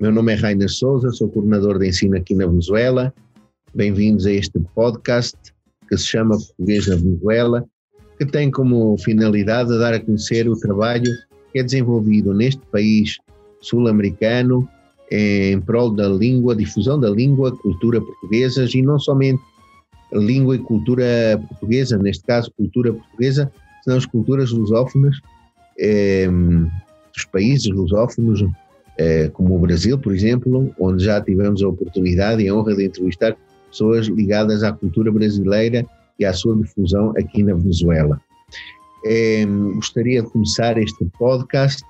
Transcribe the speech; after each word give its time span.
Meu 0.00 0.10
nome 0.10 0.32
é 0.32 0.34
Rainer 0.34 0.68
Souza, 0.68 1.12
sou 1.12 1.28
coordenador 1.28 1.78
de 1.78 1.86
ensino 1.86 2.16
aqui 2.16 2.34
na 2.34 2.46
Venezuela. 2.46 3.14
Bem-vindos 3.72 4.26
a 4.26 4.32
este 4.32 4.58
podcast 4.74 5.36
que 5.88 5.96
se 5.96 6.08
chama 6.08 6.36
Português 6.36 6.88
na 6.88 6.96
Venezuela, 6.96 7.64
que 8.18 8.26
tem 8.26 8.50
como 8.50 8.98
finalidade 8.98 9.78
dar 9.78 9.94
a 9.94 10.00
conhecer 10.00 10.48
o 10.48 10.58
trabalho 10.58 11.08
que 11.52 11.60
é 11.60 11.62
desenvolvido 11.62 12.34
neste 12.34 12.60
país 12.72 13.18
sul-americano 13.60 14.68
em 15.12 15.60
prol 15.60 15.90
da 15.92 16.08
língua, 16.08 16.56
difusão 16.56 16.98
da 16.98 17.10
língua, 17.10 17.56
cultura 17.56 18.00
portuguesas 18.00 18.74
e 18.74 18.82
não 18.82 18.98
somente 18.98 19.40
língua 20.12 20.56
e 20.56 20.58
cultura 20.58 21.40
portuguesa, 21.48 21.96
neste 21.98 22.24
caso 22.24 22.50
cultura 22.56 22.92
portuguesa, 22.92 23.48
senão 23.84 23.96
as 23.96 24.06
culturas 24.06 24.50
lusófonas 24.50 25.16
eh, 25.78 26.28
dos 27.14 27.24
países 27.26 27.68
lusófonos, 27.68 28.42
como 29.32 29.56
o 29.56 29.58
Brasil, 29.58 29.98
por 29.98 30.14
exemplo, 30.14 30.72
onde 30.78 31.04
já 31.04 31.20
tivemos 31.20 31.62
a 31.62 31.68
oportunidade 31.68 32.42
e 32.42 32.48
a 32.48 32.54
honra 32.54 32.76
de 32.76 32.84
entrevistar 32.84 33.36
pessoas 33.70 34.06
ligadas 34.06 34.62
à 34.62 34.72
cultura 34.72 35.10
brasileira 35.10 35.84
e 36.18 36.24
à 36.24 36.32
sua 36.32 36.56
difusão 36.56 37.12
aqui 37.16 37.42
na 37.42 37.54
Venezuela. 37.54 38.20
Eh, 39.04 39.44
gostaria 39.74 40.22
de 40.22 40.30
começar 40.30 40.78
este 40.78 41.04
podcast 41.18 41.82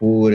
por 0.00 0.32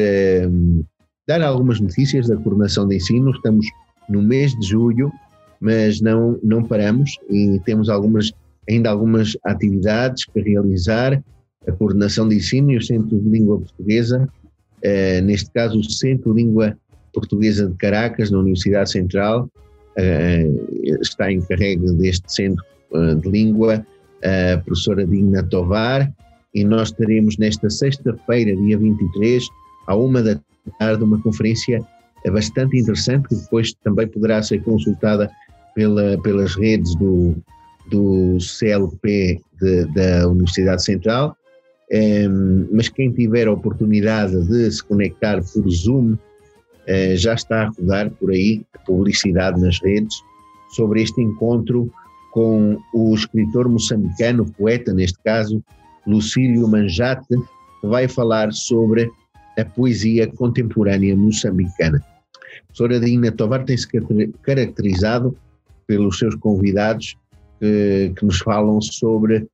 dar 1.27 1.41
algumas 1.41 1.79
notícias 1.79 2.27
da 2.27 2.37
coordenação 2.37 2.87
de 2.87 2.95
ensino. 2.95 3.31
Estamos 3.31 3.67
no 4.07 4.21
mês 4.21 4.55
de 4.57 4.67
julho, 4.67 5.11
mas 5.59 6.01
não, 6.01 6.39
não 6.43 6.63
paramos 6.63 7.17
e 7.29 7.59
temos 7.65 7.89
algumas, 7.89 8.31
ainda 8.69 8.89
algumas 8.89 9.35
atividades 9.43 10.25
que 10.25 10.39
realizar 10.39 11.21
a 11.67 11.71
coordenação 11.71 12.27
de 12.27 12.35
ensino 12.35 12.71
e 12.71 12.77
o 12.77 12.81
Centro 12.81 13.19
de 13.19 13.29
Língua 13.29 13.59
Portuguesa, 13.59 14.29
eh, 14.85 15.19
neste 15.21 15.49
caso 15.49 15.79
o 15.79 15.83
Centro 15.83 16.31
de 16.31 16.43
Língua 16.43 16.77
Portuguesa 17.11 17.67
de 17.67 17.75
Caracas, 17.77 18.29
na 18.29 18.37
Universidade 18.37 18.91
Central, 18.91 19.49
eh, 19.97 20.47
está 21.01 21.31
encarregue 21.31 21.91
deste 21.93 22.31
Centro 22.31 22.63
eh, 22.93 23.15
de 23.15 23.27
Língua 23.27 23.83
a 24.23 24.57
professora 24.59 25.05
Digna 25.05 25.43
Tovar, 25.43 26.11
e 26.53 26.63
nós 26.63 26.91
teremos 26.91 27.37
nesta 27.37 27.69
sexta-feira, 27.69 28.55
dia 28.55 28.77
23, 28.77 29.43
à 29.87 29.95
uma 29.95 30.21
da 30.21 30.39
tarde, 30.79 31.03
uma 31.03 31.21
conferência 31.21 31.79
bastante 32.31 32.77
interessante, 32.77 33.27
que 33.27 33.35
depois 33.35 33.73
também 33.83 34.07
poderá 34.07 34.41
ser 34.41 34.63
consultada 34.63 35.29
pela, 35.75 36.19
pelas 36.21 36.55
redes 36.55 36.95
do, 36.95 37.35
do 37.89 38.39
CLP 38.39 39.39
de, 39.61 39.85
da 39.93 40.27
Universidade 40.27 40.83
Central, 40.83 41.35
um, 41.91 42.67
mas 42.71 42.89
quem 42.89 43.11
tiver 43.11 43.47
a 43.47 43.51
oportunidade 43.51 44.47
de 44.47 44.71
se 44.71 44.83
conectar 44.83 45.41
por 45.53 45.69
Zoom, 45.69 46.13
uh, 46.13 47.15
já 47.15 47.33
está 47.33 47.63
a 47.63 47.69
rodar 47.69 48.09
por 48.11 48.31
aí 48.31 48.65
publicidade 48.85 49.59
nas 49.59 49.79
redes 49.81 50.15
sobre 50.75 51.01
este 51.01 51.21
encontro 51.21 51.91
com 52.31 52.77
o 52.93 53.13
escritor 53.15 53.69
moçambicano, 53.69 54.45
poeta 54.53 54.93
neste 54.93 55.17
caso, 55.23 55.63
Lucílio 56.05 56.67
Manjate, 56.67 57.35
que 57.81 57.87
vai 57.87 58.07
falar 58.07 58.51
sobre 58.51 59.09
a 59.57 59.63
poesia 59.63 60.27
contemporânea 60.27 61.15
moçambicana. 61.15 61.97
A 61.97 62.65
professora 62.67 62.99
Dina 62.99 63.31
Tovar 63.31 63.63
tem-se 63.63 63.87
caracterizado 64.41 65.35
pelos 65.87 66.17
seus 66.19 66.35
convidados 66.35 67.15
que, 67.59 68.11
que 68.17 68.25
nos 68.25 68.39
falam 68.39 68.81
sobre 68.81 69.47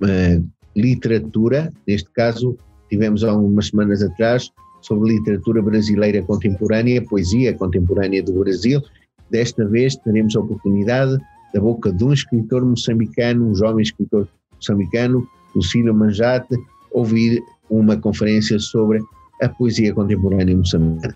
uh, 0.00 0.48
literatura, 0.76 1.72
neste 1.86 2.10
caso 2.10 2.56
tivemos 2.88 3.24
há 3.24 3.34
umas 3.34 3.68
semanas 3.68 4.02
atrás 4.02 4.50
sobre 4.80 5.14
literatura 5.14 5.62
brasileira 5.62 6.22
contemporânea, 6.22 7.02
poesia 7.02 7.54
contemporânea 7.54 8.22
do 8.22 8.32
Brasil. 8.40 8.82
Desta 9.30 9.64
vez 9.64 9.96
teremos 9.96 10.36
a 10.36 10.40
oportunidade, 10.40 11.18
da 11.54 11.60
boca 11.60 11.92
de 11.92 12.04
um 12.04 12.12
escritor 12.12 12.64
moçambicano, 12.64 13.50
um 13.50 13.54
jovem 13.54 13.82
escritor 13.82 14.28
moçambicano, 14.56 15.26
Lucílio 15.54 15.94
Manjate, 15.94 16.56
ouvir 16.90 17.42
uma 17.70 17.96
conferência 17.96 18.58
sobre 18.58 19.00
a 19.40 19.48
poesia 19.48 19.94
contemporânea 19.94 20.56
moçambicana. 20.56 21.14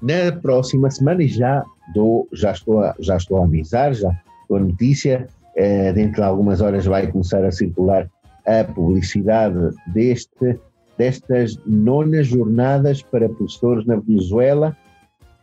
Na 0.00 0.32
próxima 0.40 0.90
semana, 0.90 1.26
já, 1.26 1.64
dou, 1.94 2.28
já, 2.32 2.52
estou 2.52 2.80
a, 2.80 2.94
já 2.98 3.16
estou 3.16 3.38
a 3.38 3.44
avisar, 3.44 3.94
já 3.94 4.10
estou 4.42 4.56
a 4.56 4.60
notícia, 4.60 5.28
eh, 5.56 5.92
dentro 5.92 6.16
de 6.16 6.22
algumas 6.22 6.60
horas 6.60 6.86
vai 6.86 7.06
começar 7.10 7.44
a 7.44 7.50
circular 7.50 8.08
a 8.48 8.64
publicidade 8.64 9.76
deste, 9.88 10.58
destas 10.96 11.58
nonas 11.66 12.28
jornadas 12.28 13.02
para 13.02 13.28
professores 13.28 13.84
na 13.84 13.96
Venezuela, 13.96 14.76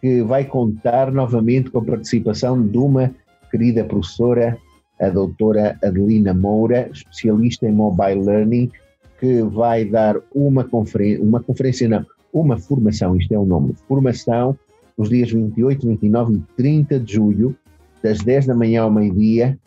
que 0.02 0.24
vai 0.24 0.44
contar 0.44 1.12
novamente 1.12 1.70
com 1.70 1.80
a 1.80 1.86
participação 1.86 2.62
de 2.68 2.78
uma 2.78 3.14
querida 3.52 3.84
professora, 3.84 4.58
a 5.00 5.10
doutora 5.10 5.78
Adelina 5.84 6.34
Moura, 6.34 6.90
especialista 6.92 7.68
em 7.68 7.72
mobile 7.72 8.24
learning, 8.24 8.72
que 9.20 9.44
vai 9.44 9.86
dar 9.86 10.18
uma 10.34 10.64
conferência, 10.64 11.24
uma 11.24 11.42
conferência 11.42 11.88
não, 11.88 12.06
uma 12.34 12.58
formação, 12.58 13.16
isto 13.16 13.34
é 13.34 13.40
o 13.40 13.46
nome, 13.46 13.76
formação, 13.88 14.58
nos 14.98 15.10
dias 15.10 15.32
28, 15.32 15.88
29 15.88 16.36
e 16.36 16.40
30 16.58 17.00
de 17.00 17.14
julho, 17.14 17.56
das 18.02 18.20
10 18.20 18.48
da 18.48 18.56
manhã 18.56 18.84
ao 18.84 18.92
meio-dia, 18.92 19.58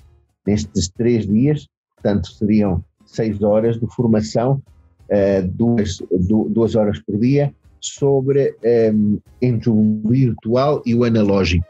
nestes 0.46 0.88
três 0.88 1.26
dias, 1.26 1.66
portanto 1.96 2.28
seriam 2.32 2.84
seis 3.08 3.42
horas 3.42 3.80
de 3.80 3.86
formação, 3.94 4.62
uh, 5.10 5.48
duas, 5.48 5.98
duas 6.50 6.76
horas 6.76 7.00
por 7.00 7.18
dia, 7.18 7.52
sobre 7.80 8.54
ehm, 8.62 9.18
entre 9.40 9.70
o 9.70 10.00
virtual 10.04 10.82
e 10.84 10.94
o 10.94 11.04
analógico. 11.04 11.64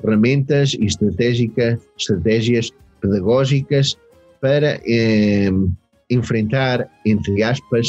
Ferramentas 0.00 0.74
e 0.74 0.84
estratégica, 0.84 1.78
estratégias 1.98 2.70
pedagógicas 3.00 3.96
para 4.40 4.80
ehm, 4.84 5.70
enfrentar, 6.10 6.88
entre 7.06 7.42
aspas, 7.42 7.88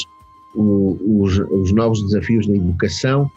o, 0.56 0.98
os, 1.22 1.38
os, 1.40 1.74
novos 1.74 2.02
desafios 2.04 2.48
da 2.48 2.56
educação 2.56 3.30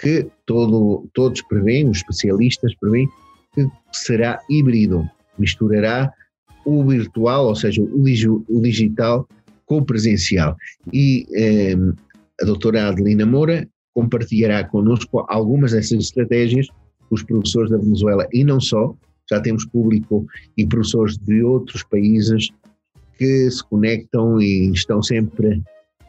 que 0.00 0.26
todo, 0.44 1.06
todos 1.14 1.42
prevêem, 1.42 1.88
os 1.88 1.98
especialistas 1.98 2.74
prevêem, 2.76 3.08
que 3.54 3.66
será 3.92 4.40
híbrido, 4.48 5.08
misturará 5.38 6.12
o 6.66 6.84
virtual, 6.84 7.46
ou 7.46 7.54
seja, 7.54 7.80
o, 7.80 8.60
digital 8.60 9.26
com 9.64 9.78
o 9.78 9.84
presencial. 9.84 10.56
E 10.92 11.24
eh, 11.32 11.76
a 12.42 12.44
doutora 12.44 12.88
Adelina 12.88 13.24
Moura 13.24 13.66
compartilhará 13.94 14.64
connosco 14.64 15.24
algumas 15.28 15.72
dessas 15.72 16.04
estratégias 16.04 16.66
os 17.10 17.22
professores 17.22 17.70
da 17.70 17.78
Venezuela 17.78 18.26
e 18.32 18.42
não 18.42 18.60
só, 18.60 18.94
já 19.30 19.40
temos 19.40 19.64
público 19.66 20.26
e 20.56 20.66
professores 20.66 21.16
de 21.18 21.42
outros 21.42 21.84
países 21.84 22.48
que 23.16 23.50
se 23.50 23.64
conectam 23.64 24.40
e 24.40 24.70
estão 24.72 25.00
sempre 25.02 25.62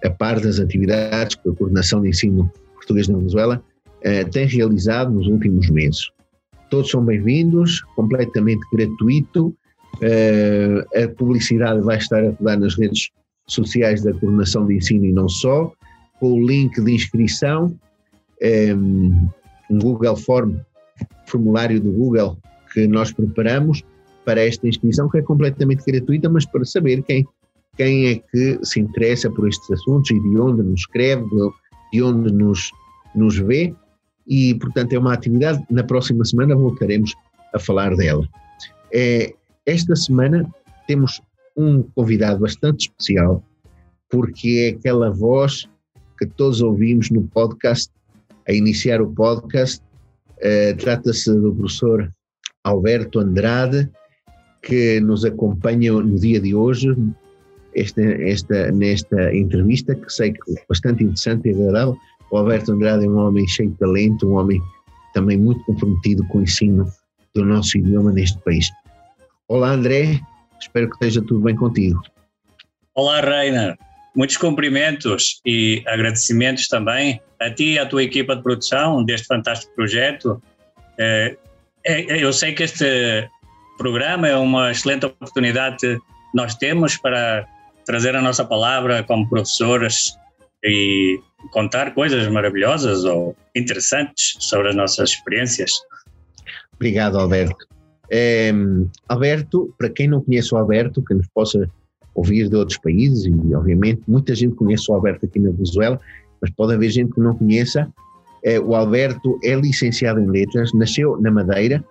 a 0.03 0.09
par 0.09 0.39
das 0.39 0.59
atividades 0.59 1.35
que 1.35 1.49
a 1.49 1.53
Coordenação 1.53 2.01
de 2.01 2.09
Ensino 2.09 2.51
Português 2.73 3.07
na 3.07 3.17
Venezuela 3.17 3.63
eh, 4.01 4.23
tem 4.25 4.47
realizado 4.47 5.11
nos 5.11 5.27
últimos 5.27 5.69
meses. 5.69 6.09
Todos 6.69 6.89
são 6.89 7.05
bem-vindos, 7.05 7.81
completamente 7.95 8.61
gratuito 8.73 9.55
Uh, 9.95 11.03
a 11.03 11.07
publicidade 11.15 11.81
vai 11.81 11.97
estar 11.97 12.23
a 12.23 12.29
rodar 12.29 12.59
nas 12.59 12.77
redes 12.77 13.09
sociais 13.47 14.03
da 14.03 14.13
Coordenação 14.13 14.67
de 14.67 14.75
Ensino 14.75 15.05
e 15.05 15.11
não 15.11 15.27
só, 15.27 15.71
com 16.19 16.33
o 16.33 16.45
link 16.45 16.79
de 16.81 16.91
inscrição, 16.93 17.75
um, 18.75 19.27
Google 19.71 20.15
Form, 20.15 20.55
formulário 21.25 21.79
do 21.79 21.91
Google 21.91 22.37
que 22.73 22.87
nós 22.87 23.11
preparamos 23.11 23.83
para 24.25 24.45
esta 24.45 24.67
inscrição, 24.67 25.09
que 25.09 25.17
é 25.17 25.21
completamente 25.21 25.83
gratuita, 25.85 26.29
mas 26.29 26.45
para 26.45 26.65
saber 26.65 27.01
quem, 27.03 27.25
quem 27.77 28.07
é 28.07 28.15
que 28.15 28.59
se 28.63 28.79
interessa 28.79 29.29
por 29.31 29.47
estes 29.47 29.71
assuntos 29.71 30.11
e 30.11 30.19
de 30.19 30.37
onde 30.37 30.61
nos 30.63 30.81
escreve, 30.81 31.25
de 31.91 32.03
onde 32.03 32.31
nos, 32.31 32.69
nos 33.15 33.37
vê, 33.37 33.73
e 34.27 34.53
portanto 34.55 34.93
é 34.93 34.99
uma 34.99 35.13
atividade, 35.13 35.63
na 35.69 35.83
próxima 35.83 36.25
semana 36.25 36.55
voltaremos 36.55 37.15
a 37.53 37.59
falar 37.59 37.95
dela. 37.95 38.27
É, 38.93 39.33
esta 39.67 39.95
semana 39.95 40.49
temos 40.87 41.21
um 41.55 41.83
convidado 41.95 42.39
bastante 42.39 42.89
especial, 42.89 43.43
porque 44.09 44.71
é 44.73 44.77
aquela 44.77 45.11
voz 45.11 45.69
que 46.17 46.25
todos 46.25 46.61
ouvimos 46.61 47.11
no 47.11 47.23
podcast, 47.27 47.91
a 48.47 48.53
iniciar 48.53 49.01
o 49.01 49.13
podcast, 49.13 49.81
Uh, 50.37 50.77
Trata-se 50.77 51.33
do 51.33 51.53
professor 51.53 52.13
Alberto 52.63 53.19
Andrade, 53.19 53.89
que 54.61 54.99
nos 54.99 55.25
acompanha 55.25 55.93
no 55.93 56.15
dia 56.19 56.39
de 56.39 56.53
hoje, 56.53 56.95
esta, 57.73 58.01
esta, 58.01 58.71
nesta 58.71 59.35
entrevista, 59.35 59.95
que 59.95 60.11
sei 60.11 60.33
que 60.33 60.51
é 60.51 60.63
bastante 60.69 61.03
interessante 61.03 61.47
e 61.47 61.53
agradável. 61.53 61.97
O 62.31 62.37
Alberto 62.37 62.73
Andrade 62.73 63.05
é 63.05 63.09
um 63.09 63.17
homem 63.17 63.47
cheio 63.47 63.71
de 63.71 63.77
talento, 63.77 64.27
um 64.27 64.33
homem 64.33 64.61
também 65.13 65.37
muito 65.37 65.63
comprometido 65.65 66.23
com 66.27 66.39
o 66.39 66.43
ensino 66.43 66.85
do 67.33 67.43
nosso 67.43 67.77
idioma 67.77 68.11
neste 68.11 68.37
país. 68.39 68.69
Olá, 69.49 69.69
André, 69.69 70.19
espero 70.59 70.89
que 70.89 70.95
esteja 70.95 71.21
tudo 71.21 71.39
bem 71.39 71.55
contigo. 71.55 72.01
Olá, 72.93 73.21
Reina. 73.21 73.77
Muitos 74.13 74.35
cumprimentos 74.35 75.39
e 75.45 75.83
agradecimentos 75.87 76.67
também 76.67 77.21
a 77.39 77.49
ti 77.49 77.73
e 77.73 77.79
à 77.79 77.85
tua 77.85 78.03
equipa 78.03 78.35
de 78.35 78.43
produção 78.43 79.05
deste 79.05 79.25
fantástico 79.25 79.73
projeto. 79.73 80.41
É, 80.97 81.37
é, 81.85 82.23
eu 82.23 82.33
sei 82.33 82.53
que 82.53 82.63
este 82.63 83.29
programa 83.77 84.27
é 84.27 84.35
uma 84.35 84.71
excelente 84.71 85.05
oportunidade 85.05 85.77
que 85.77 85.97
nós 86.33 86.55
temos 86.55 86.97
para 86.97 87.47
trazer 87.85 88.17
a 88.17 88.21
nossa 88.21 88.43
palavra 88.43 89.01
como 89.03 89.29
professores 89.29 90.17
e 90.61 91.21
contar 91.51 91.93
coisas 91.93 92.27
maravilhosas 92.27 93.05
ou 93.05 93.33
interessantes 93.55 94.35
sobre 94.39 94.69
as 94.69 94.75
nossas 94.75 95.11
experiências. 95.11 95.71
Obrigado, 96.73 97.17
Alberto. 97.17 97.76
É, 98.11 98.51
Alberto, 99.07 99.73
para 99.77 99.89
quem 99.89 100.07
não 100.07 100.21
conhece 100.21 100.53
o 100.53 100.57
Alberto, 100.57 101.03
que 101.03 101.13
nos 101.13 101.27
possa 101.27 101.69
ouvir 102.15 102.49
de 102.49 102.55
outros 102.55 102.77
países, 102.79 103.25
e 103.25 103.55
obviamente 103.55 104.01
muita 104.07 104.33
gente 104.33 104.55
conhece 104.55 104.89
o 104.89 104.95
Alberto 104.95 105.25
aqui 105.25 105.39
na 105.39 105.51
Venezuela, 105.51 105.99
mas 106.41 106.51
pode 106.51 106.73
haver 106.73 106.89
gente 106.89 107.13
que 107.13 107.19
não 107.19 107.35
conheça. 107.35 107.87
É, 108.43 108.59
o 108.59 108.75
Alberto 108.75 109.39
é 109.43 109.55
licenciado 109.55 110.19
em 110.19 110.27
Letras, 110.27 110.73
nasceu 110.73 111.19
na 111.21 111.29
Madeira, 111.29 111.83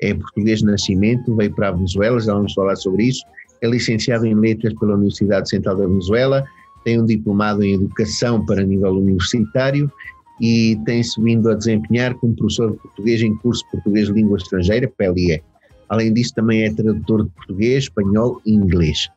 é 0.00 0.14
português 0.14 0.60
de 0.60 0.66
nascimento, 0.66 1.36
veio 1.36 1.54
para 1.54 1.68
a 1.68 1.72
Venezuela, 1.72 2.18
já 2.20 2.32
vamos 2.34 2.54
falar 2.54 2.76
sobre 2.76 3.04
isso. 3.04 3.22
É 3.60 3.68
licenciado 3.68 4.26
em 4.26 4.34
Letras 4.34 4.72
pela 4.74 4.94
Universidade 4.94 5.48
Central 5.50 5.76
da 5.76 5.86
Venezuela, 5.86 6.44
tem 6.84 7.00
um 7.00 7.04
diplomado 7.04 7.62
em 7.62 7.74
Educação 7.74 8.44
para 8.46 8.62
nível 8.62 8.92
universitário 8.92 9.92
e 10.40 10.80
tem-se 10.86 11.20
vindo 11.22 11.50
a 11.50 11.54
desempenhar 11.54 12.14
como 12.14 12.34
professor 12.34 12.72
de 12.72 12.78
português 12.78 13.20
em 13.20 13.36
curso 13.36 13.62
de 13.64 13.70
Português 13.72 14.06
de 14.06 14.14
Língua 14.14 14.38
Estrangeira, 14.38 14.90
PLE. 14.96 15.42
Além 15.90 16.14
disso, 16.14 16.34
também 16.34 16.62
é 16.62 16.72
tradutor 16.72 17.24
de 17.24 17.30
português, 17.30 17.84
espanhol 17.84 18.40
e 18.46 18.54
inglês. 18.54 19.08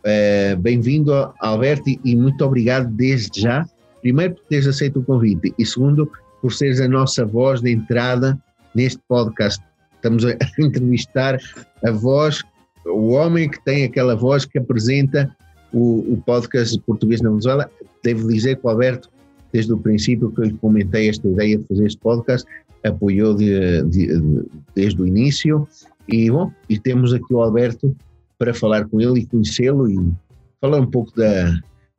Uh, 0.00 0.56
Bem-vindo, 0.58 1.12
Alberto, 1.40 1.90
e 2.04 2.14
muito 2.14 2.44
obrigado 2.44 2.88
desde 2.94 3.40
já. 3.40 3.66
Primeiro, 4.00 4.34
por 4.34 4.44
teres 4.44 4.66
aceito 4.66 5.00
o 5.00 5.02
convite, 5.02 5.52
e 5.58 5.66
segundo, 5.66 6.08
por 6.40 6.52
seres 6.52 6.80
a 6.80 6.86
nossa 6.86 7.24
voz 7.24 7.60
de 7.60 7.72
entrada 7.72 8.38
neste 8.74 9.00
podcast. 9.08 9.60
Estamos 9.96 10.24
a 10.24 10.36
entrevistar 10.60 11.38
a 11.82 11.90
voz, 11.90 12.42
o 12.86 13.08
homem 13.08 13.50
que 13.50 13.60
tem 13.64 13.84
aquela 13.84 14.14
voz 14.14 14.44
que 14.44 14.58
apresenta 14.58 15.34
o, 15.72 16.12
o 16.12 16.22
podcast 16.24 16.78
Português 16.80 17.20
na 17.20 17.30
Venezuela. 17.30 17.68
Devo 18.04 18.28
dizer 18.28 18.56
que 18.56 18.66
o 18.66 18.70
Alberto 18.70 19.08
desde 19.54 19.72
o 19.72 19.78
princípio 19.78 20.32
que 20.32 20.40
eu 20.40 20.44
lhe 20.46 20.54
comentei 20.54 21.08
esta 21.08 21.28
ideia 21.28 21.56
de 21.56 21.64
fazer 21.68 21.86
este 21.86 22.00
podcast, 22.00 22.44
apoiou 22.82 23.36
de, 23.36 23.84
de, 23.84 24.20
de, 24.20 24.44
desde 24.74 25.00
o 25.00 25.06
início 25.06 25.66
e 26.08 26.30
bom, 26.30 26.52
e 26.68 26.78
temos 26.78 27.12
aqui 27.12 27.32
o 27.32 27.40
Alberto 27.40 27.94
para 28.38 28.52
falar 28.52 28.86
com 28.86 29.00
ele 29.00 29.20
e 29.20 29.26
conhecê-lo 29.26 29.90
e 29.90 30.12
falar 30.60 30.80
um 30.80 30.86
pouco 30.86 31.14
da, 31.16 31.52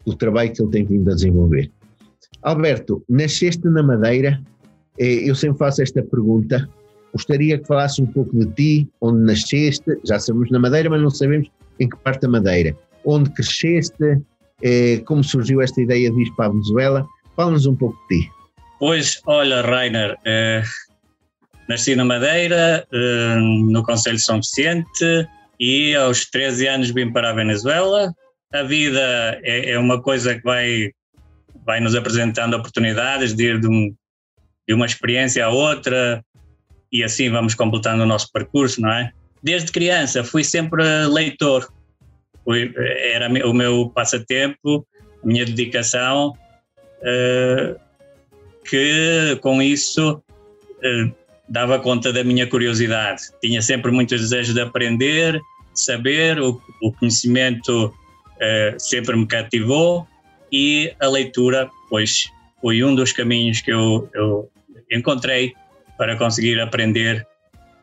do 0.06 0.16
trabalho 0.16 0.52
que 0.54 0.62
ele 0.62 0.72
tem 0.72 0.86
vindo 0.86 1.10
a 1.10 1.16
desenvolver. 1.16 1.72
Alberto, 2.42 3.04
nasceste 3.10 3.66
na 3.68 3.81
Madeira, 3.81 4.42
eh, 5.00 5.30
eu 5.30 5.36
sempre 5.36 5.57
faço 5.57 5.81
esta 5.81 6.04
pergunta, 6.04 6.69
gostaria 7.13 7.57
que 7.57 7.66
falasse 7.66 8.02
um 8.02 8.06
pouco 8.06 8.38
de 8.38 8.46
ti, 8.54 8.90
onde 9.02 9.24
nasceste, 9.24 9.98
já 10.06 10.19
sabemos 10.19 10.52
na 10.52 10.60
Madeira, 10.60 10.90
mas 10.90 11.02
não 11.02 11.10
sabemos 11.10 11.50
em 11.80 11.90
que 11.90 11.98
parte 11.98 12.22
da 12.22 12.30
Madeira, 12.30 12.78
onde 13.04 13.30
cresceste, 13.31 14.22
eh, 14.62 15.02
como 15.06 15.24
surgiu 15.24 15.62
esta 15.62 15.81
ideia 15.81 16.12
de 16.12 16.22
ir 16.22 16.31
para 16.36 16.48
a 16.48 16.50
Venezuela, 16.50 17.07
Fala-nos 17.36 17.66
um 17.66 17.75
pouco 17.75 17.98
de 18.10 18.22
ti. 18.22 18.31
Pois, 18.80 19.22
olha, 19.25 19.62
Rainer, 19.62 20.18
eh, 20.25 20.63
nasci 21.67 21.95
na 21.95 22.06
Madeira, 22.06 22.85
eh, 22.91 23.35
no 23.38 23.83
Conselho 23.83 24.17
de 24.17 24.21
São 24.21 24.38
Vicente, 24.38 25.27
e 25.59 25.95
aos 25.95 26.25
13 26.29 26.67
anos 26.67 26.89
vim 26.91 27.12
para 27.12 27.29
a 27.29 27.33
Venezuela. 27.33 28.13
A 28.53 28.63
vida 28.63 29.39
é, 29.44 29.71
é 29.71 29.79
uma 29.79 30.01
coisa 30.01 30.35
que 30.35 30.44
vai, 30.44 30.91
vai 31.65 31.79
nos 31.79 31.95
apresentando 31.95 32.56
oportunidades 32.56 33.33
de 33.33 33.45
ir 33.45 33.59
de, 33.59 33.67
um, 33.67 33.94
de 34.67 34.73
uma 34.73 34.85
experiência 34.85 35.45
a 35.45 35.50
outra, 35.50 36.23
e 36.91 37.03
assim 37.03 37.29
vamos 37.29 37.56
completando 37.56 38.03
o 38.03 38.07
nosso 38.07 38.31
percurso, 38.31 38.81
não 38.81 38.91
é? 38.91 39.11
Desde 39.41 39.71
criança 39.71 40.23
fui 40.23 40.44
sempre 40.44 40.83
leitor, 41.07 41.71
fui, 42.44 42.73
era 43.13 43.27
o 43.47 43.53
meu 43.53 43.89
passatempo, 43.89 44.88
a 45.23 45.27
minha 45.27 45.45
dedicação 45.45 46.33
uh, 47.01 47.79
que 48.63 49.38
com 49.41 49.61
isso 49.61 50.13
uh, 50.13 51.25
dava 51.47 51.80
conta 51.80 52.12
da 52.12 52.24
minha 52.24 52.47
curiosidade. 52.47 53.24
Tinha 53.42 53.62
sempre 53.62 53.92
muitos 53.92 54.21
desejos 54.21 54.53
de 54.53 54.62
aprender, 54.62 55.33
de 55.33 55.81
saber, 55.81 56.39
o, 56.39 56.62
o 56.81 56.92
conhecimento 56.94 57.88
uh, 57.88 58.80
sempre 58.80 59.15
me 59.15 59.25
cativou 59.27 60.07
e 60.51 60.94
a 61.00 61.07
leitura, 61.07 61.69
pois, 61.89 62.30
foi 62.62 62.83
um 62.83 62.95
dos 62.95 63.12
caminhos 63.12 63.62
que 63.62 63.71
eu, 63.71 64.09
eu 64.13 64.50
encontrei 64.92 65.53
para 65.97 66.15
conseguir 66.15 66.59
aprender 66.59 67.25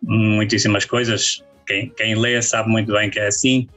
muitíssimas 0.03 0.85
coisas. 0.85 1.43
Quem, 1.67 1.91
quem 1.91 2.15
lê 2.15 2.41
sabe 2.43 2.69
muito 2.69 2.93
bem 2.93 3.09
que 3.11 3.21
é 3.21 3.27
assim, 3.27 3.69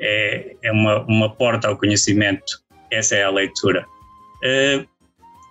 é, 0.00 0.56
é 0.62 0.72
uma, 0.72 1.02
uma 1.04 1.30
porta 1.30 1.68
ao 1.68 1.76
conhecimento. 1.76 2.60
Essa 2.90 3.16
é 3.16 3.24
a 3.24 3.30
leitura. 3.30 3.86
Uh, 4.44 4.86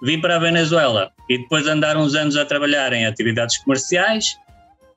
vim 0.04 0.20
para 0.20 0.36
a 0.36 0.40
Venezuela 0.40 1.12
e 1.32 1.38
depois 1.38 1.64
de 1.64 1.70
andar 1.70 1.96
uns 1.96 2.14
anos 2.14 2.36
a 2.36 2.44
trabalhar 2.44 2.92
em 2.92 3.06
atividades 3.06 3.58
comerciais, 3.60 4.38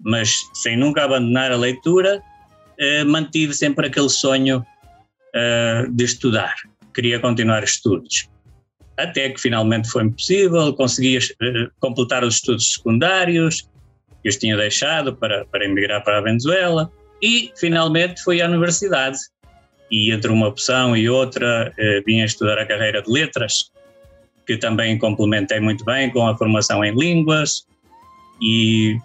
mas 0.00 0.40
sem 0.52 0.76
nunca 0.76 1.04
abandonar 1.04 1.52
a 1.52 1.56
leitura, 1.56 2.20
uh, 2.20 3.08
mantive 3.08 3.54
sempre 3.54 3.86
aquele 3.86 4.08
sonho 4.08 4.58
uh, 4.58 5.92
de 5.92 6.02
estudar. 6.02 6.56
Queria 6.92 7.20
continuar 7.20 7.62
estudos. 7.62 8.28
Até 8.96 9.30
que 9.30 9.40
finalmente 9.40 9.88
foi 9.88 10.10
possível, 10.10 10.74
consegui 10.74 11.20
completar 11.78 12.24
os 12.24 12.34
estudos 12.34 12.74
secundários 12.74 13.68
que 14.20 14.28
os 14.28 14.36
tinha 14.36 14.56
deixado 14.56 15.14
para, 15.14 15.44
para 15.44 15.64
emigrar 15.64 16.02
para 16.02 16.18
a 16.18 16.20
Venezuela 16.20 16.90
e 17.22 17.52
finalmente 17.56 18.20
fui 18.24 18.42
à 18.42 18.48
universidade. 18.48 19.18
E 19.88 20.10
entre 20.10 20.32
uma 20.32 20.48
opção 20.48 20.96
e 20.96 21.08
outra, 21.08 21.72
vim 22.04 22.22
a 22.22 22.24
estudar 22.24 22.58
a 22.58 22.66
carreira 22.66 23.02
de 23.02 23.10
letras 23.10 23.70
que 24.46 24.56
também 24.56 24.98
complementei 24.98 25.60
muito 25.60 25.84
bem 25.84 26.10
com 26.10 26.26
a 26.26 26.36
formação 26.36 26.84
em 26.84 26.94
línguas 26.94 27.66
e 28.40 28.98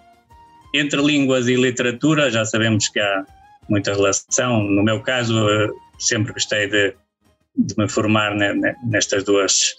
entre 0.74 1.02
línguas 1.02 1.48
e 1.48 1.56
literatura 1.56 2.30
já 2.30 2.46
sabemos 2.46 2.88
que 2.90 3.00
há 3.00 3.26
muita 3.68 3.94
relação. 3.94 4.64
No 4.64 4.84
meu 4.84 5.02
caso, 5.02 5.34
sempre 5.98 6.34
gostei 6.34 6.68
de, 6.68 6.94
de 7.58 7.76
me 7.78 7.88
formar 7.88 8.36
nestas 8.84 9.24
duas, 9.24 9.76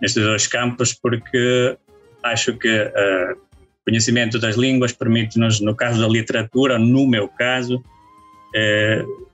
nestes 0.00 0.22
dois 0.22 0.46
campos 0.46 0.94
porque 0.94 1.76
acho 2.22 2.56
que 2.56 2.68
o 2.68 3.32
uh, 3.32 3.36
conhecimento 3.84 4.38
das 4.38 4.56
línguas 4.56 4.92
permite-nos, 4.92 5.60
no 5.60 5.74
caso 5.74 6.00
da 6.00 6.08
literatura, 6.08 6.78
no 6.78 7.06
meu 7.06 7.28
caso, 7.28 7.76
uh, 7.76 9.28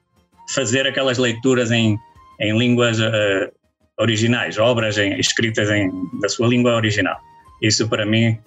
fazer 0.53 0.87
aquelas 0.87 1.19
leituras 1.19 1.71
em, 1.71 1.97
em 2.41 2.59
línguas 2.59 2.99
uh, 2.99 3.60
originais, 4.01 4.59
obras 4.59 4.99
em, 4.99 5.19
escritas 5.21 5.69
em, 5.71 5.91
na 6.21 6.29
sua 6.29 6.49
língua 6.49 6.75
original. 6.75 7.17
Isso 7.63 7.89
para 7.89 8.07
mim 8.07 8.39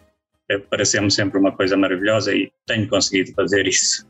é, 0.50 0.58
pareceu-me 0.58 1.12
sempre 1.12 1.40
uma 1.40 1.52
coisa 1.52 1.78
maravilhosa 1.78 2.34
e 2.34 2.52
tenho 2.66 2.88
conseguido 2.88 3.32
fazer 3.34 3.68
isso. 3.68 4.06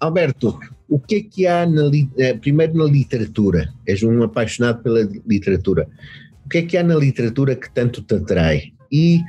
Alberto, 0.00 0.58
o 0.88 0.98
que 0.98 1.16
é 1.16 1.20
que 1.22 1.46
há 1.46 1.66
na, 1.66 1.90
eh, 2.18 2.34
primeiro 2.34 2.76
na 2.76 2.84
literatura? 2.84 3.68
És 3.86 4.02
um 4.02 4.22
apaixonado 4.22 4.82
pela 4.82 5.08
literatura. 5.26 5.88
O 6.44 6.48
que 6.48 6.58
é 6.58 6.62
que 6.62 6.76
há 6.76 6.82
na 6.82 6.94
literatura 6.94 7.56
que 7.56 7.70
tanto 7.70 8.02
te 8.02 8.14
atrai? 8.14 8.72
E, 8.90 9.20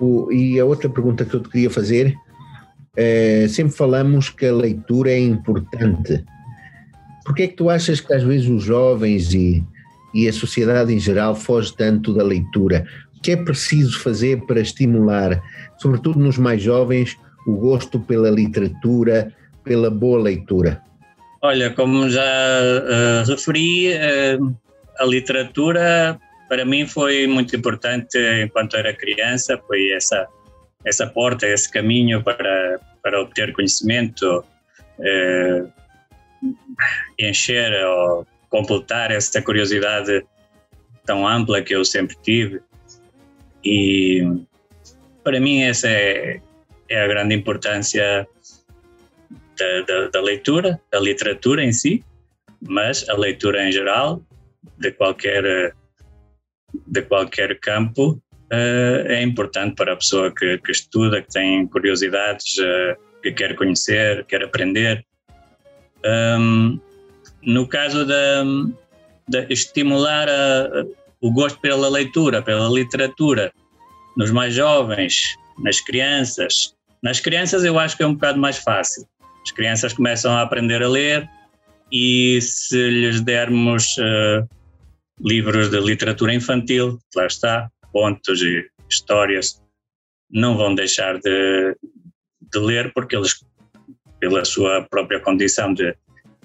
o, 0.00 0.32
e 0.32 0.58
a 0.58 0.64
outra 0.64 0.88
pergunta 0.88 1.24
que 1.24 1.34
eu 1.34 1.40
te 1.40 1.48
queria 1.50 1.70
fazer, 1.70 2.14
é, 2.96 3.46
sempre 3.48 3.74
falamos 3.74 4.30
que 4.30 4.46
a 4.46 4.52
leitura 4.52 5.10
é 5.10 5.18
importante. 5.18 6.24
Por 7.24 7.34
que 7.34 7.42
é 7.42 7.48
que 7.48 7.56
tu 7.56 7.68
achas 7.68 8.00
que 8.00 8.12
às 8.12 8.22
vezes 8.22 8.48
os 8.48 8.64
jovens 8.64 9.34
e 9.34 9.62
e 10.14 10.28
a 10.28 10.32
sociedade 10.32 10.92
em 10.92 10.98
geral 10.98 11.34
foge 11.34 11.74
tanto 11.76 12.12
da 12.14 12.22
leitura. 12.22 12.86
O 13.16 13.20
que 13.20 13.32
é 13.32 13.36
preciso 13.36 13.98
fazer 14.00 14.44
para 14.46 14.60
estimular, 14.60 15.42
sobretudo 15.78 16.18
nos 16.18 16.38
mais 16.38 16.62
jovens, 16.62 17.16
o 17.46 17.56
gosto 17.56 18.00
pela 18.00 18.30
literatura, 18.30 19.32
pela 19.64 19.90
boa 19.90 20.20
leitura? 20.22 20.80
Olha, 21.42 21.70
como 21.70 22.08
já 22.08 22.22
uh, 22.22 23.28
referi, 23.28 23.92
uh, 23.92 24.56
a 24.98 25.04
literatura 25.04 26.18
para 26.48 26.64
mim 26.64 26.86
foi 26.86 27.26
muito 27.26 27.54
importante 27.54 28.18
enquanto 28.42 28.76
era 28.76 28.92
criança, 28.92 29.58
foi 29.66 29.90
essa 29.90 30.26
essa 30.84 31.06
porta, 31.06 31.46
esse 31.46 31.70
caminho 31.70 32.22
para, 32.22 32.80
para 33.02 33.20
obter 33.20 33.52
conhecimento, 33.52 34.44
eh, 34.98 35.64
encher 37.18 37.72
ou 37.84 38.26
completar 38.50 39.10
essa 39.10 39.40
curiosidade 39.40 40.24
tão 41.06 41.26
ampla 41.26 41.62
que 41.62 41.74
eu 41.74 41.84
sempre 41.84 42.16
tive. 42.22 42.60
E 43.64 44.22
para 45.24 45.40
mim 45.40 45.62
essa 45.62 45.88
é, 45.88 46.40
é 46.88 47.02
a 47.02 47.06
grande 47.06 47.34
importância 47.34 48.26
da, 49.56 49.82
da, 49.82 50.08
da, 50.08 50.20
leitura, 50.20 50.80
da 50.90 50.98
literatura 51.00 51.62
em 51.62 51.72
si, 51.72 52.04
mas 52.60 53.08
a 53.08 53.14
leitura 53.14 53.66
em 53.66 53.72
geral, 53.72 54.22
de 54.78 54.90
qualquer, 54.92 55.74
de 56.86 57.02
qualquer 57.02 57.58
campo, 57.60 58.20
uh, 58.52 59.06
é 59.06 59.22
importante 59.22 59.74
para 59.76 59.92
a 59.92 59.96
pessoa 59.96 60.34
que, 60.34 60.58
que 60.58 60.72
estuda, 60.72 61.22
que 61.22 61.28
tem 61.28 61.66
curiosidades, 61.66 62.58
uh, 62.58 63.20
que 63.22 63.32
quer 63.32 63.54
conhecer, 63.54 64.24
quer 64.26 64.42
aprender. 64.42 65.04
Um, 66.04 66.80
no 67.42 67.66
caso 67.66 68.04
de, 68.04 69.44
estimular 69.48 70.28
a, 70.28 70.84
o 71.20 71.32
gosto 71.32 71.58
pela 71.60 71.88
leitura, 71.88 72.42
pela 72.42 72.68
literatura, 72.68 73.52
nos 74.16 74.30
mais 74.30 74.54
jovens, 74.54 75.36
nas 75.58 75.80
crianças. 75.80 76.74
Nas 77.02 77.20
crianças 77.20 77.64
eu 77.64 77.78
acho 77.78 77.96
que 77.96 78.02
é 78.02 78.06
um 78.06 78.14
bocado 78.14 78.38
mais 78.38 78.58
fácil. 78.58 79.06
As 79.42 79.50
crianças 79.52 79.92
começam 79.92 80.32
a 80.32 80.42
aprender 80.42 80.82
a 80.82 80.88
ler 80.88 81.28
e 81.90 82.38
se 82.40 82.90
lhes 82.90 83.20
dermos 83.20 83.96
uh, 83.98 84.48
livros 85.20 85.70
de 85.70 85.80
literatura 85.80 86.34
infantil, 86.34 86.98
lá 87.14 87.26
está, 87.26 87.70
contos 87.92 88.42
e 88.42 88.64
histórias, 88.88 89.60
não 90.30 90.56
vão 90.56 90.74
deixar 90.74 91.18
de, 91.18 91.76
de 92.40 92.58
ler 92.58 92.92
porque 92.92 93.16
eles, 93.16 93.44
pela 94.18 94.44
sua 94.44 94.82
própria 94.82 95.20
condição 95.20 95.74
de, 95.74 95.94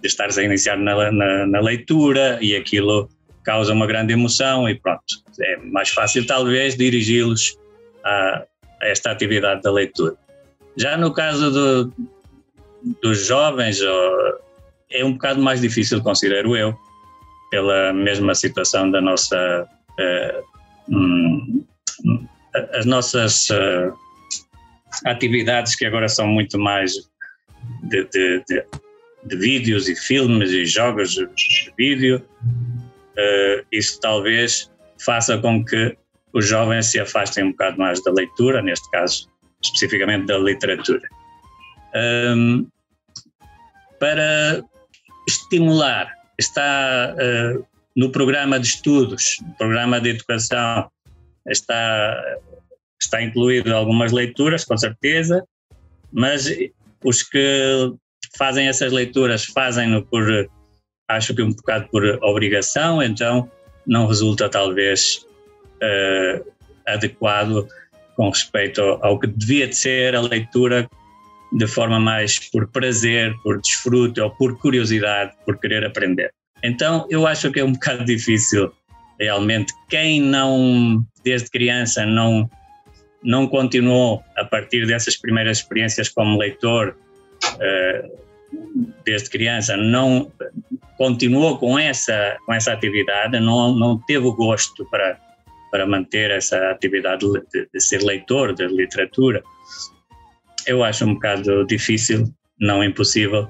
de 0.01 0.07
estar 0.07 0.27
a 0.37 0.43
iniciar 0.43 0.77
na, 0.77 1.11
na, 1.11 1.45
na 1.47 1.59
leitura 1.59 2.37
e 2.41 2.55
aquilo 2.55 3.09
causa 3.43 3.73
uma 3.73 3.85
grande 3.85 4.13
emoção 4.13 4.67
e 4.67 4.75
pronto, 4.75 5.03
é 5.39 5.57
mais 5.57 5.89
fácil 5.89 6.25
talvez 6.25 6.75
dirigi-los 6.75 7.57
a, 8.03 8.43
a, 8.81 8.87
esta 8.87 9.11
atividade 9.11 9.61
da 9.61 9.71
leitura. 9.71 10.15
Já 10.75 10.97
no 10.97 11.13
caso 11.13 11.51
do, 11.51 11.93
dos 13.01 13.25
jovens, 13.25 13.79
é 14.91 15.05
um 15.05 15.13
bocado 15.13 15.41
mais 15.41 15.61
difícil, 15.61 16.01
considero 16.01 16.55
eu, 16.55 16.75
pela 17.49 17.93
mesma 17.93 18.35
situação 18.35 18.89
da 18.91 18.99
nossa. 18.99 19.67
Uh, 19.99 21.65
as 22.73 22.85
nossas 22.85 23.49
uh, 23.49 23.93
atividades 25.05 25.75
que 25.75 25.85
agora 25.85 26.07
são 26.07 26.27
muito 26.27 26.57
mais 26.57 26.93
de, 27.83 28.03
de, 28.05 28.43
de, 28.47 28.65
de 29.25 29.35
vídeos 29.35 29.89
e 29.89 29.95
filmes 29.95 30.51
e 30.51 30.65
jogos 30.65 31.11
de 31.11 31.73
vídeo 31.77 32.23
uh, 33.15 33.65
isso 33.71 33.99
talvez 33.99 34.71
faça 35.03 35.37
com 35.37 35.63
que 35.63 35.97
os 36.33 36.45
jovens 36.47 36.87
se 36.87 36.99
afastem 36.99 37.45
um 37.45 37.51
bocado 37.51 37.77
mais 37.77 38.03
da 38.03 38.11
leitura, 38.11 38.61
neste 38.61 38.89
caso 38.91 39.29
especificamente 39.63 40.27
da 40.27 40.37
literatura. 40.37 41.07
Um, 41.95 42.67
para 43.99 44.61
estimular, 45.27 46.11
está 46.37 47.15
uh, 47.15 47.65
no 47.95 48.11
programa 48.11 48.59
de 48.59 48.67
estudos, 48.67 49.37
no 49.41 49.55
programa 49.55 50.01
de 50.01 50.09
educação, 50.09 50.91
está, 51.47 52.21
está 53.01 53.23
incluído 53.23 53.73
algumas 53.73 54.11
leituras, 54.11 54.65
com 54.65 54.77
certeza, 54.77 55.43
mas 56.11 56.49
os 57.03 57.23
que 57.23 57.93
fazem 58.37 58.67
essas 58.67 58.91
leituras 58.91 59.45
fazem-no 59.45 60.03
por 60.03 60.25
acho 61.07 61.35
que 61.35 61.41
um 61.41 61.51
bocado 61.53 61.87
por 61.89 62.03
obrigação, 62.23 63.01
então 63.01 63.49
não 63.85 64.07
resulta 64.07 64.49
talvez 64.49 65.25
uh, 65.77 66.51
adequado 66.87 67.67
com 68.15 68.29
respeito 68.29 68.81
ao, 68.81 69.19
que 69.19 69.27
devia 69.27 69.67
de 69.67 69.75
ser 69.75 70.15
a 70.15 70.21
leitura 70.21 70.89
de 71.53 71.67
forma 71.67 71.99
mais 71.99 72.39
por 72.49 72.67
prazer, 72.67 73.33
por 73.43 73.61
desfrute 73.61 74.19
ou 74.19 74.31
por 74.31 74.57
curiosidade, 74.57 75.33
por 75.45 75.59
querer 75.59 75.85
aprender. 75.85 76.31
Então 76.63 77.05
eu 77.09 77.27
acho 77.27 77.51
que 77.51 77.59
é 77.59 77.63
um 77.63 77.73
bocado 77.73 78.03
difícil 78.05 78.71
realmente 79.19 79.73
quem 79.89 80.19
não 80.19 81.05
desde 81.23 81.49
criança 81.49 82.05
não 82.05 82.49
não 83.23 83.47
continuou 83.47 84.23
a 84.37 84.45
partir 84.45 84.85
dessas 84.85 85.17
primeiras 85.17 85.57
experiências 85.57 86.09
como 86.09 86.37
leitor 86.37 86.95
uh, 87.55 88.24
desde 89.03 89.29
criança 89.29 89.77
não 89.77 90.31
continuou 90.97 91.57
com 91.57 91.77
essa 91.77 92.37
com 92.45 92.53
essa 92.53 92.73
atividade 92.73 93.39
não 93.39 93.75
não 93.75 93.97
teve 93.97 94.25
o 94.25 94.33
gosto 94.33 94.85
para 94.89 95.19
para 95.71 95.85
manter 95.85 96.31
essa 96.31 96.71
atividade 96.71 97.25
de, 97.51 97.67
de 97.73 97.81
ser 97.81 98.01
leitor 98.01 98.53
de 98.53 98.65
literatura. 98.65 99.43
Eu 100.65 100.85
acho 100.85 101.03
um 101.03 101.15
bocado 101.15 101.65
difícil 101.65 102.33
não 102.57 102.81
impossível. 102.81 103.45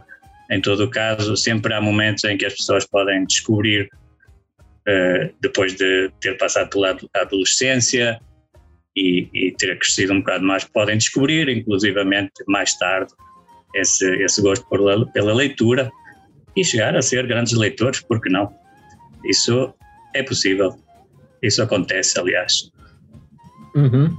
Em 0.50 0.60
todo 0.60 0.86
o 0.86 0.90
caso 0.90 1.38
sempre 1.38 1.72
há 1.74 1.80
momentos 1.80 2.24
em 2.24 2.36
que 2.36 2.46
as 2.46 2.56
pessoas 2.56 2.84
podem 2.84 3.26
descobrir 3.26 3.88
uh, 4.88 5.36
depois 5.40 5.76
de 5.76 6.10
ter 6.20 6.36
passado 6.38 6.72
pela 6.72 6.98
adolescência 7.16 8.20
e, 8.96 9.30
e 9.32 9.52
ter 9.52 9.78
crescido 9.78 10.14
um 10.14 10.20
bocado 10.20 10.44
mais 10.44 10.64
podem 10.64 10.98
descobrir 10.98 11.48
inclusivamente 11.50 12.32
mais 12.48 12.76
tarde 12.76 13.14
esse, 13.76 14.06
esse 14.24 14.42
gosto 14.42 14.66
por, 14.68 14.80
pela 15.12 15.34
leitura 15.34 15.92
e 16.56 16.64
chegar 16.64 16.96
a 16.96 17.02
ser 17.02 17.28
grandes 17.28 17.54
leitores, 17.54 18.00
porque 18.00 18.30
não? 18.30 18.50
Isso 19.26 19.74
é 20.14 20.24
possível. 20.24 20.76
Isso 21.42 21.62
acontece, 21.62 22.18
aliás. 22.18 22.72
Uhum. 23.76 24.16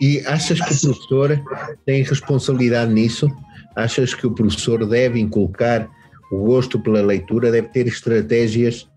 E 0.00 0.20
achas 0.26 0.60
que 0.60 0.74
o 0.74 0.90
professor 0.90 1.40
tem 1.86 2.02
responsabilidade 2.02 2.92
nisso? 2.92 3.30
Achas 3.76 4.14
que 4.14 4.26
o 4.26 4.34
professor 4.34 4.84
deve 4.86 5.20
inculcar 5.20 5.88
o 6.32 6.44
gosto 6.44 6.80
pela 6.80 7.00
leitura, 7.00 7.52
deve 7.52 7.68
ter 7.68 7.86
estratégias 7.86 8.88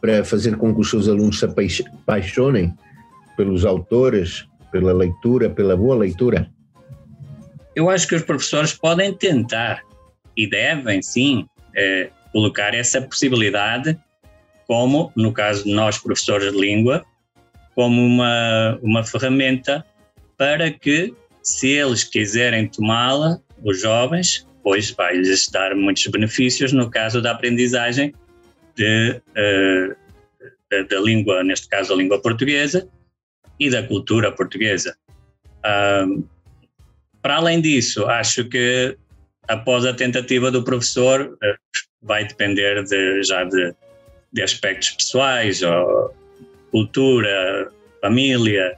para 0.00 0.24
fazer 0.24 0.56
com 0.56 0.72
que 0.72 0.80
os 0.80 0.88
seus 0.88 1.08
alunos 1.08 1.40
se 1.40 1.44
apaixonem 1.44 2.72
pelos 3.36 3.64
autores, 3.64 4.46
pela 4.70 4.92
leitura, 4.92 5.50
pela 5.50 5.76
boa 5.76 5.96
leitura? 5.96 6.48
Eu 7.76 7.90
acho 7.90 8.08
que 8.08 8.14
os 8.14 8.22
professores 8.22 8.72
podem 8.72 9.12
tentar 9.12 9.82
e 10.34 10.48
devem, 10.48 11.02
sim, 11.02 11.46
eh, 11.76 12.10
colocar 12.32 12.74
essa 12.74 13.02
possibilidade, 13.02 13.96
como, 14.66 15.12
no 15.14 15.30
caso 15.30 15.64
de 15.64 15.74
nós, 15.74 15.98
professores 15.98 16.52
de 16.52 16.58
língua, 16.58 17.04
como 17.74 18.02
uma, 18.02 18.78
uma 18.82 19.04
ferramenta 19.04 19.84
para 20.38 20.70
que, 20.70 21.14
se 21.42 21.68
eles 21.68 22.02
quiserem 22.02 22.66
tomá-la, 22.66 23.38
os 23.62 23.82
jovens, 23.82 24.46
pois 24.62 24.90
vai-lhes 24.90 25.48
dar 25.48 25.74
muitos 25.76 26.06
benefícios 26.06 26.72
no 26.72 26.90
caso 26.90 27.20
da 27.20 27.32
aprendizagem 27.32 28.12
de, 28.74 29.20
uh, 29.30 30.84
da, 30.88 31.00
língua, 31.00 31.44
neste 31.44 31.68
caso 31.68 31.92
a 31.92 31.96
língua 31.96 32.20
portuguesa, 32.20 32.88
e 33.60 33.70
da 33.70 33.82
cultura 33.82 34.32
portuguesa. 34.32 34.96
Para 37.26 37.38
além 37.38 37.60
disso, 37.60 38.06
acho 38.06 38.44
que 38.44 38.96
após 39.48 39.84
a 39.84 39.92
tentativa 39.92 40.48
do 40.48 40.62
professor, 40.62 41.36
eh, 41.42 41.56
vai 42.00 42.24
depender 42.24 42.84
de, 42.84 43.20
já 43.24 43.42
de, 43.42 43.74
de 44.32 44.42
aspectos 44.42 44.90
pessoais, 44.90 45.60
ou 45.60 46.14
cultura, 46.70 47.68
família, 48.00 48.76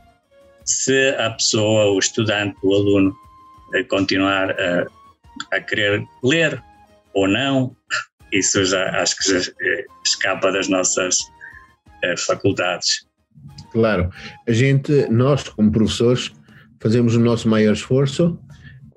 se 0.65 1.11
a 1.19 1.29
pessoa, 1.29 1.93
o 1.93 1.99
estudante, 1.99 2.57
o 2.63 2.75
aluno, 2.75 3.15
eh, 3.75 3.83
continuar 3.83 4.53
a, 4.53 4.87
a 5.53 5.61
querer 5.61 6.03
ler 6.25 6.59
ou 7.13 7.29
não, 7.29 7.77
isso 8.33 8.65
já 8.65 8.99
acho 8.99 9.15
que 9.19 9.31
já 9.31 9.53
eh, 9.61 9.85
escapa 10.07 10.51
das 10.51 10.69
nossas 10.69 11.19
faculdades. 12.27 13.07
Claro, 13.73 14.11
a 14.49 14.53
gente, 14.53 15.07
nós 15.11 15.47
como 15.51 15.71
professores, 15.71 16.33
fazemos 16.81 17.15
o 17.15 17.21
nosso 17.21 17.49
maior 17.49 17.73
esforço, 17.73 18.39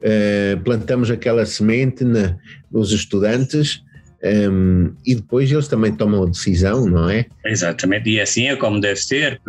eh, 0.02 0.58
plantamos 0.64 1.12
aquela 1.12 1.46
semente 1.46 2.04
nos 2.72 2.92
estudantes 2.92 3.84
ehm, 4.24 4.90
e 5.06 5.16
depois 5.16 5.52
eles 5.52 5.68
também 5.68 5.96
tomam 5.96 6.24
a 6.24 6.26
decisão, 6.28 6.86
não 6.86 7.10
é? 7.10 7.26
Exatamente, 7.46 8.10
e 8.10 8.20
assim 8.20 8.48
é 8.48 8.56
como 8.56 8.80
deve 8.80 9.00
ser, 9.00 9.40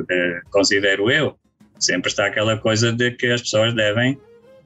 considero 0.50 1.10
eu. 1.10 1.36
Sempre 1.78 2.10
está 2.10 2.26
aquela 2.26 2.56
coisa 2.56 2.92
de 2.92 3.10
que 3.12 3.26
as 3.26 3.42
pessoas 3.42 3.74
devem 3.74 4.18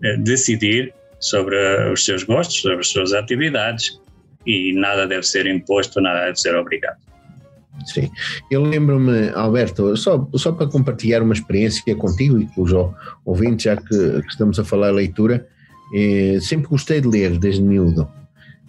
eh, 0.03 0.17
decidir 0.19 0.93
sobre 1.21 1.57
os 1.93 2.05
seus 2.05 2.23
gostos, 2.23 2.61
sobre 2.61 2.81
as 2.81 2.89
suas 2.89 3.13
atividades 3.13 3.99
e 4.47 4.73
nada 4.75 5.07
deve 5.07 5.23
ser 5.23 5.47
imposto, 5.47 6.01
nada 6.01 6.27
deve 6.27 6.37
ser 6.37 6.55
obrigado. 6.55 6.99
Sim. 7.85 8.11
Eu 8.51 8.63
lembro-me, 8.63 9.31
Alberto, 9.31 9.97
só, 9.97 10.29
só 10.35 10.53
para 10.53 10.67
compartilhar 10.67 11.23
uma 11.23 11.35
experiência 11.35 11.95
contigo 11.95 12.41
e 12.41 12.47
com 12.47 12.63
os 12.63 12.73
ouvintes, 13.25 13.65
já 13.65 13.77
que, 13.77 14.23
que 14.23 14.29
estamos 14.29 14.59
a 14.59 14.65
falar 14.65 14.91
leitura, 14.91 15.47
eh, 15.95 16.39
sempre 16.41 16.69
gostei 16.69 17.01
de 17.01 17.09
ler 17.09 17.39
desde 17.39 17.63
miúdo. 17.63 18.09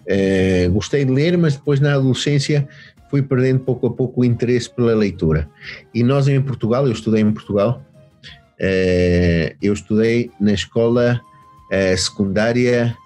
Eh, 0.06 0.68
gostei 0.72 1.04
de 1.04 1.12
ler, 1.12 1.36
mas 1.36 1.56
depois 1.56 1.80
na 1.80 1.94
adolescência 1.94 2.68
fui 3.10 3.22
perdendo 3.22 3.60
pouco 3.60 3.86
a 3.86 3.90
pouco 3.92 4.20
o 4.20 4.24
interesse 4.24 4.70
pela 4.70 4.94
leitura. 4.94 5.48
E 5.92 6.02
nós 6.02 6.28
em 6.28 6.40
Portugal, 6.40 6.86
eu 6.86 6.92
estudei 6.92 7.22
em 7.22 7.32
Portugal, 7.32 7.82
eh, 8.58 9.56
eu 9.62 9.72
estudei 9.72 10.30
na 10.40 10.52
escola 10.52 11.20
eh, 11.70 11.96
secundária 11.96 12.96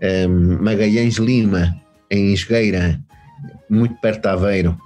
eh, 0.00 0.26
Magalhães 0.26 1.16
Lima, 1.16 1.76
em 2.10 2.32
Esgueira, 2.32 3.00
muito 3.68 3.94
perto 4.00 4.22
de 4.22 4.28
Aveiro. 4.28 4.78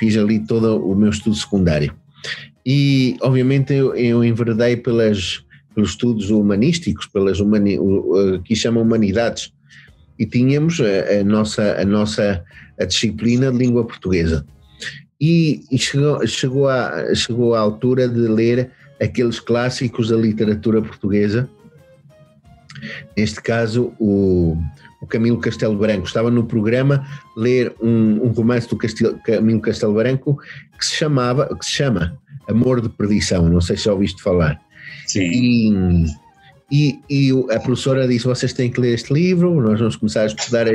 Fiz 0.00 0.16
ali 0.16 0.40
todo 0.40 0.82
o 0.82 0.96
meu 0.96 1.10
estudo 1.10 1.36
secundário. 1.36 1.94
E, 2.64 3.18
obviamente, 3.20 3.74
eu, 3.74 3.94
eu 3.94 4.22
pelas, 4.82 5.44
pelos 5.74 5.90
estudos 5.90 6.30
humanísticos, 6.30 7.06
pelas 7.06 7.38
humani, 7.38 7.78
que 8.42 8.56
chamam 8.56 8.82
humanidades, 8.82 9.52
e 10.18 10.24
tínhamos 10.24 10.80
a, 10.80 11.20
a, 11.20 11.24
nossa, 11.24 11.82
a 11.82 11.84
nossa 11.84 12.42
a 12.80 12.84
disciplina 12.86 13.52
de 13.52 13.58
língua 13.58 13.86
portuguesa. 13.86 14.46
E, 15.20 15.64
e 15.70 15.76
chegou, 15.76 16.26
chegou, 16.26 16.68
a, 16.68 17.14
chegou 17.14 17.54
à 17.54 17.60
altura 17.60 18.08
de 18.08 18.20
ler 18.20 18.70
aqueles 18.98 19.38
clássicos 19.38 20.08
da 20.08 20.16
literatura 20.16 20.80
portuguesa, 20.80 21.46
neste 23.14 23.42
caso 23.42 23.92
o, 24.00 24.56
o 25.00 25.06
Camilo 25.06 25.38
Castelo 25.38 25.76
Branco. 25.76 26.06
Estava 26.06 26.30
no 26.30 26.44
programa 26.44 27.06
ler 27.36 27.74
um, 27.80 28.24
um 28.24 28.28
romance 28.28 28.68
do 28.68 28.76
Castil, 28.76 29.18
Camilo 29.24 29.60
Castelo 29.60 29.94
Branco 29.94 30.38
que 30.78 30.86
se 30.86 30.94
chamava, 30.96 31.54
que 31.56 31.64
se 31.64 31.72
chama 31.72 32.18
Amor 32.48 32.80
de 32.80 32.88
Perdição, 32.88 33.48
não 33.48 33.60
sei 33.60 33.76
se 33.76 33.84
já 33.84 33.92
ouviste 33.92 34.22
falar. 34.22 34.60
Sim. 35.06 35.20
E, 35.20 36.06
e, 36.70 37.00
e, 37.10 37.30
a 37.52 37.58
professora 37.58 38.06
disse: 38.06 38.26
vocês 38.26 38.52
têm 38.52 38.70
que 38.70 38.80
ler 38.80 38.94
este 38.94 39.12
livro, 39.12 39.60
nós 39.60 39.78
vamos 39.78 39.96
começar 39.96 40.22
a 40.22 40.26
estudar 40.26 40.66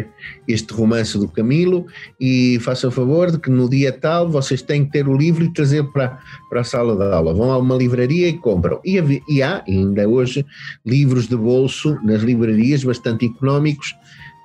este 0.45 0.73
romance 0.73 1.17
do 1.17 1.27
Camilo 1.27 1.85
e 2.19 2.59
façam 2.59 2.91
favor 2.91 3.31
de 3.31 3.39
que 3.39 3.49
no 3.49 3.69
dia 3.69 3.93
tal 3.93 4.29
vocês 4.29 4.61
têm 4.61 4.85
que 4.85 4.91
ter 4.91 5.07
o 5.07 5.15
livro 5.15 5.45
e 5.45 5.53
trazer 5.53 5.83
para, 5.85 6.19
para 6.49 6.61
a 6.61 6.63
sala 6.65 6.95
de 6.97 7.13
aula. 7.13 7.33
Vão 7.33 7.51
a 7.51 7.57
uma 7.57 7.75
livraria 7.75 8.27
e 8.27 8.33
compram. 8.33 8.81
E, 8.83 9.21
e 9.29 9.41
há 9.41 9.63
ainda 9.65 10.07
hoje 10.07 10.45
livros 10.85 11.27
de 11.27 11.37
bolso 11.37 11.97
nas 12.03 12.21
livrarias 12.21 12.83
bastante 12.83 13.25
económicos. 13.25 13.95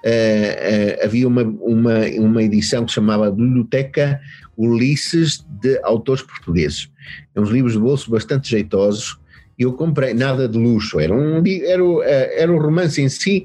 Uh, 0.04 1.04
havia 1.04 1.28
uma, 1.28 1.42
uma, 1.42 1.98
uma 2.18 2.42
edição 2.42 2.86
que 2.86 2.92
chamava 2.92 3.30
Biblioteca 3.30 4.18
Ulisses 4.56 5.44
de 5.60 5.78
autores 5.82 6.22
portugueses. 6.22 6.90
É 7.34 7.40
uns 7.40 7.50
livros 7.50 7.74
de 7.74 7.78
bolso 7.78 8.10
bastante 8.10 8.48
jeitosos 8.48 9.20
eu 9.60 9.74
comprei, 9.74 10.14
nada 10.14 10.48
de 10.48 10.56
luxo, 10.56 10.98
era 10.98 11.14
um, 11.14 11.42
era, 11.46 11.82
eh, 12.04 12.42
era 12.42 12.50
romance 12.50 13.00
em 13.02 13.10
si, 13.10 13.44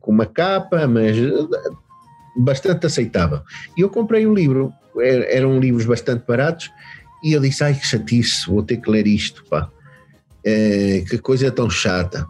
com 0.00 0.10
uma 0.10 0.26
capa, 0.26 0.88
mas 0.88 1.16
bastante 2.36 2.86
aceitável. 2.86 3.40
E 3.76 3.80
eu 3.80 3.88
comprei 3.88 4.26
um 4.26 4.34
livro, 4.34 4.72
eram 5.30 5.60
livros 5.60 5.86
bastante 5.86 6.24
baratos, 6.26 6.72
e 7.22 7.32
eu 7.32 7.40
disse, 7.40 7.62
ai 7.62 7.74
que 7.74 7.86
chatice, 7.86 8.46
vou 8.48 8.64
ter 8.64 8.78
que 8.78 8.90
ler 8.90 9.06
isto, 9.06 9.44
pá. 9.48 9.70
Que 10.42 11.18
coisa 11.18 11.52
tão 11.52 11.70
chata. 11.70 12.26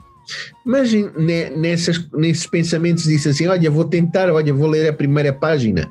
Mas 0.64 0.92
nessas, 1.56 2.06
nesses 2.12 2.46
pensamentos 2.46 3.04
disse 3.04 3.28
assim, 3.28 3.46
olha, 3.46 3.70
vou 3.70 3.84
tentar, 3.84 4.30
olha, 4.30 4.52
vou 4.52 4.68
ler 4.68 4.88
a 4.88 4.92
primeira 4.92 5.32
página, 5.32 5.90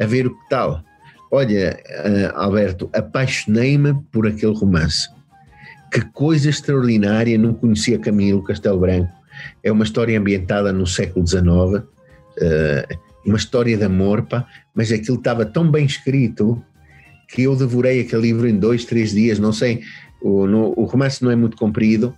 a 0.00 0.06
ver 0.06 0.26
o 0.26 0.30
que 0.30 0.48
tal. 0.48 0.82
Olha, 1.30 1.80
Alberto, 2.34 2.90
apaixonei-me 2.92 3.94
por 4.12 4.26
aquele 4.26 4.54
romance 4.54 5.08
que 5.92 6.00
coisa 6.12 6.48
extraordinária, 6.48 7.36
não 7.36 7.52
conhecia 7.52 7.98
Camilo 7.98 8.42
Castelo 8.42 8.80
Branco. 8.80 9.12
É 9.62 9.70
uma 9.70 9.84
história 9.84 10.18
ambientada 10.18 10.72
no 10.72 10.86
século 10.86 11.26
XIX, 11.26 11.44
uh, 11.44 11.84
eh, 12.40 12.88
uma 13.26 13.36
história 13.36 13.76
de 13.76 13.84
amor, 13.84 14.22
pá, 14.22 14.46
mas 14.74 14.90
aquilo 14.90 15.18
estava 15.18 15.44
tão 15.44 15.70
bem 15.70 15.84
escrito 15.84 16.62
que 17.28 17.42
eu 17.42 17.54
devorei 17.54 18.00
aquele 18.00 18.22
livro 18.22 18.48
em 18.48 18.56
dois, 18.56 18.84
três 18.84 19.12
dias, 19.12 19.38
não 19.38 19.52
sei, 19.52 19.82
o, 20.22 20.46
no, 20.46 20.72
o 20.76 20.84
romance 20.84 21.22
não 21.22 21.30
é 21.30 21.36
muito 21.36 21.56
comprido, 21.56 22.14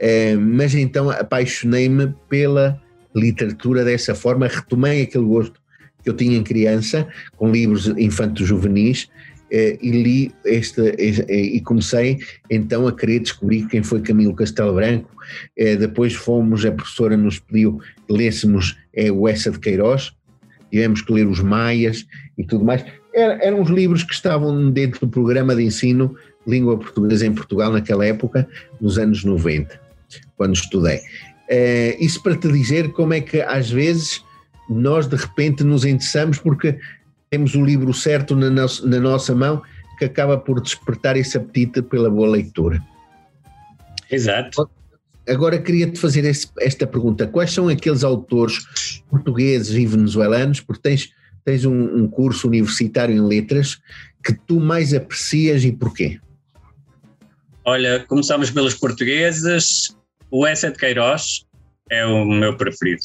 uh, 0.00 0.40
mas 0.40 0.74
então 0.74 1.10
apaixonei-me 1.10 2.14
pela 2.28 2.80
literatura 3.14 3.84
dessa 3.84 4.14
forma, 4.14 4.46
retomei 4.46 5.02
aquele 5.02 5.24
gosto 5.24 5.60
que 6.02 6.10
eu 6.10 6.14
tinha 6.14 6.36
em 6.36 6.42
criança, 6.42 7.08
com 7.36 7.50
livros 7.50 7.88
infantos 7.88 8.46
juvenis, 8.46 9.08
eh, 9.50 9.78
e 9.80 9.90
li 9.90 10.34
esta 10.44 10.82
e 11.00 11.60
comecei 11.60 12.18
então 12.50 12.86
a 12.88 12.92
querer 12.92 13.20
descobrir 13.20 13.66
quem 13.68 13.80
foi 13.82 14.00
Camilo 14.00 14.34
Castelo 14.34 14.74
Branco. 14.74 15.08
Eh, 15.56 15.76
depois 15.76 16.14
fomos, 16.14 16.64
a 16.64 16.72
professora 16.72 17.16
nos 17.16 17.38
pediu 17.38 17.80
que 18.06 18.12
lêssemos 18.12 18.76
é, 18.92 19.10
o 19.10 19.28
Essa 19.28 19.50
de 19.50 19.58
Queiroz, 19.58 20.12
tivemos 20.70 21.00
que 21.00 21.12
ler 21.12 21.26
os 21.26 21.40
Maias 21.40 22.06
e 22.36 22.44
tudo 22.44 22.64
mais. 22.64 22.84
eram 23.14 23.62
os 23.62 23.70
livros 23.70 24.02
que 24.02 24.12
estavam 24.12 24.70
dentro 24.70 25.00
do 25.00 25.08
programa 25.08 25.54
de 25.54 25.62
ensino 25.62 26.14
língua 26.46 26.78
portuguesa 26.78 27.26
em 27.26 27.32
Portugal 27.32 27.72
naquela 27.72 28.04
época, 28.04 28.48
nos 28.80 28.98
anos 28.98 29.24
90, 29.24 29.80
quando 30.36 30.54
estudei. 30.54 31.00
Eh, 31.48 31.96
isso 32.00 32.22
para 32.22 32.36
te 32.36 32.50
dizer 32.50 32.92
como 32.92 33.14
é 33.14 33.20
que 33.20 33.40
às 33.40 33.70
vezes 33.70 34.24
nós 34.68 35.06
de 35.06 35.16
repente 35.16 35.62
nos 35.62 35.84
interessamos 35.84 36.38
porque 36.38 36.78
temos 37.30 37.54
o 37.54 37.64
livro 37.64 37.92
certo 37.94 38.34
na, 38.34 38.50
nossa, 38.50 38.86
na 38.86 39.00
nossa 39.00 39.34
mão 39.34 39.62
que 39.98 40.04
acaba 40.04 40.36
por 40.36 40.60
despertar 40.60 41.16
esse 41.16 41.36
apetite 41.36 41.82
pela 41.82 42.10
boa 42.10 42.28
leitura. 42.28 42.82
Exato. 44.10 44.68
Agora 45.28 45.58
queria-te 45.58 45.98
fazer 45.98 46.24
esse, 46.24 46.48
esta 46.60 46.86
pergunta: 46.86 47.26
quais 47.26 47.52
são 47.52 47.68
aqueles 47.68 48.04
autores 48.04 49.02
portugueses 49.10 49.76
e 49.76 49.86
venezuelanos, 49.86 50.60
porque 50.60 50.82
tens, 50.82 51.10
tens 51.44 51.64
um, 51.64 52.02
um, 52.02 52.08
curso 52.08 52.46
universitário 52.46 53.14
em 53.14 53.20
letras, 53.20 53.80
que 54.22 54.32
tu 54.32 54.60
mais 54.60 54.94
aprecias 54.94 55.64
e 55.64 55.72
porquê? 55.72 56.20
Olha, 57.68 57.98
começamos 58.06 58.48
pelos 58.48 58.74
portugueses. 58.74 59.88
O 60.30 60.46
Essa 60.46 60.70
de 60.70 60.78
Queiroz 60.78 61.44
é 61.90 62.06
o 62.06 62.24
meu 62.24 62.56
preferido. 62.56 63.02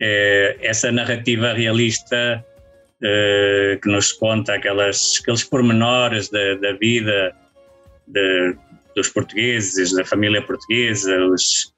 É 0.00 0.58
essa 0.60 0.90
narrativa 0.90 1.52
realista 1.52 2.44
uh, 2.96 3.80
que 3.80 3.88
nos 3.88 4.10
conta 4.10 4.54
aquelas, 4.54 5.20
aqueles 5.22 5.44
pormenores 5.44 6.28
da, 6.30 6.54
da 6.56 6.72
vida 6.72 7.32
de, 8.08 8.56
dos 8.96 9.08
portugueses, 9.10 9.92
da 9.92 10.04
família 10.04 10.42
portuguesa, 10.42 11.16
os, 11.26 11.72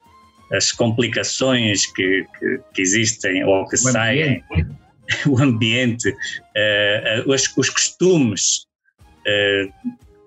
as 0.51 0.71
complicações 0.71 1.85
que, 1.93 2.25
que, 2.39 2.59
que, 2.73 2.81
existem 2.81 3.43
ou 3.43 3.67
que 3.67 3.75
o 3.75 3.77
saem, 3.77 4.43
ambiente. 4.49 4.75
o 5.29 5.39
ambiente, 5.39 6.09
uh, 6.09 7.31
os, 7.31 7.55
os, 7.55 7.69
costumes. 7.69 8.65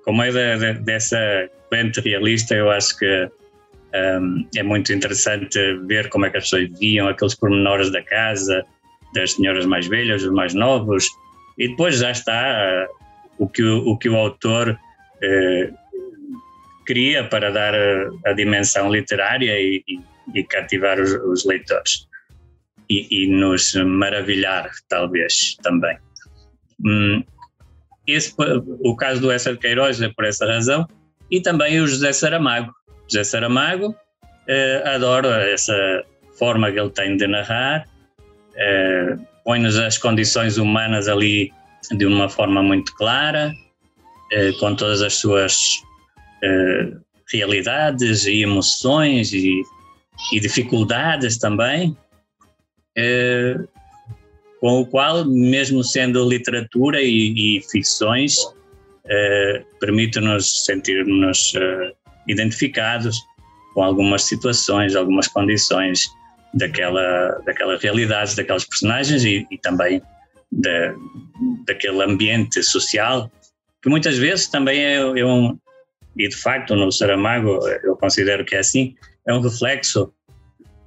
Como 0.05 0.22
é 0.22 0.31
da, 0.31 0.72
dessa 0.74 1.50
corrente 1.68 2.00
realista, 2.00 2.55
eu 2.55 2.70
acho 2.70 2.96
que 2.98 3.31
um, 4.20 4.46
é 4.55 4.62
muito 4.62 4.92
interessante 4.92 5.59
ver 5.87 6.09
como 6.09 6.26
é 6.26 6.31
que 6.31 6.37
as 6.37 6.44
pessoas 6.44 6.68
viam 6.79 7.09
aqueles 7.09 7.35
pormenores 7.35 7.90
da 7.90 8.02
casa, 8.02 8.64
das 9.14 9.33
senhoras 9.33 9.66
mais 9.66 9.87
velhas, 9.87 10.22
os 10.22 10.33
mais 10.33 10.55
novos, 10.55 11.07
e 11.59 11.68
depois 11.68 11.98
já 11.98 12.11
está 12.11 12.88
uh, 12.88 13.44
o, 13.44 13.48
que 13.48 13.62
o, 13.62 13.88
o, 13.88 13.98
que 13.98 14.09
o 14.09 14.16
autor 14.16 14.70
uh, 14.70 15.74
cria 16.85 17.24
para 17.24 17.50
dar 17.50 17.74
a, 17.74 18.11
a 18.26 18.33
dimensão 18.33 18.90
literária 18.90 19.59
e, 19.59 19.83
e, 19.88 20.00
e 20.35 20.44
cativar 20.44 21.00
os, 21.00 21.12
os 21.12 21.44
leitores. 21.44 22.07
E, 22.88 23.24
e, 23.24 23.26
nos 23.26 23.74
maravilhar, 23.74 24.70
talvez, 24.88 25.57
também. 25.61 25.98
Hum, 26.85 27.24
esse, 28.07 28.33
o 28.85 28.94
caso 28.94 29.20
do 29.20 29.33
Essa 29.33 29.52
de 29.52 29.59
Queiroz 29.59 30.00
é 30.00 30.09
por 30.09 30.24
essa 30.24 30.46
razão, 30.46 30.87
e 31.31 31.41
também 31.41 31.81
o 31.81 31.87
José 31.87 32.12
Saramago. 32.12 32.73
José 33.09 33.25
Saramago, 33.25 33.95
eh, 34.49 34.83
adoro 34.87 35.29
essa 35.29 36.05
forma 36.39 36.71
que 36.71 36.79
ele 36.79 36.91
tem 36.91 37.17
de 37.17 37.27
narrar, 37.27 37.87
eh, 38.57 39.17
põe-nos 39.45 39.79
as 39.79 39.99
condições 39.99 40.57
humanas 40.57 41.09
ali 41.09 41.53
de 41.93 42.07
uma 42.07 42.29
forma 42.29 42.62
muito 42.62 42.95
clara, 42.95 43.53
eh, 44.33 44.53
com 44.59 44.75
todas 44.75 45.03
as 45.03 45.15
suas 45.15 45.77
eh, 46.43 46.93
realidades 47.33 48.27
e 48.27 48.43
emoções 48.43 49.33
e, 49.33 49.62
e 50.33 50.41
dificuldades 50.41 51.39
também, 51.39 51.97
com 54.59 54.81
o 54.81 54.87
qual, 54.87 55.25
mesmo 55.27 55.85
sendo 55.85 56.27
literatura 56.27 57.03
e, 57.03 57.59
e 57.59 57.62
ficções, 57.71 58.37
permite-nos 59.81 60.64
sentir-nos 60.64 61.55
eh, 61.57 61.92
identificados 62.29 63.16
com 63.75 63.83
algumas 63.83 64.23
situações, 64.23 64.97
algumas 64.97 65.29
condições 65.29 66.05
daquela, 66.55 67.40
daquela 67.45 67.79
realidade, 67.79 68.35
daquelas 68.35 68.64
personagens 68.64 69.25
e, 69.25 69.47
e 69.51 69.59
também 69.59 70.03
da, 70.51 70.95
daquele 71.66 72.03
ambiente 72.03 72.62
social, 72.62 73.31
que 73.83 73.88
muitas 73.88 74.16
vezes 74.16 74.49
também 74.49 74.81
é, 74.81 74.95
é 74.95 75.27
um, 75.27 75.59
e 76.16 76.29
de 76.29 76.37
facto 76.37 76.75
no 76.75 76.90
Saramago 76.90 77.61
eu 77.85 77.95
considero 77.97 78.45
que 78.45 78.57
é 78.57 78.61
assim, 78.61 78.95
é 79.27 79.35
um 79.35 79.40
reflexo 79.40 80.12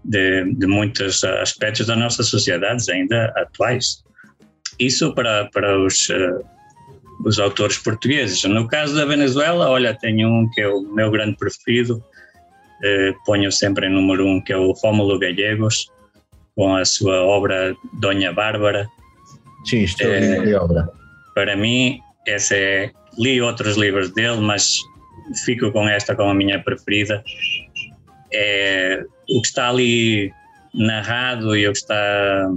de, 0.04 0.52
de 0.54 0.66
muitos 0.66 1.24
aspectos 1.24 1.88
das 1.88 1.98
nossas 1.98 2.28
sociedades 2.28 2.90
ainda 2.90 3.32
atuais. 3.38 4.04
Isso 4.80 5.14
para, 5.14 5.46
para 5.52 5.78
os, 5.80 6.10
uh, 6.10 6.44
os 7.26 7.40
autores 7.40 7.78
portugueses. 7.78 8.44
No 8.44 8.68
caso 8.68 8.96
da 8.96 9.06
Venezuela, 9.06 9.70
olha, 9.70 9.94
tenho 9.94 10.28
um 10.30 10.50
que 10.50 10.62
é 10.62 10.68
o 10.68 10.82
meu 10.82 11.12
grande 11.12 11.36
preferido, 11.38 11.98
uh, 11.98 13.26
ponho 13.26 13.52
sempre 13.52 13.88
em 13.88 13.92
número 13.92 14.26
um, 14.26 14.42
que 14.42 14.54
é 14.54 14.58
o 14.58 14.72
Rómulo 14.72 15.20
Gallegos, 15.20 15.92
com 16.56 16.76
a 16.76 16.86
sua 16.86 17.22
obra 17.24 17.76
Dona 17.94 18.32
Bárbara. 18.32 18.88
Sim, 19.66 19.84
extraordinária 19.84 20.52
é, 20.52 20.60
obra. 20.60 20.90
Para 21.34 21.56
mim, 21.56 22.00
essa 22.28 22.56
é. 22.56 22.92
Li 23.18 23.42
outros 23.42 23.76
livros 23.76 24.12
dele, 24.12 24.40
mas 24.40 24.78
fico 25.44 25.72
com 25.72 25.90
esta 25.90 26.16
como 26.16 26.30
a 26.30 26.34
minha 26.34 26.64
preferida. 26.64 27.22
É, 28.32 29.04
o 29.30 29.42
que 29.42 29.48
está 29.48 29.68
ali 29.68 30.32
narrado 30.74 31.56
e 31.56 31.68
o 31.68 31.72
que 31.74 31.80
está. 31.80 32.50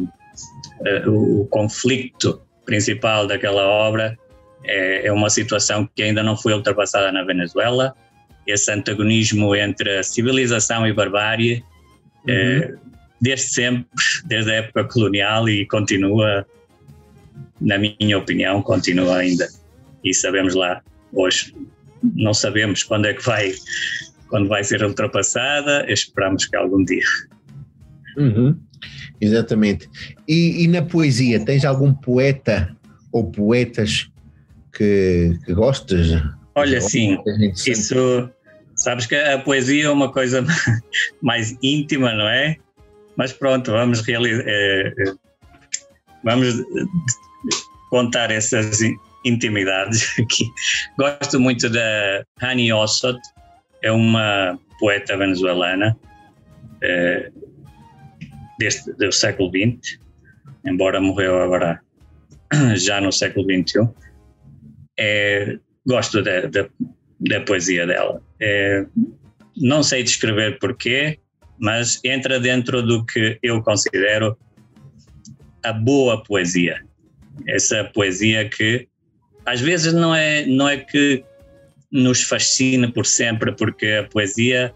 Uh, 0.81 1.11
o, 1.11 1.43
o 1.43 1.47
conflito 1.47 2.41
principal 2.65 3.27
daquela 3.27 3.67
obra 3.67 4.17
é, 4.65 5.07
é 5.07 5.13
uma 5.13 5.31
situação 5.31 5.89
que 5.95 6.03
ainda 6.03 6.23
não 6.23 6.37
foi 6.37 6.53
ultrapassada 6.53 7.11
na 7.13 7.25
Venezuela. 7.25 7.95
Esse 8.47 8.73
antagonismo 8.73 9.55
entre 9.55 10.03
civilização 10.03 10.87
e 10.87 10.93
barbárie. 10.93 11.65
Uhum. 12.27 12.35
É, 12.35 12.75
desde 13.21 13.47
sempre, 13.47 13.87
desde 14.27 14.51
a 14.51 14.55
época 14.55 14.85
colonial 14.85 15.49
e 15.49 15.67
continua, 15.67 16.47
na 17.61 17.79
minha 17.79 18.19
opinião, 18.19 18.63
continua 18.63 19.19
ainda. 19.19 19.49
E 20.05 20.13
sabemos 20.13 20.55
lá 20.55 20.83
hoje, 21.13 21.55
não 22.03 22.35
sabemos 22.35 22.83
quando 22.83 23.07
é 23.07 23.15
que 23.15 23.25
vai, 23.25 23.53
quando 24.29 24.49
vai 24.49 24.65
ser 24.65 24.83
ultrapassada, 24.83 25.85
esperamos 25.91 26.47
que 26.47 26.57
algum 26.57 26.85
dia. 26.85 27.05
Uhum, 28.17 28.59
exatamente. 29.21 29.89
E, 30.27 30.65
e, 30.65 30.69
na 30.69 30.83
poesia, 30.83 31.45
tens 31.45 31.65
algum 31.65 31.95
poeta 31.95 32.77
ou 33.13 33.31
poetas 33.31 34.12
que, 34.73 35.39
que 35.45 35.55
gostas? 35.55 36.09
Olha, 36.55 36.81
sim, 36.81 37.19
isso, 37.67 38.31
sabes 38.77 39.07
que 39.07 39.15
a 39.15 39.39
poesia 39.39 39.87
é 39.87 39.91
uma 39.91 40.11
coisa 40.13 40.45
mais 41.23 41.57
íntima, 41.63 42.13
não 42.13 42.29
é? 42.29 42.57
Mas 43.17 43.33
pronto, 43.33 43.71
vamos 43.71 44.01
realizar. 44.01 44.45
É, 44.47 44.89
é, 44.89 45.15
vamos 46.25 46.63
contar 47.91 48.31
essas 48.31 48.81
intimidades 49.25 50.15
aqui. 50.19 50.45
Gosto 50.99 51.39
muito 51.39 51.69
da 51.69 52.25
Hani 52.41 52.73
Ossot, 52.73 53.19
é 53.83 53.91
uma 53.93 54.59
poeta 54.79 55.17
venezuelana 55.17 55.97
é, 56.83 57.31
deste, 58.59 58.93
do 58.95 59.13
século 59.13 59.51
XX, 59.51 59.99
embora 60.65 61.01
morreu 61.01 61.43
agora 61.43 61.81
já 62.77 63.01
no 63.01 63.13
século 63.13 63.47
XXI. 63.47 63.89
É, 64.99 65.59
gosto 65.87 66.23
da, 66.23 66.43
da, 66.43 66.69
da, 67.21 67.41
poesia 67.41 67.87
dela. 67.87 68.23
É, 68.41 68.85
não 69.57 69.83
sei 69.83 70.03
descrever 70.03 70.59
porquê, 70.59 71.19
mas 71.59 72.01
entra 72.05 72.41
dentro 72.41 72.83
do 72.83 73.05
que 73.05 73.39
eu 73.43 73.63
considero 73.63 74.37
a 75.63 75.73
boa 75.73 76.23
poesia. 76.23 76.83
Essa 77.47 77.85
poesia 77.85 78.49
que 78.49 78.89
às 79.45 79.61
vezes 79.61 79.93
não 79.93 80.15
é, 80.15 80.47
não 80.47 80.69
é 80.69 80.77
que 80.77 81.25
nos 81.91 82.23
fascina 82.23 82.91
por 82.91 83.05
sempre, 83.05 83.53
porque 83.53 83.87
a 83.87 84.05
poesia, 84.05 84.75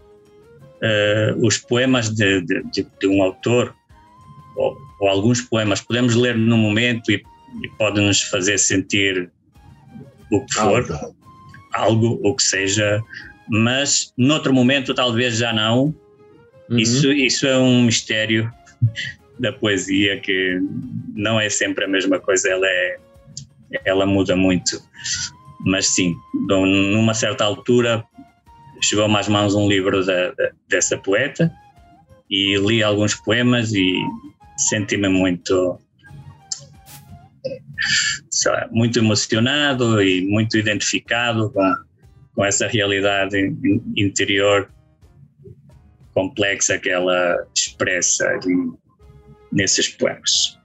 uh, 0.81 1.45
os 1.45 1.57
poemas 1.57 2.09
de, 2.09 2.41
de, 2.41 2.85
de, 2.99 3.07
um 3.07 3.23
autor, 3.23 3.73
ou, 4.55 4.77
ou, 4.99 5.09
alguns 5.09 5.41
poemas, 5.41 5.81
podemos 5.81 6.15
ler 6.15 6.37
no 6.37 6.57
momento 6.57 7.11
e, 7.11 7.23
e 7.63 7.69
pode 7.77 7.99
nos 7.99 8.21
fazer 8.21 8.57
sentir 8.59 9.31
o 10.31 10.45
que 10.45 10.53
for, 10.53 10.91
algo. 10.91 11.15
algo, 11.73 12.19
o 12.23 12.35
que 12.35 12.43
seja, 12.43 13.01
mas 13.49 14.13
noutro 14.17 14.53
momento 14.53 14.93
talvez 14.93 15.37
já 15.37 15.53
não, 15.53 15.95
Uhum. 16.69 16.79
Isso, 16.79 17.11
isso 17.11 17.47
é 17.47 17.57
um 17.57 17.83
mistério 17.83 18.51
da 19.39 19.51
poesia 19.53 20.19
que 20.19 20.59
não 21.15 21.39
é 21.39 21.49
sempre 21.49 21.85
a 21.85 21.87
mesma 21.87 22.19
coisa, 22.19 22.49
ela, 22.49 22.67
é, 22.67 22.97
ela 23.85 24.05
muda 24.05 24.35
muito. 24.35 24.81
Mas 25.65 25.87
sim, 25.87 26.15
numa 26.33 27.13
certa 27.13 27.43
altura 27.43 28.03
chegou 28.81 29.05
às 29.15 29.27
mãos 29.27 29.55
um 29.55 29.67
livro 29.67 30.05
da, 30.05 30.31
da, 30.31 30.51
dessa 30.69 30.97
poeta 30.97 31.51
e 32.29 32.55
li 32.57 32.83
alguns 32.83 33.15
poemas 33.15 33.73
e 33.73 33.95
senti-me 34.69 35.07
muito 35.07 35.79
lá, 38.45 38.67
muito 38.71 38.99
emocionado 38.99 40.01
e 40.01 40.25
muito 40.25 40.57
identificado 40.57 41.49
com, 41.51 41.75
com 42.35 42.45
essa 42.45 42.67
realidade 42.67 43.55
interior 43.95 44.69
complexa 46.13 46.77
que 46.79 46.89
ela 46.89 47.45
expressa 47.55 48.27
ali 48.27 48.71
nesses 49.51 49.87
poemas. 49.89 50.57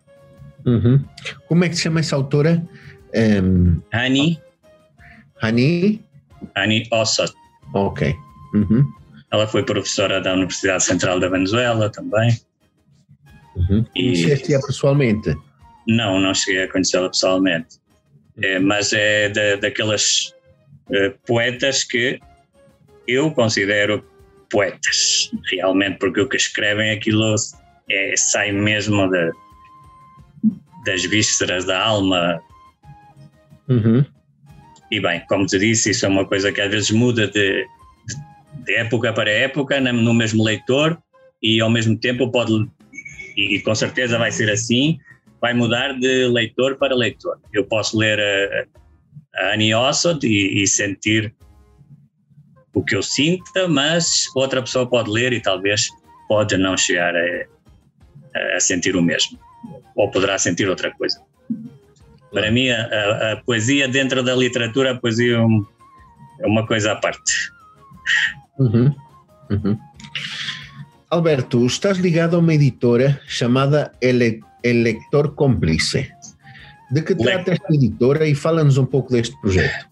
Uhum. 0.65 1.05
Como 1.49 1.65
é 1.65 1.69
que 1.69 1.77
se 1.77 1.83
chama 1.83 2.01
essa 2.01 2.17
autora? 2.17 2.67
Um... 3.15 3.81
Hani. 3.93 4.41
Hani? 5.43 6.03
Hani 6.55 6.89
Ossot. 6.91 7.33
Ok. 7.75 8.15
Uhum. 8.55 8.85
Ela 9.31 9.47
foi 9.47 9.63
professora 9.65 10.21
da 10.21 10.35
Universidade 10.35 10.85
Central 10.85 11.19
da 11.21 11.29
Venezuela 11.29 11.91
também. 11.91 12.39
Uhum. 13.57 13.85
Conheceste-a 13.95 14.61
pessoalmente? 14.61 15.37
Não, 15.87 16.21
não 16.21 16.35
cheguei 16.35 16.65
a 16.65 16.69
conhecê-la 16.69 17.09
pessoalmente. 17.09 17.81
É, 18.41 18.59
mas 18.59 18.93
é 18.93 19.29
da, 19.29 19.57
daquelas 19.57 20.35
uh, 20.89 21.19
poetas 21.27 21.85
que 21.85 22.19
eu 23.07 23.31
considero 23.31 24.05
poetas, 24.51 25.31
realmente, 25.51 25.99
porque 25.99 26.21
o 26.21 26.29
que 26.29 26.37
escrevem 26.37 26.91
aquilo 26.91 27.35
é, 27.91 28.15
sai 28.17 28.53
mesmo 28.53 29.09
de, 29.09 29.33
das 30.85 31.05
vísceras 31.05 31.65
da 31.65 31.81
alma. 31.81 32.41
Uhum. 33.69 34.05
E 34.91 35.01
bem, 35.01 35.23
como 35.29 35.47
te 35.47 35.59
disse, 35.59 35.91
isso 35.91 36.05
é 36.05 36.09
uma 36.09 36.27
coisa 36.27 36.53
que 36.53 36.61
às 36.61 36.71
vezes 36.71 36.91
muda 36.91 37.27
de, 37.27 37.67
de 38.65 38.75
época 38.75 39.13
para 39.13 39.31
época 39.31 39.81
no 39.81 40.15
mesmo 40.15 40.45
leitor 40.45 40.99
e 41.43 41.61
ao 41.61 41.71
mesmo 41.71 41.97
tempo 41.97 42.31
pode, 42.31 42.69
e 43.37 43.59
com 43.61 43.75
certeza 43.75 44.19
vai 44.19 44.31
ser 44.31 44.51
assim, 44.51 44.99
vai 45.43 45.53
mudar 45.53 45.99
de 45.99 46.29
leitor 46.29 46.77
para 46.77 46.95
leitor. 46.95 47.37
Eu 47.53 47.65
posso 47.65 47.99
ler 47.99 48.19
a, 48.21 49.43
a 49.43 49.55
Annie 49.55 49.75
Ossot 49.75 50.25
e, 50.25 50.63
e 50.63 50.67
sentir 50.69 51.35
o 52.73 52.83
que 52.83 52.95
eu 52.95 53.03
sinta, 53.03 53.67
mas 53.69 54.25
outra 54.37 54.63
pessoa 54.63 54.89
pode 54.89 55.11
ler 55.11 55.33
e 55.33 55.43
talvez 55.43 55.89
pode 56.29 56.57
não 56.57 56.77
chegar 56.77 57.13
a, 57.15 58.57
a 58.57 58.61
sentir 58.61 58.97
o 58.97 59.03
mesmo, 59.03 59.39
ou 59.97 60.11
poderá 60.11 60.39
sentir 60.39 60.69
outra 60.69 60.91
coisa. 60.93 61.21
Para 62.31 62.51
mim, 62.51 62.71
a, 62.71 63.33
a, 63.33 63.37
poesia 63.45 63.89
dentro 63.89 64.23
da 64.23 64.35
literatura, 64.35 64.93
a 64.93 64.95
poesia 64.95 65.37
é, 65.37 66.45
é 66.45 66.47
uma 66.47 66.67
coisa 66.67 66.93
à 66.93 66.97
parte. 66.97 67.51
Uhum. 68.59 68.95
Uhum. 69.51 69.79
Alberto, 71.11 71.67
estás 71.67 71.99
ligado 71.99 72.37
a 72.37 72.39
uma 72.39 72.55
editora 72.55 73.21
chamada 73.27 73.93
El, 74.01 74.41
El 74.63 74.83
Lector 74.85 75.35
Cómplice. 75.35 76.11
De 76.91 77.03
que 77.03 77.15
trata 77.15 77.53
esta 77.53 77.75
editora? 77.75 78.27
E 78.27 78.35
fala-nos 78.35 78.77
um 78.77 78.85
pouco 78.85 79.13
deste 79.13 79.35
projeto? 79.41 79.89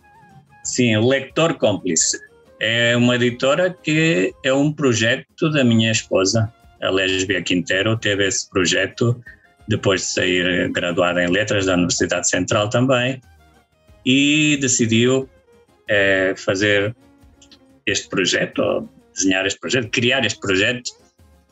Sim, 0.64 0.96
o 0.96 1.09
Lector 1.09 1.54
Cómplice. 1.54 2.18
É 2.61 2.94
uma 2.94 3.16
editora 3.16 3.74
que 3.83 4.35
é 4.44 4.52
um 4.52 4.70
projeto 4.70 5.50
da 5.50 5.64
minha 5.64 5.90
esposa, 5.90 6.52
a 6.83 6.90
Lesbia 6.90 7.42
Quintero, 7.42 7.96
teve 7.96 8.26
esse 8.26 8.48
projeto 8.50 9.18
depois 9.66 10.02
de 10.02 10.06
sair 10.09 10.70
graduada 10.72 11.22
em 11.22 11.30
Letras 11.30 11.66
da 11.66 11.74
Universidade 11.74 12.28
Central 12.28 12.68
também. 12.68 13.20
E 14.04 14.59
decidiu 14.61 15.28
é, 15.88 16.35
fazer 16.37 16.94
este 17.87 18.09
projeto, 18.09 18.88
desenhar 19.14 19.46
este 19.46 19.59
projeto, 19.59 19.88
criar 19.90 20.24
este 20.26 20.38
projeto. 20.38 20.90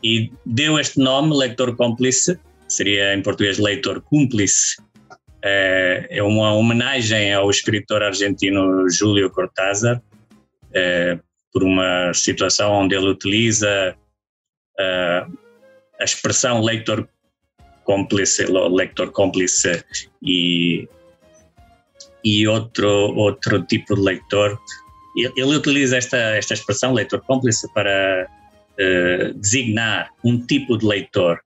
E 0.02 0.30
deu 0.44 0.78
este 0.78 1.00
nome, 1.00 1.36
Leitor 1.36 1.74
Cúmplice, 1.74 2.38
seria 2.68 3.14
em 3.14 3.22
português 3.22 3.58
Leitor 3.58 4.00
Cúmplice, 4.02 4.76
é, 5.42 6.06
é 6.10 6.22
uma 6.22 6.52
homenagem 6.52 7.32
ao 7.32 7.48
escritor 7.50 8.02
argentino 8.02 8.88
Júlio 8.90 9.30
Cortázar, 9.30 10.02
é, 10.74 11.18
por 11.52 11.62
uma 11.62 12.12
situação 12.12 12.72
onde 12.72 12.94
ele 12.94 13.08
utiliza 13.08 13.96
é, 14.78 15.26
a 16.00 16.04
expressão 16.04 16.62
leitor 16.62 17.08
cúmplice, 17.84 18.44
leitor 18.46 19.10
cúmplice 19.12 19.82
e 20.22 20.88
e 22.24 22.46
outro, 22.48 22.88
outro 23.14 23.62
tipo 23.62 23.94
de 23.94 24.02
leitor. 24.02 24.58
Ele 25.16 25.56
utiliza 25.56 25.96
esta, 25.96 26.16
esta 26.16 26.52
expressão, 26.52 26.92
leitor 26.92 27.20
cúmplice, 27.22 27.72
para 27.72 28.28
designar 29.36 30.10
um 30.22 30.44
tipo 30.44 30.76
de 30.76 30.84
leitor, 30.84 31.40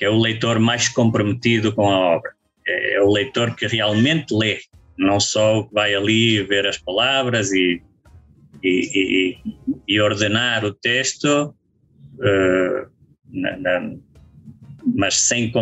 que 0.00 0.06
é 0.06 0.08
o 0.08 0.18
leitor 0.18 0.58
mais 0.58 0.88
comprometido 0.88 1.74
com 1.74 1.86
a 1.90 1.98
obra. 2.16 2.32
É, 2.66 2.94
é 2.94 3.02
o 3.02 3.12
leitor 3.12 3.54
que 3.54 3.66
realmente 3.66 4.34
lê, 4.34 4.58
não 4.96 5.20
só 5.20 5.68
vai 5.70 5.94
ali 5.94 6.42
ver 6.42 6.66
as 6.66 6.78
palavras 6.78 7.52
e, 7.52 7.82
e, 8.64 9.36
e, 9.44 9.74
e 9.86 10.00
ordenar 10.00 10.64
o 10.64 10.72
texto, 10.72 11.54
uh, 12.14 12.90
na, 13.30 13.58
na, 13.58 13.94
mas 14.96 15.16
sem, 15.16 15.52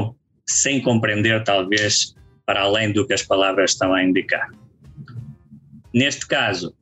sem 0.46 0.81
compreender, 0.81 1.42
talvez, 1.42 2.14
para 2.46 2.61
além 2.61 2.92
do 2.92 3.05
que 3.05 3.14
as 3.14 3.24
palavras 3.24 3.72
estão 3.72 3.92
a 3.92 4.05
indicar. 4.05 4.53
Neste 5.92 6.29
caso, 6.29 6.72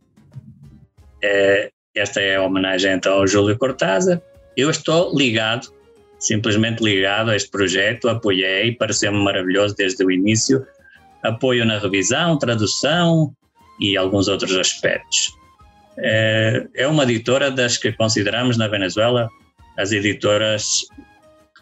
é, 1.25 1.71
esta 1.95 2.21
é 2.21 2.37
a 2.37 2.43
homenagem 2.43 2.93
então 2.93 3.15
ao 3.15 3.27
Júlio 3.27 3.57
Cortázar. 3.57 4.21
Eu 4.55 4.69
estou 4.69 5.17
ligado, 5.17 5.75
simplesmente 6.27 6.83
ligado 6.83 7.31
a 7.31 7.37
este 7.37 7.51
projeto, 7.51 8.09
apoiei, 8.09 8.73
pareceu-me 8.73 9.19
maravilhoso 9.19 9.75
desde 9.77 10.05
o 10.05 10.11
início. 10.11 10.67
Apoio 11.23 11.65
na 11.65 11.79
revisão, 11.79 12.39
tradução 12.39 13.33
e 13.81 13.97
alguns 13.97 14.29
outros 14.29 14.57
aspectos. 14.57 15.33
É, 15.99 16.67
é 16.75 16.87
uma 16.87 17.05
editora 17.05 17.51
das 17.51 17.79
que 17.79 17.93
consideramos 17.93 18.57
na 18.57 18.69
Venezuela 18.69 19.29
as 19.79 19.93
editoras 19.93 20.87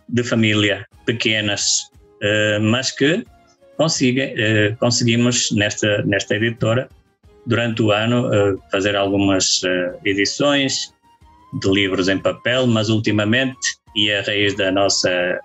de 0.08 0.22
família, 0.22 0.86
pequenas, 1.04 1.90
eh, 2.22 2.58
mas 2.58 2.90
que 2.90 3.24
eh, 3.78 4.76
conseguimos 4.78 5.50
nesta, 5.52 6.02
nesta 6.02 6.36
editora, 6.36 6.88
durante 7.46 7.82
o 7.82 7.92
ano, 7.92 8.32
eh, 8.32 8.54
fazer 8.70 8.96
algumas 8.96 9.60
edições 10.04 10.94
de 11.60 11.70
livros 11.70 12.08
em 12.08 12.18
papel, 12.18 12.66
mas 12.66 12.88
ultimamente, 12.88 13.58
e 13.94 14.12
a 14.12 14.22
raiz 14.22 14.54
da 14.54 14.70
nossa 14.72 15.40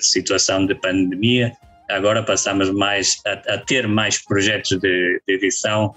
situação 0.00 0.66
de 0.66 0.74
pandemia, 0.74 1.52
agora 1.90 2.22
passamos 2.22 2.70
mais 2.70 3.20
a, 3.26 3.54
a 3.54 3.58
ter 3.58 3.86
mais 3.86 4.22
projetos 4.24 4.70
de, 4.78 5.22
de 5.26 5.34
edição 5.34 5.94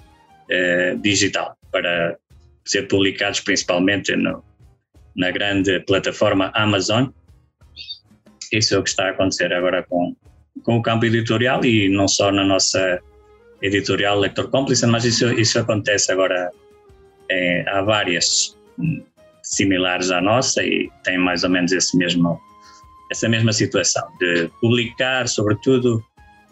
digital 1.02 1.58
para 1.72 2.16
ser 2.64 2.88
publicados 2.88 3.40
principalmente 3.40 4.16
no, 4.16 4.44
na 5.16 5.32
grande 5.32 5.80
plataforma 5.82 6.52
Amazon. 6.54 7.08
Isso 8.52 8.76
é 8.76 8.78
o 8.78 8.84
que 8.84 8.90
está 8.90 9.08
a 9.08 9.10
acontecer 9.12 9.52
agora 9.54 9.84
com, 9.84 10.16
com 10.64 10.78
o 10.78 10.82
campo 10.82 11.06
editorial 11.06 11.64
e 11.66 11.90
não 11.90 12.08
só 12.08 12.32
na 12.32 12.44
nossa 12.44 13.00
editorial 13.62 14.20
Lector 14.20 14.50
Cómplice, 14.50 14.86
mas 14.86 15.06
isso, 15.06 15.32
isso 15.34 15.60
acontece 15.60 16.12
agora. 16.12 16.52
É, 17.28 17.66
há 17.68 17.82
várias 17.82 18.56
similares 19.46 20.12
à 20.12 20.22
nossa 20.22 20.64
e 20.64 20.90
tem 21.04 21.18
mais 21.18 21.44
ou 21.44 21.50
menos 21.50 21.72
esse 21.72 21.98
mesmo, 21.98 22.40
essa 23.12 23.30
mesma 23.30 23.54
situação 23.54 24.08
de 24.20 24.50
publicar, 24.60 25.28
sobretudo, 25.28 26.04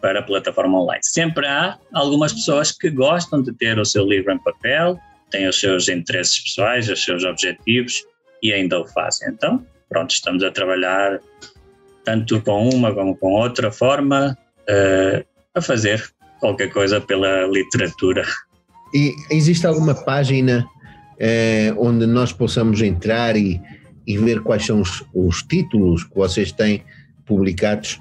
para 0.02 0.20
a 0.20 0.24
plataforma 0.24 0.82
online. 0.82 1.00
Sempre 1.04 1.48
há 1.48 1.78
algumas 1.94 2.34
pessoas 2.34 2.72
que 2.72 2.90
gostam 2.90 3.42
de 3.42 3.54
ter 3.54 3.80
o 3.80 3.86
seu 3.86 4.06
livro 4.06 4.34
em 4.34 4.38
papel, 4.38 5.00
têm 5.32 5.48
os 5.48 5.60
seus 5.60 5.88
interesses 5.88 6.40
pessoais, 6.40 6.90
os 6.90 7.04
seus 7.04 7.24
objetivos 7.24 8.04
e 8.42 8.54
ainda 8.54 8.80
o 8.80 8.88
fazem. 8.88 9.30
Então, 9.30 9.66
pronto, 9.90 10.12
estamos 10.12 10.44
a 10.44 10.52
trabalhar 10.52 11.20
tanto 12.04 12.42
com 12.42 12.70
uma 12.70 12.94
como 12.94 13.16
com 13.16 13.32
outra 13.32 13.72
forma 13.72 14.38
uh, 14.70 15.26
a 15.56 15.62
fazer 15.62 16.04
qualquer 16.40 16.70
coisa 16.72 17.00
pela 17.00 17.48
literatura. 17.48 18.24
E 18.94 19.14
existe 19.32 19.66
alguma 19.66 19.96
página 19.96 20.68
uh, 21.14 21.76
onde 21.78 22.06
nós 22.06 22.32
possamos 22.32 22.82
entrar 22.82 23.36
e, 23.36 23.62
e 24.06 24.18
ver 24.18 24.42
quais 24.42 24.66
são 24.66 24.82
os, 24.82 25.04
os 25.14 25.44
títulos 25.44 26.04
que 26.04 26.16
vocês 26.16 26.52
têm 26.52 26.84
publicados? 27.26 28.00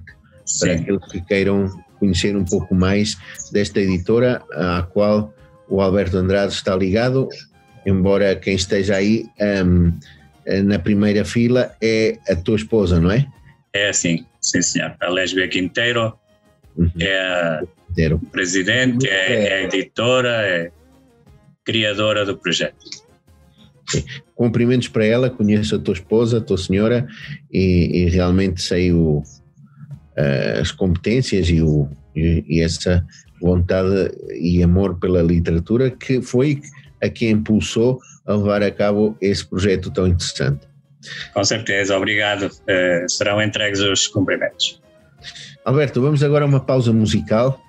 para 0.61 0.73
aqueles 0.73 1.05
que 1.11 1.21
queiram 1.23 1.69
conhecer 1.99 2.37
um 2.37 2.45
pouco 2.45 2.75
mais 2.75 3.19
desta 3.53 3.81
editora 3.81 4.43
à 4.53 4.83
qual 4.83 5.35
o 5.69 5.83
Alberto 5.83 6.17
Andrade 6.17 6.53
está 6.53 6.77
ligado, 6.77 7.29
embora 7.85 8.37
quem 8.37 8.55
esteja 8.55 8.95
aí 8.95 9.27
um, 9.67 9.93
na 10.65 10.79
primeira 10.79 11.25
fila 11.25 11.75
é 11.83 12.17
a 12.29 12.37
tua 12.37 12.57
esposa, 12.57 13.01
não 13.01 13.11
é? 13.11 13.27
É 13.73 13.93
sim, 13.93 14.25
sim 14.51 14.63
senhor. 14.63 14.97
A 15.01 15.09
Lesbia 15.09 15.49
Quinteiro 15.49 16.13
uhum. 16.77 16.91
é 16.99 17.19
a 17.19 17.63
Quinteiro. 17.89 18.19
presidente, 18.33 19.09
é, 19.09 19.49
é 19.49 19.55
a 19.55 19.63
editora, 19.65 20.29
é 20.29 20.71
criadora 21.65 22.25
do 22.25 22.37
projeto. 22.37 22.77
Sim. 23.89 24.05
Cumprimentos 24.35 24.89
para 24.89 25.05
ela, 25.05 25.31
conheço 25.31 25.77
a 25.77 25.79
tua 25.79 25.95
esposa, 25.95 26.39
a 26.39 26.41
tua 26.41 26.59
senhora 26.59 27.07
e, 27.51 28.05
e 28.05 28.09
realmente 28.09 28.61
sei 28.61 28.93
o, 28.93 29.19
uh, 29.19 30.61
as 30.61 30.71
competências 30.71 31.49
e, 31.49 31.63
o, 31.63 31.89
e, 32.15 32.45
e, 32.47 32.61
essa 32.61 33.05
vontade 33.41 34.11
e 34.35 34.63
amor 34.63 34.99
pela 34.99 35.23
literatura 35.23 35.91
que 35.91 36.21
foi 36.21 36.61
a 37.03 37.09
que 37.09 37.29
impulsou 37.29 37.99
a 38.27 38.35
levar 38.35 38.63
a 38.63 38.71
cabo 38.71 39.17
esse 39.21 39.47
projeto 39.47 39.91
tão 39.91 40.07
interessante. 40.07 40.68
Com 41.35 41.45
certeza, 41.45 41.97
obrigado. 41.97 42.47
Uh, 42.47 43.09
serão 43.09 43.41
entregues 43.41 43.81
os 43.81 44.07
cumprimentos. 44.07 44.81
Alberto, 45.65 46.01
vamos 46.01 46.23
agora 46.23 46.45
a 46.45 46.49
uma 46.49 46.61
pausa 46.61 46.93
musical 46.93 47.61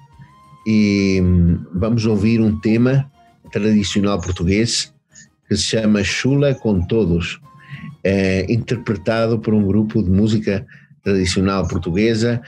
e 0.66 1.20
hum, 1.22 1.66
vamos 1.74 2.06
ouvir 2.06 2.40
um 2.42 2.60
tema 2.60 3.10
tradicional 3.52 4.22
português 4.22 4.94
que 5.50 5.58
se 5.58 5.64
chama 5.64 6.04
Chula 6.04 6.54
com 6.54 6.80
Todos, 6.86 7.42
é, 8.04 8.46
interpretado 8.52 9.40
por 9.40 9.54
um 9.54 9.66
grupo 9.66 10.04
de 10.04 10.10
música 10.10 10.66
tradicional 11.04 11.68
portuguesa, 11.68 12.40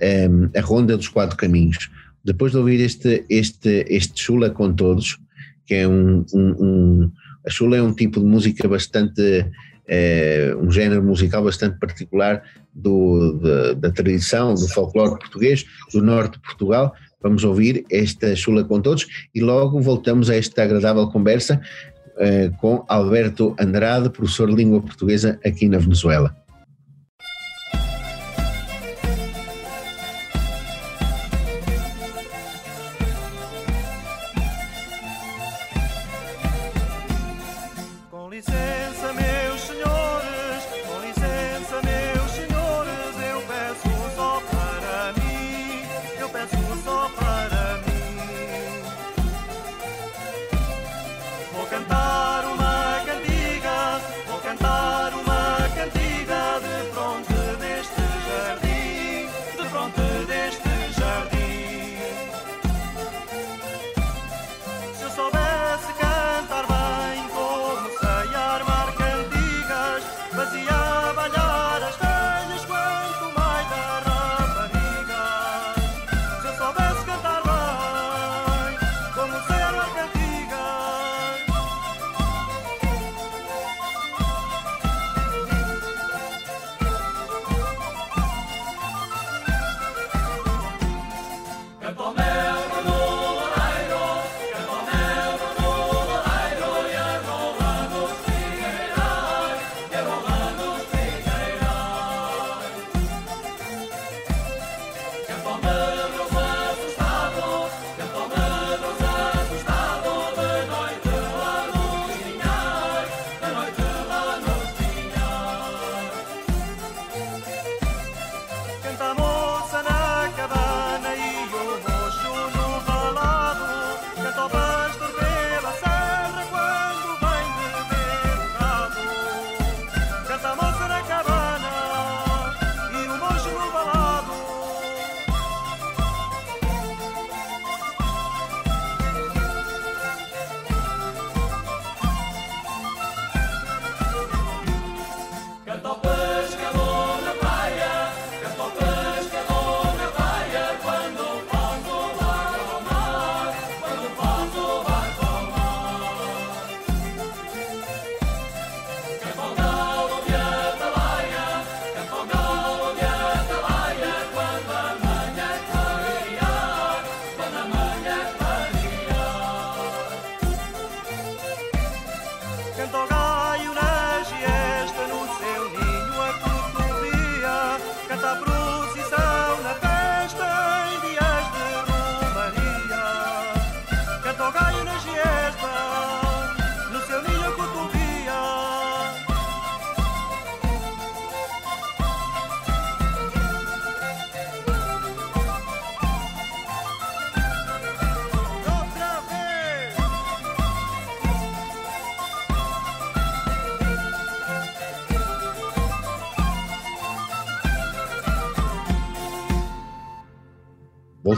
ehm, 0.00 0.50
a 0.56 0.60
Ronda 0.60 0.96
dos 0.96 1.08
Quatro 1.08 1.36
Caminhos. 1.36 1.88
Depois 2.24 2.50
de 2.52 2.58
ouvir 2.58 2.80
este, 2.80 3.24
este, 3.30 3.86
este 3.88 4.20
chula 4.20 4.50
com 4.50 4.72
todos, 4.72 5.18
que 5.64 5.74
é 5.74 5.88
um, 5.88 6.26
um, 6.34 6.56
um 6.60 7.12
a 7.46 7.50
chula 7.50 7.76
é 7.76 7.82
um 7.82 7.94
tipo 7.94 8.18
de 8.18 8.26
música 8.26 8.68
bastante, 8.68 9.46
é, 9.88 10.54
um 10.60 10.70
género 10.70 11.02
musical 11.02 11.42
bastante 11.42 11.78
particular 11.78 12.42
do, 12.74 13.40
de, 13.42 13.74
da 13.76 13.90
tradição, 13.90 14.54
do 14.54 14.68
folclore 14.68 15.18
português, 15.18 15.64
do 15.92 16.02
norte 16.02 16.34
de 16.34 16.40
Portugal. 16.40 16.94
Vamos 17.20 17.42
ouvir 17.42 17.84
esta 17.90 18.36
chula 18.36 18.62
com 18.62 18.80
todos 18.80 19.06
e 19.34 19.40
logo 19.40 19.80
voltamos 19.80 20.30
a 20.30 20.36
esta 20.36 20.62
agradável 20.62 21.08
conversa 21.08 21.60
é, 22.18 22.50
com 22.60 22.84
Alberto 22.88 23.56
Andrade, 23.58 24.10
professor 24.10 24.48
de 24.48 24.54
língua 24.54 24.80
portuguesa 24.80 25.40
aqui 25.44 25.68
na 25.68 25.78
Venezuela. 25.78 26.36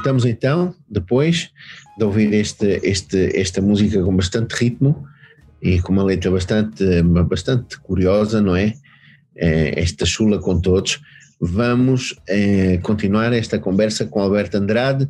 Voltamos 0.01 0.25
então, 0.25 0.75
depois 0.89 1.51
de 1.99 2.05
ouvir 2.05 2.33
este, 2.33 2.81
este, 2.83 3.39
esta 3.39 3.61
música 3.61 4.03
com 4.03 4.17
bastante 4.17 4.53
ritmo 4.53 5.07
e 5.61 5.79
com 5.79 5.93
uma 5.93 6.03
letra 6.03 6.31
bastante, 6.31 7.03
bastante 7.03 7.79
curiosa, 7.81 8.41
não 8.41 8.57
é? 8.57 8.73
é 9.37 9.79
esta 9.79 10.07
chula 10.07 10.39
com 10.39 10.59
todos. 10.59 11.03
Vamos 11.39 12.19
é, 12.27 12.79
continuar 12.79 13.35
esta 13.35 13.59
conversa 13.59 14.07
com 14.07 14.21
Alberto 14.21 14.57
Andrade. 14.57 15.07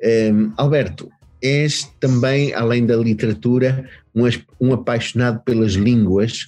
É, 0.00 0.30
Alberto, 0.56 1.10
és 1.42 1.90
também, 1.98 2.54
além 2.54 2.86
da 2.86 2.94
literatura, 2.94 3.88
um, 4.14 4.22
um 4.60 4.72
apaixonado 4.72 5.40
pelas 5.40 5.72
línguas, 5.72 6.46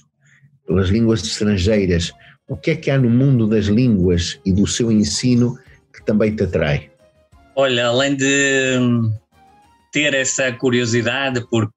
pelas 0.65 0.87
línguas 0.87 1.21
estrangeiras. 1.25 2.13
O 2.47 2.55
que 2.55 2.71
é 2.71 2.75
que 2.77 2.89
há 2.89 2.97
no 2.97 3.09
mundo 3.09 3.47
das 3.47 3.65
línguas 3.65 4.39
e 4.45 4.53
do 4.53 4.65
seu 4.65 4.89
ensino 4.89 5.57
que 5.93 6.05
também 6.05 6.33
te 6.33 6.43
atrai? 6.43 6.90
Olha, 7.55 7.87
além 7.87 8.15
de 8.15 8.77
ter 9.91 10.13
essa 10.13 10.51
curiosidade 10.51 11.45
por 11.49 11.69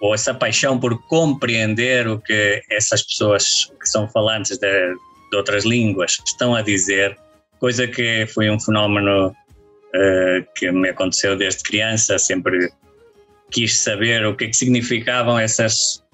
ou 0.00 0.14
essa 0.14 0.32
paixão 0.32 0.78
por 0.78 0.96
compreender 1.08 2.06
o 2.06 2.20
que 2.20 2.62
essas 2.70 3.02
pessoas 3.02 3.72
que 3.80 3.88
são 3.88 4.08
falantes 4.08 4.56
de, 4.56 4.94
de 5.30 5.36
outras 5.36 5.64
línguas 5.64 6.18
estão 6.24 6.54
a 6.54 6.62
dizer, 6.62 7.18
coisa 7.58 7.86
que 7.88 8.24
foi 8.28 8.48
um 8.48 8.60
fenómeno 8.60 9.28
uh, 9.28 10.46
que 10.54 10.70
me 10.70 10.90
aconteceu 10.90 11.36
desde 11.36 11.64
criança, 11.64 12.16
sempre 12.16 12.70
quis 13.50 13.76
saber 13.80 14.24
o 14.24 14.36
que, 14.36 14.44
é 14.44 14.48
que 14.48 14.56
significavam 14.56 15.38
essas 15.38 16.04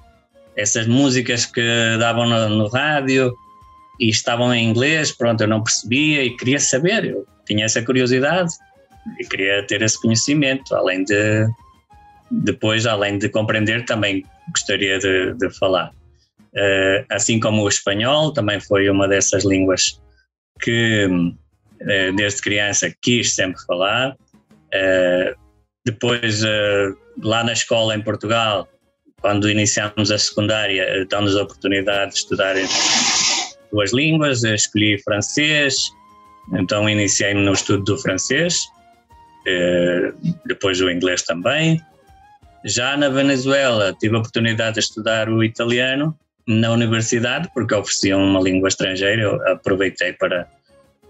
essas 0.57 0.87
músicas 0.87 1.44
que 1.44 1.96
davam 1.98 2.26
no, 2.26 2.48
no 2.48 2.68
rádio 2.68 3.35
e 3.98 4.09
estavam 4.09 4.54
em 4.54 4.64
inglês, 4.68 5.11
pronto, 5.11 5.40
eu 5.40 5.48
não 5.48 5.62
percebia 5.62 6.22
e 6.22 6.37
queria 6.37 6.61
saber, 6.61 7.04
eu 7.04 7.26
tinha 7.44 7.64
essa 7.64 7.83
curiosidade 7.83 8.54
e 9.18 9.24
queria 9.24 9.66
ter 9.66 9.82
esse 9.82 10.00
conhecimento, 10.00 10.74
além 10.74 11.04
de 11.04 11.46
depois, 12.30 12.86
além 12.86 13.18
de 13.18 13.28
compreender, 13.28 13.84
também 13.84 14.24
gostaria 14.50 14.98
de, 14.98 15.34
de 15.34 15.50
falar. 15.58 15.90
Uh, 16.54 17.04
assim 17.10 17.40
como 17.40 17.62
o 17.62 17.68
espanhol, 17.68 18.32
também 18.32 18.60
foi 18.60 18.88
uma 18.88 19.08
dessas 19.08 19.44
línguas 19.44 20.00
que 20.60 21.06
uh, 21.06 22.16
desde 22.16 22.42
criança 22.42 22.92
quis 23.02 23.34
sempre 23.34 23.60
falar. 23.66 24.12
Uh, 24.12 25.36
depois, 25.84 26.40
lá 27.22 27.44
na 27.44 27.52
escola 27.52 27.94
em 27.94 28.00
Portugal, 28.00 28.66
quando 29.20 29.50
iniciamos 29.50 30.10
a 30.10 30.16
secundária, 30.16 31.06
dão-nos 31.10 31.36
a 31.36 31.42
oportunidade 31.42 32.12
de 32.12 32.18
estudar 32.20 32.54
duas 33.70 33.92
línguas. 33.92 34.42
Escolhi 34.44 34.98
francês, 35.02 35.90
então 36.54 36.88
iniciei-me 36.88 37.42
no 37.42 37.52
estudo 37.52 37.84
do 37.84 37.98
francês. 37.98 38.64
Eh, 39.46 40.12
depois 40.46 40.80
o 40.80 40.90
inglês 40.90 41.22
também. 41.22 41.80
Já 42.64 42.96
na 42.96 43.09
Venezuela 43.09 43.94
tive 44.00 44.16
a 44.16 44.18
oportunidade 44.18 44.74
de 44.74 44.80
estudar 44.80 45.28
o 45.28 45.44
italiano 45.44 46.18
na 46.46 46.70
universidade, 46.70 47.50
porque 47.52 47.74
ofereciam 47.74 48.22
uma 48.22 48.40
língua 48.40 48.68
estrangeira, 48.68 49.22
eu 49.22 49.48
aproveitei 49.48 50.12
para, 50.14 50.48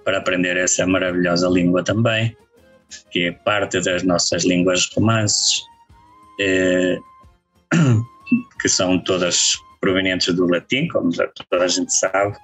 para 0.05 0.18
aprender 0.18 0.57
essa 0.57 0.87
maravilhosa 0.87 1.49
língua 1.49 1.83
também, 1.85 2.37
que 3.11 3.27
é 3.27 3.33
parte 3.33 3.81
das 3.81 4.03
nossas 4.03 4.44
línguas 4.44 4.90
romances, 4.97 5.62
eh, 6.40 6.99
que 8.61 8.68
são 8.68 8.99
todas 8.99 9.55
provenientes 9.81 10.35
do 10.35 10.47
latim, 10.47 10.88
como 10.88 11.11
toda 11.50 11.65
a 11.65 11.69
gente 11.69 11.92
sabe. 11.92 12.37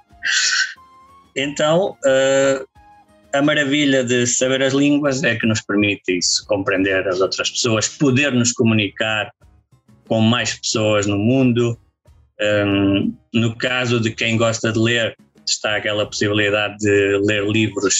Então, 1.35 1.97
uh, 2.05 2.70
a 3.33 3.41
maravilha 3.41 4.03
de 4.03 4.27
saber 4.27 4.61
as 4.61 4.73
línguas 4.73 5.23
é 5.23 5.35
que 5.35 5.45
nos 5.45 5.61
permite 5.61 6.17
isso, 6.17 6.45
compreender 6.47 7.07
as 7.07 7.21
outras 7.21 7.49
pessoas, 7.49 7.87
poder 7.87 8.33
nos 8.33 8.51
comunicar 8.51 9.31
com 10.07 10.19
mais 10.19 10.55
pessoas 10.59 11.05
no 11.07 11.17
mundo. 11.17 11.77
Um, 12.41 13.13
no 13.33 13.55
caso 13.55 13.99
de 13.99 14.11
quem 14.11 14.35
gosta 14.35 14.71
de 14.71 14.79
ler, 14.79 15.15
está 15.47 15.77
aquela 15.77 16.05
possibilidade 16.05 16.77
de 16.77 17.17
ler 17.23 17.47
livros 17.47 17.95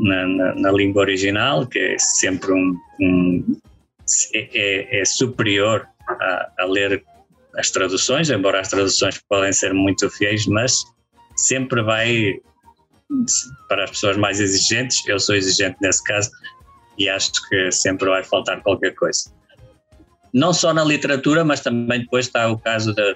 na, 0.00 0.26
na, 0.26 0.54
na 0.54 0.72
língua 0.72 1.02
original, 1.02 1.66
que 1.66 1.78
é 1.78 1.98
sempre 1.98 2.52
um, 2.52 2.76
um 3.00 3.60
é, 4.34 4.48
é, 4.52 5.00
é, 5.00 5.04
superior 5.04 5.86
a, 6.08 6.50
a 6.58 6.64
ler 6.64 7.02
as 7.56 7.70
traduções, 7.70 8.30
embora 8.30 8.60
as 8.60 8.68
traduções 8.68 9.20
podem 9.28 9.52
ser 9.52 9.72
muito 9.72 10.08
fiéis, 10.10 10.46
mas 10.46 10.76
sempre 11.36 11.82
vai 11.82 12.40
para 13.68 13.84
as 13.84 13.90
pessoas 13.90 14.16
mais 14.16 14.40
exigentes, 14.40 15.06
eu 15.06 15.18
sou 15.18 15.34
exigente 15.34 15.76
nesse 15.80 16.02
caso 16.04 16.30
e 16.98 17.08
acho 17.08 17.32
que 17.48 17.70
sempre 17.70 18.08
vai 18.08 18.22
faltar 18.22 18.60
qualquer 18.62 18.94
coisa. 18.94 19.32
Não 20.32 20.52
só 20.52 20.74
na 20.74 20.84
literatura, 20.84 21.44
mas 21.44 21.60
também 21.60 22.00
depois 22.00 22.26
está 22.26 22.50
o 22.50 22.58
caso 22.58 22.94
da, 22.94 23.14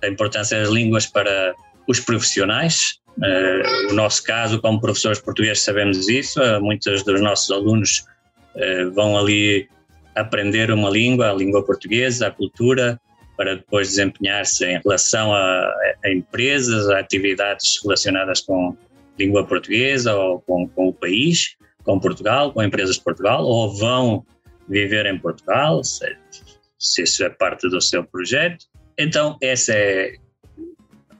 da 0.00 0.08
importância 0.08 0.58
das 0.58 0.70
línguas 0.70 1.06
para 1.06 1.54
os 1.86 2.00
profissionais. 2.00 3.00
Uh, 3.18 3.90
o 3.90 3.94
nosso 3.94 4.22
caso, 4.24 4.60
como 4.60 4.80
professores 4.80 5.20
portugueses, 5.20 5.62
sabemos 5.62 6.08
isso. 6.08 6.40
Uh, 6.40 6.62
muitos 6.62 7.02
dos 7.02 7.20
nossos 7.20 7.50
alunos 7.50 8.04
uh, 8.54 8.90
vão 8.92 9.18
ali 9.18 9.68
aprender 10.14 10.70
uma 10.70 10.88
língua, 10.88 11.30
a 11.30 11.34
língua 11.34 11.64
portuguesa, 11.64 12.28
a 12.28 12.30
cultura, 12.30 12.98
para 13.36 13.56
depois 13.56 13.88
desempenhar-se 13.88 14.64
em 14.64 14.80
relação 14.82 15.34
a, 15.34 15.72
a, 16.04 16.10
empresas, 16.10 16.88
a 16.88 16.98
atividades 16.98 17.80
relacionadas 17.82 18.40
com 18.40 18.76
língua 19.18 19.46
portuguesa 19.46 20.14
ou 20.14 20.40
com, 20.40 20.68
com 20.68 20.88
o 20.88 20.94
país, 20.94 21.56
com 21.84 21.98
Portugal, 21.98 22.52
com 22.52 22.62
empresas 22.62 22.96
de 22.96 23.02
Portugal, 23.02 23.44
ou 23.44 23.74
vão 23.76 24.24
viver 24.68 25.06
em 25.06 25.18
Portugal, 25.18 25.82
se, 25.84 26.16
se 26.78 27.02
isso 27.02 27.24
é 27.24 27.30
parte 27.30 27.68
do 27.68 27.80
seu 27.80 28.04
projeto. 28.04 28.64
Então, 28.98 29.36
essa 29.42 29.72
é, 29.74 30.14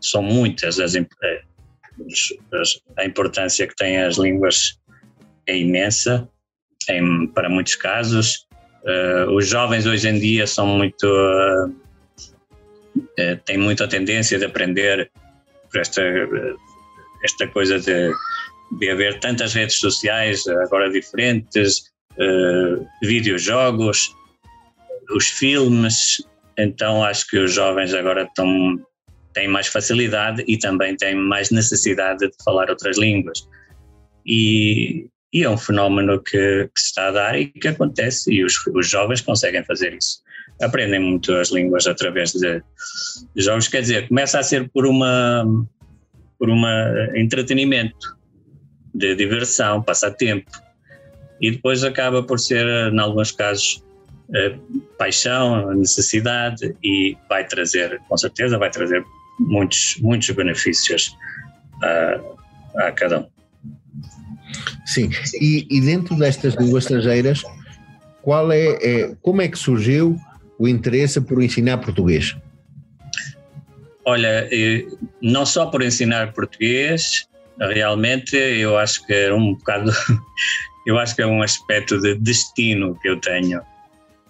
são 0.01 0.23
muitas 0.23 0.79
as, 0.79 0.95
eh, 0.95 1.43
as, 2.53 2.81
a 2.99 3.05
importância 3.05 3.67
que 3.67 3.75
têm 3.75 3.99
as 3.99 4.17
línguas 4.17 4.79
é 5.47 5.57
imensa 5.57 6.29
em, 6.89 7.27
para 7.29 7.49
muitos 7.49 7.77
casos. 7.77 8.47
Uh, 8.85 9.31
os 9.37 9.49
jovens 9.49 9.87
hoje 9.87 10.09
em 10.09 10.19
dia 10.19 10.45
são 10.45 10.67
muito 10.67 11.07
uh, 11.07 11.69
uh, 11.69 13.37
têm 13.45 13.57
muita 13.57 13.87
tendência 13.87 14.39
de 14.39 14.45
aprender 14.45 15.09
por 15.71 15.81
esta 15.81 16.03
esta 17.23 17.47
coisa 17.49 17.79
de, 17.79 18.13
de 18.79 18.91
haver 18.91 19.21
tantas 19.21 19.55
redes 19.55 19.79
sociais 19.79 20.47
agora 20.47 20.91
diferentes, 20.91 21.93
uh, 22.13 22.87
videojogos, 23.03 24.15
os 25.15 25.29
filmes, 25.29 26.25
então 26.59 27.05
acho 27.05 27.27
que 27.29 27.39
os 27.39 27.53
jovens 27.53 27.95
agora 27.95 28.25
estão, 28.25 28.79
têm 29.33 29.49
mais 29.49 29.67
facilidade 29.67 30.45
e 30.47 30.59
também 30.59 30.97
têm 30.97 31.15
mais 31.15 31.51
necessidade 31.51 32.21
de 32.21 32.45
falar 32.45 32.71
outras 32.71 32.99
línguas. 32.99 33.47
E, 34.27 35.07
e 35.33 35.43
é 35.43 35.51
um 35.51 35.57
fenómeno 35.57 36.23
que, 36.23 36.69
que, 36.75 36.81
se 36.81 36.87
está 36.87 37.09
a 37.09 37.13
dar 37.13 37.39
e 37.39 37.47
que 37.47 37.69
acontece, 37.69 38.33
e 38.33 38.45
os, 38.45 38.55
os 38.69 38.89
jovens 38.89 39.21
conseguem 39.21 39.65
fazer 39.65 39.95
isso. 39.95 40.21
Aprendem 40.61 41.01
muito 41.01 41.35
as 41.35 41.51
línguas 41.51 41.87
através 41.87 42.33
de, 42.33 42.63
de 43.35 43.43
jogos, 43.43 43.69
quer 43.69 43.81
dizer, 43.81 44.09
começa 44.09 44.39
a 44.39 44.43
ser 44.43 44.71
por 44.71 44.87
uma 44.87 45.45
por 46.43 46.51
um 46.51 46.61
entretenimento, 47.15 48.17
de 48.93 49.15
diversão, 49.15 49.81
passatempo. 49.81 50.51
E 51.41 51.53
depois 51.53 51.85
acaba 51.85 52.21
por 52.21 52.41
ser, 52.41 52.67
em 52.93 52.99
alguns 52.99 53.31
casos, 53.31 53.81
eh, 54.35 54.57
paixão, 54.99 55.73
necessidade 55.73 56.75
e 56.83 57.17
vai 57.29 57.47
trazer, 57.47 58.01
com 58.09 58.19
certeza, 58.19 58.59
vai 58.59 58.71
trazer 58.71 59.05
muitos, 59.39 59.97
muitos 60.01 60.29
benefícios 60.31 61.17
a, 61.81 62.89
a 62.89 62.91
cada 62.91 63.21
um. 63.21 63.27
Sim, 64.85 65.11
e, 65.41 65.65
e, 65.71 65.81
dentro 65.81 66.17
destas 66.17 66.55
línguas 66.55 66.83
estrangeiras, 66.83 67.45
qual 68.21 68.51
é, 68.51 68.79
é, 68.83 69.15
como 69.23 69.43
é 69.43 69.47
que 69.47 69.57
surgiu 69.57 70.19
o 70.59 70.67
interesse 70.67 71.21
por 71.21 71.41
ensinar 71.41 71.79
português? 71.79 72.37
Olha, 74.05 74.49
não 75.21 75.47
só 75.47 75.67
por 75.67 75.83
ensinar 75.83 76.33
português, 76.33 77.29
realmente 77.59 78.37
eu 78.37 78.77
acho 78.77 79.05
que 79.07 79.13
é 79.13 79.33
um 79.33 79.55
bocado, 79.55 79.93
eu 80.87 80.99
acho 80.99 81.15
que 81.15 81.23
é 81.23 81.27
um 81.27 81.43
aspecto 81.43 82.01
de 82.01 82.15
destino 82.17 82.99
que 83.01 83.09
eu 83.09 83.21
tenho 83.21 83.63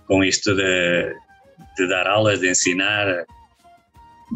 com 0.07 0.23
isto 0.23 0.55
de, 0.55 1.17
de 1.77 1.89
dar 1.89 2.07
aulas, 2.07 2.41
de 2.41 2.51
ensinar, 2.51 3.25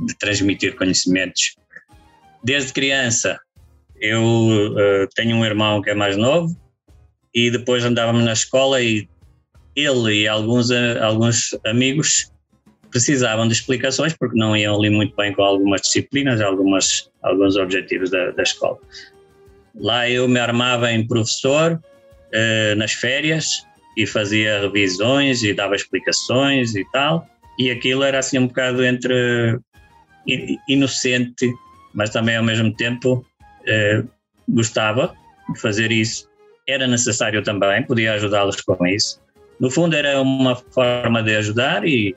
de 0.07 0.15
transmitir 0.19 0.75
conhecimentos. 0.77 1.57
Desde 2.43 2.73
criança, 2.73 3.39
eu 4.01 4.23
uh, 4.23 5.09
tenho 5.15 5.37
um 5.37 5.45
irmão 5.45 5.83
que 5.83 5.91
é 5.91 5.95
mais 5.95 6.17
novo 6.17 6.57
e 7.35 7.51
depois 7.51 7.85
andávamos 7.85 8.25
na 8.25 8.33
escola 8.33 8.81
e 8.81 9.09
ele 9.75 10.23
e 10.23 10.29
alguns, 10.29 10.71
uh, 10.71 11.03
alguns 11.03 11.55
amigos 11.67 12.31
precisavam 12.91 13.47
de 13.47 13.55
explicações 13.55 14.15
porque 14.15 14.39
não 14.39 14.57
iam 14.57 14.77
ali 14.77 14.91
muito 14.91 15.15
bem 15.17 15.33
com 15.33 15.43
algumas 15.43 15.83
disciplinas, 15.83 16.41
algumas, 16.41 17.11
alguns 17.23 17.57
objetivos 17.57 18.11
da, 18.11 18.31
da 18.31 18.43
escola. 18.43 18.79
Lá 19.75 20.09
eu 20.09 20.27
me 20.27 20.39
armava 20.39 20.91
em 20.91 21.07
professor, 21.07 21.73
uh, 21.75 22.77
nas 22.77 22.93
férias 22.93 23.67
e 23.97 24.07
fazia 24.07 24.61
revisões 24.61 25.43
e 25.43 25.53
dava 25.53 25.75
explicações 25.75 26.75
e 26.75 26.85
tal. 26.91 27.27
E 27.59 27.71
aquilo 27.71 28.03
era 28.03 28.19
assim 28.19 28.39
um 28.39 28.47
bocado 28.47 28.85
entre 28.85 29.59
inocente, 30.69 31.53
mas 31.95 32.11
também 32.11 32.37
ao 32.37 32.45
mesmo 32.45 32.75
tempo 32.75 33.25
uh, 33.63 34.09
gostava 34.49 35.15
de 35.53 35.61
fazer 35.61 35.93
isso. 35.93 36.29
Era 36.69 36.87
necessário 36.87 37.43
também, 37.43 37.83
podia 37.85 38.15
ajudá-los 38.15 38.61
com 38.61 38.87
isso. 38.87 39.21
No 39.59 39.71
fundo, 39.71 39.95
era 39.97 40.21
uma 40.21 40.57
forma 40.57 41.23
de 41.23 41.37
ajudar 41.37 41.87
e, 41.87 42.15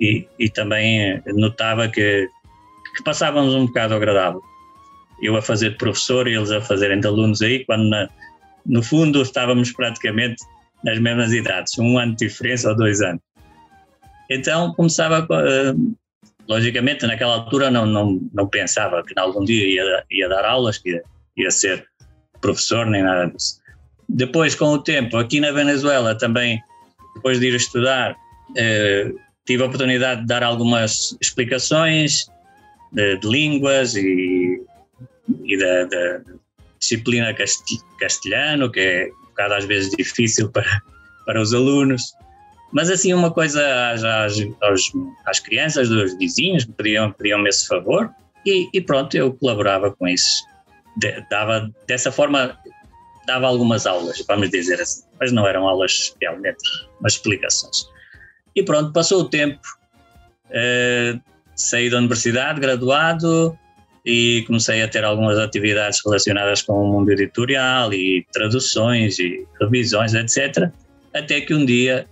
e, 0.00 0.26
e 0.38 0.48
também 0.48 1.22
notava 1.26 1.88
que, 1.88 2.28
que 2.96 3.02
passávamos 3.02 3.54
um 3.54 3.66
bocado 3.66 3.94
agradável. 3.94 4.40
Eu 5.20 5.36
a 5.36 5.42
fazer 5.42 5.70
de 5.70 5.76
professor 5.76 6.28
e 6.28 6.34
eles 6.34 6.50
a 6.50 6.60
fazerem 6.60 7.00
de 7.00 7.06
alunos 7.06 7.42
aí, 7.42 7.64
quando 7.64 7.88
na, 7.88 8.08
no 8.64 8.82
fundo 8.82 9.22
estávamos 9.22 9.72
praticamente 9.72 10.36
nas 10.84 10.98
mesmas 10.98 11.32
idades, 11.32 11.76
um 11.78 11.98
ano 11.98 12.14
de 12.14 12.28
diferença 12.28 12.68
ou 12.68 12.76
dois 12.76 13.00
anos. 13.00 13.20
Então 14.30 14.72
começava, 14.74 15.24
uh, 15.24 15.96
logicamente 16.48 17.06
naquela 17.06 17.34
altura 17.34 17.70
não, 17.70 17.86
não, 17.86 18.20
não 18.32 18.46
pensava 18.46 19.02
que 19.02 19.18
algum 19.18 19.44
dia 19.44 19.66
ia, 19.66 20.04
ia 20.10 20.28
dar 20.28 20.44
aulas, 20.44 20.78
que 20.78 20.90
ia, 20.90 21.02
ia 21.36 21.50
ser 21.50 21.84
professor 22.40 22.86
nem 22.86 23.02
nada 23.02 23.26
disso. 23.26 23.58
Depois, 24.08 24.54
com 24.54 24.66
o 24.66 24.78
tempo, 24.78 25.16
aqui 25.16 25.40
na 25.40 25.50
Venezuela 25.50 26.14
também, 26.14 26.62
depois 27.16 27.40
de 27.40 27.48
ir 27.48 27.54
estudar, 27.54 28.12
uh, 28.12 29.27
tive 29.48 29.62
a 29.62 29.66
oportunidade 29.66 30.20
de 30.20 30.26
dar 30.26 30.42
algumas 30.42 31.16
explicações 31.22 32.30
de, 32.92 33.16
de 33.16 33.26
línguas 33.26 33.94
e, 33.96 34.62
e 35.42 35.58
da, 35.58 35.84
da, 35.84 36.20
disciplina 36.78 37.34
castelhano, 37.98 38.70
que 38.70 38.78
é 38.78 39.08
um 39.08 39.26
bocado 39.28 39.54
às 39.54 39.64
vezes 39.64 39.90
difícil 39.96 40.48
para, 40.52 40.82
para 41.24 41.40
os 41.40 41.54
alunos. 41.54 42.14
Mas 42.74 42.90
assim, 42.90 43.14
uma 43.14 43.32
coisa 43.32 43.90
às, 43.90 44.04
às, 44.04 44.36
às 45.24 45.40
crianças, 45.40 45.88
dos 45.88 46.16
vizinhos, 46.18 46.66
me 46.66 46.74
pediam, 46.74 47.10
pediam 47.10 47.46
esse 47.46 47.66
favor 47.66 48.10
e, 48.44 48.68
e, 48.74 48.82
pronto, 48.82 49.16
eu 49.16 49.32
colaborava 49.32 49.90
com 49.92 50.06
isso. 50.06 50.44
De, 50.98 51.24
dava, 51.30 51.70
dessa 51.86 52.12
forma, 52.12 52.58
dava 53.26 53.46
algumas 53.46 53.86
aulas, 53.86 54.22
vamos 54.28 54.50
dizer 54.50 54.78
assim, 54.78 55.04
mas 55.18 55.32
não 55.32 55.46
eram 55.46 55.66
aulas 55.66 56.14
realmente, 56.20 56.58
mas 57.00 57.14
explicações. 57.14 57.88
E 58.58 58.62
pronto, 58.64 58.92
passou 58.92 59.20
o 59.20 59.28
tempo, 59.28 59.60
uh, 60.50 61.20
saí 61.54 61.88
da 61.88 61.98
universidade, 61.98 62.58
graduado, 62.58 63.56
e 64.04 64.42
comecei 64.48 64.82
a 64.82 64.88
ter 64.88 65.04
algumas 65.04 65.38
atividades 65.38 66.00
relacionadas 66.04 66.62
com 66.62 66.72
o 66.72 66.92
mundo 66.92 67.12
editorial 67.12 67.94
e 67.94 68.26
traduções 68.32 69.20
e 69.20 69.46
revisões, 69.60 70.12
etc. 70.12 70.72
Até 71.14 71.40
que 71.40 71.54
um 71.54 71.64
dia 71.64 72.04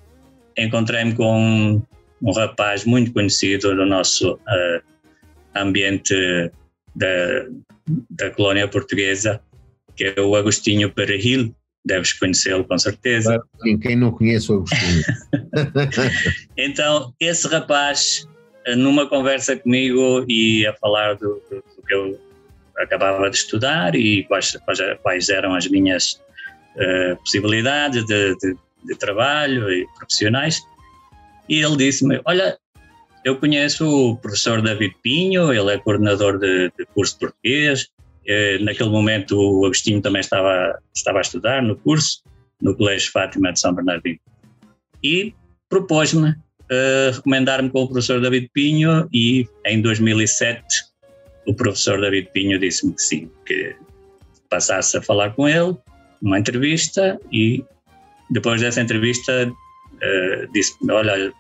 encontrei-me 0.57 1.17
com 1.17 1.37
um, 1.37 1.83
um, 2.23 2.33
rapaz 2.33 2.85
muito 2.85 3.13
conhecido 3.13 3.75
no 3.75 3.85
nosso 3.85 4.35
uh, 4.35 4.83
ambiente 5.57 6.15
da, 6.95 7.45
da 8.11 8.31
colónia 8.31 8.69
portuguesa, 8.69 9.41
que 9.97 10.15
é 10.17 10.21
o 10.21 10.37
Agostinho 10.37 10.93
Perejil, 10.93 11.53
deves 11.87 12.13
conhecê-lo 12.13 12.65
com 12.65 12.77
certeza. 12.79 13.41
Quem 13.81 13.97
não 13.97 14.11
conhece 14.11 14.51
o 14.51 14.57
Agostinho. 14.57 15.05
então, 16.57 17.15
esse 17.21 17.47
rapaz 17.49 18.27
numa 18.75 19.09
conversa 19.09 19.57
comigo 19.57 20.25
e 20.29 20.67
a 20.67 20.75
falar 20.75 21.15
do, 21.15 21.41
do, 21.49 21.57
do, 21.57 21.83
que 21.87 21.95
eu 21.95 22.21
acabava 22.79 23.31
de 23.31 23.37
estudar 23.37 23.95
e 23.95 24.25
quais, 24.25 24.57
quais 25.03 25.29
eram 25.29 25.55
as 25.55 25.69
minhas 25.69 26.21
uh, 26.75 27.17
possibilidades 27.19 28.05
de, 28.05 28.37
de, 28.37 28.57
de, 28.85 28.95
trabalho 28.99 29.71
e 29.71 29.87
profissionais. 29.97 30.61
E 31.49 31.63
ele 31.63 31.77
disse-me: 31.77 32.21
Olha, 32.25 32.59
eu 33.25 33.37
conheço 33.37 33.87
o 33.87 34.17
professor 34.17 34.61
David 34.61 34.97
Pinho, 35.03 35.53
ele 35.53 35.73
é 35.73 35.79
coordenador 35.79 36.39
de, 36.39 36.73
de 36.77 36.85
curso 36.87 37.15
de 37.15 37.21
português. 37.21 37.89
Uh, 38.29 38.65
naquele 38.65 38.91
momento, 38.91 39.39
o 39.39 39.65
Agostinho 39.65 40.03
também 40.03 40.21
estava, 40.21 40.79
estava 40.95 41.19
a 41.19 41.21
estudar 41.21 41.63
no 41.63 41.77
curso, 41.77 42.23
no 42.61 42.77
Colégio 42.77 43.13
Fátima 43.13 43.53
de 43.53 43.61
São 43.61 43.73
Bernardino. 43.73 44.19
E 45.03 45.33
propôs-me 45.69 46.31
uh, 46.31 47.15
recomendar-me 47.15 47.71
com 47.71 47.83
o 47.83 47.89
professor 47.89 48.21
David 48.21 48.51
Pinho 48.53 49.09
e 49.13 49.47
em 49.65 49.81
2007 49.81 50.65
o 51.47 51.55
professor 51.55 52.01
David 52.01 52.31
Pinho 52.33 52.59
disse-me 52.59 52.93
que 52.95 53.03
sim, 53.03 53.31
que 53.45 53.77
passasse 54.49 54.97
a 54.97 55.03
falar 55.03 55.31
com 55.35 55.49
ele, 55.49 55.77
uma 56.21 56.39
entrevista 56.39 57.21
e 57.33 57.65
depois 58.31 58.61
dessa 58.61 58.81
entrevista 58.81 59.49
uh, 59.49 60.53
disse-me, 60.53 60.93
olha, 60.93 61.33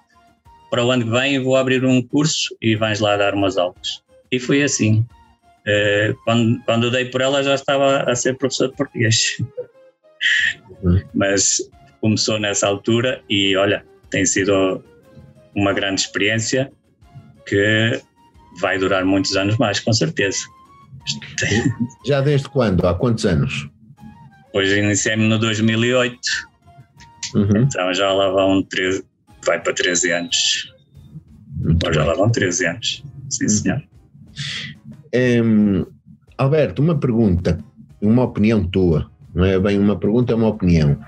para 0.70 0.84
o 0.84 0.90
ano 0.90 1.04
que 1.04 1.10
vem 1.10 1.42
vou 1.42 1.56
abrir 1.56 1.84
um 1.84 2.02
curso 2.02 2.56
e 2.60 2.76
vais 2.76 3.00
lá 3.00 3.16
dar 3.16 3.34
umas 3.34 3.56
aulas. 3.56 4.02
E 4.30 4.38
foi 4.38 4.62
assim. 4.62 5.04
Uh, 5.66 6.14
quando, 6.24 6.62
quando 6.64 6.90
dei 6.90 7.06
por 7.06 7.20
ela 7.20 7.42
já 7.42 7.54
estava 7.54 8.02
a 8.02 8.14
ser 8.14 8.36
professor 8.36 8.68
de 8.68 8.76
português. 8.76 9.36
Uhum. 10.82 11.02
Mas 11.12 11.58
começou 12.00 12.38
nessa 12.38 12.68
altura 12.68 13.20
e 13.28 13.56
olha, 13.56 13.84
tem 14.10 14.24
sido 14.24 14.82
uma 15.54 15.72
grande 15.72 16.02
experiência 16.02 16.70
que 17.46 18.00
vai 18.60 18.78
durar 18.78 19.04
muitos 19.04 19.36
anos 19.36 19.56
mais, 19.58 19.80
com 19.80 19.92
certeza. 19.92 20.38
Já 22.06 22.20
desde 22.20 22.48
quando? 22.48 22.86
Há 22.86 22.94
quantos 22.94 23.24
anos? 23.26 23.68
Pois 24.52 24.70
iniciei-me 24.70 25.28
no 25.28 25.38
2008, 25.38 26.18
uhum. 27.34 27.56
então 27.58 27.92
já 27.92 28.10
lá 28.10 28.30
vão 28.30 28.62
13, 28.62 29.04
vai 29.44 29.60
para 29.60 29.74
13 29.74 30.12
anos. 30.12 30.72
Muito 31.58 31.92
já 31.92 32.04
lá 32.04 32.14
vão 32.14 32.30
13 32.30 32.66
anos, 32.66 33.04
sim 33.28 33.44
uhum. 33.44 33.48
senhor. 33.50 33.82
Um, 35.16 35.86
Alberto, 36.36 36.82
uma 36.82 36.98
pergunta, 36.98 37.58
uma 38.00 38.24
opinião 38.24 38.62
tua, 38.64 39.10
não 39.34 39.44
é 39.44 39.58
bem 39.58 39.78
uma 39.78 39.96
pergunta, 39.96 40.32
é 40.32 40.36
uma 40.36 40.48
opinião. 40.48 40.98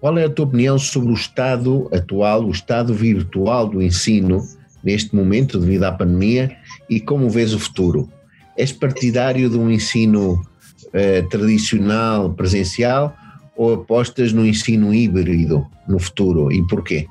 Qual 0.00 0.18
é 0.18 0.24
a 0.24 0.30
tua 0.30 0.46
opinião 0.46 0.78
sobre 0.78 1.10
o 1.10 1.14
estado 1.14 1.88
atual, 1.94 2.44
o 2.44 2.50
estado 2.50 2.92
virtual 2.92 3.68
do 3.68 3.80
ensino 3.80 4.42
neste 4.82 5.14
momento 5.14 5.58
devido 5.58 5.84
à 5.84 5.92
pandemia 5.92 6.56
e 6.90 7.00
como 7.00 7.30
vês 7.30 7.54
o 7.54 7.58
futuro? 7.58 8.10
És 8.56 8.72
partidário 8.72 9.48
de 9.48 9.56
um 9.56 9.70
ensino 9.70 10.44
eh, 10.92 11.22
tradicional, 11.22 12.32
presencial 12.34 13.16
ou 13.56 13.74
apostas 13.74 14.32
no 14.32 14.44
ensino 14.44 14.92
híbrido 14.92 15.66
no 15.88 15.98
futuro 15.98 16.52
e 16.52 16.66
porquê? 16.66 17.06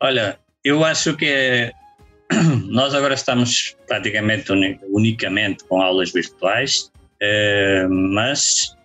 Olha, 0.00 0.38
eu 0.64 0.84
acho 0.84 1.16
que 1.16 1.72
nós 2.68 2.94
agora 2.94 3.14
estamos 3.14 3.76
praticamente 3.86 4.52
unicamente 4.88 5.64
com 5.64 5.80
aulas 5.80 6.12
virtuais, 6.12 6.90
eh, 7.20 7.86
mas 7.88 8.76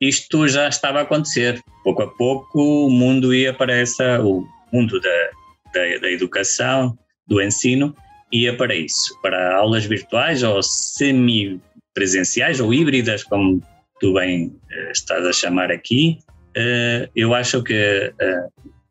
isto 0.00 0.48
já 0.48 0.68
estava 0.68 1.00
a 1.00 1.02
acontecer. 1.02 1.62
Pouco 1.84 2.02
a 2.02 2.08
pouco 2.08 2.86
o 2.86 2.90
mundo 2.90 3.34
ia 3.34 3.52
para 3.52 3.74
essa, 3.74 4.20
o 4.22 4.46
mundo 4.72 5.00
da, 5.00 5.30
da, 5.74 5.98
da 5.98 6.10
educação, 6.10 6.96
do 7.26 7.40
ensino, 7.40 7.94
ia 8.32 8.56
para 8.56 8.74
isso, 8.74 9.18
para 9.20 9.56
aulas 9.56 9.84
virtuais 9.84 10.42
ou 10.42 10.62
semi-presenciais 10.62 12.60
ou 12.60 12.72
híbridas, 12.72 13.22
como 13.24 13.62
tu 14.00 14.14
bem 14.14 14.54
eh, 14.70 14.90
estás 14.92 15.26
a 15.26 15.32
chamar 15.32 15.70
aqui. 15.70 16.18
Eh, 16.54 17.08
eu 17.14 17.34
acho 17.34 17.62
que 17.62 18.12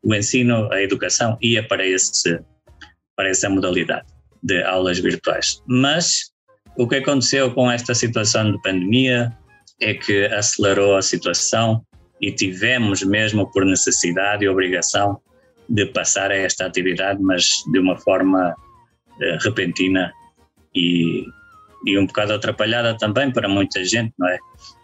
o 0.02 0.14
ensino, 0.14 0.70
a 0.72 0.82
educação 0.82 1.38
ia 1.40 1.62
para, 1.62 1.86
esse, 1.86 2.40
para 3.16 3.28
essa 3.28 3.48
modalidade 3.48 4.06
de 4.42 4.62
aulas 4.64 4.98
virtuais. 4.98 5.62
Mas 5.66 6.32
o 6.76 6.88
que 6.88 6.96
aconteceu 6.96 7.52
com 7.52 7.70
esta 7.70 7.94
situação 7.94 8.52
de 8.52 8.60
pandemia 8.62 9.32
é 9.80 9.94
que 9.94 10.26
acelerou 10.26 10.96
a 10.96 11.02
situação 11.02 11.84
e 12.20 12.30
tivemos 12.30 13.02
mesmo 13.02 13.50
por 13.50 13.64
necessidade 13.64 14.44
e 14.44 14.48
obrigação 14.48 15.20
de 15.68 15.86
passar 15.86 16.30
a 16.30 16.36
esta 16.36 16.66
atividade, 16.66 17.20
mas 17.22 17.44
de 17.70 17.78
uma 17.78 17.98
forma 17.98 18.50
uh, 18.50 19.44
repentina 19.44 20.12
e, 20.74 21.24
e 21.86 21.98
um 21.98 22.06
bocado 22.06 22.32
atrapalhada 22.32 22.96
também 22.96 23.32
para 23.32 23.48
muita 23.48 23.84
gente, 23.84 24.12
não 24.18 24.28
é? 24.28 24.38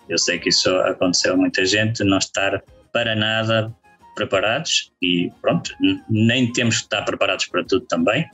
Eu 0.09 0.19
sei 0.19 0.39
que 0.39 0.49
isso 0.49 0.75
aconteceu 0.77 1.35
a 1.35 1.37
muita 1.37 1.65
gente 1.65 2.03
não 2.03 2.19
estar 2.19 2.63
para 2.93 3.15
nada 3.15 3.73
preparados 4.19 4.91
e 5.01 5.31
pronto, 5.41 5.71
nem 6.11 6.53
temos 6.53 6.79
que 6.79 6.83
estar 6.83 7.03
preparados 7.05 7.47
para 7.47 7.63
tudo 7.65 7.87
também. 7.87 8.25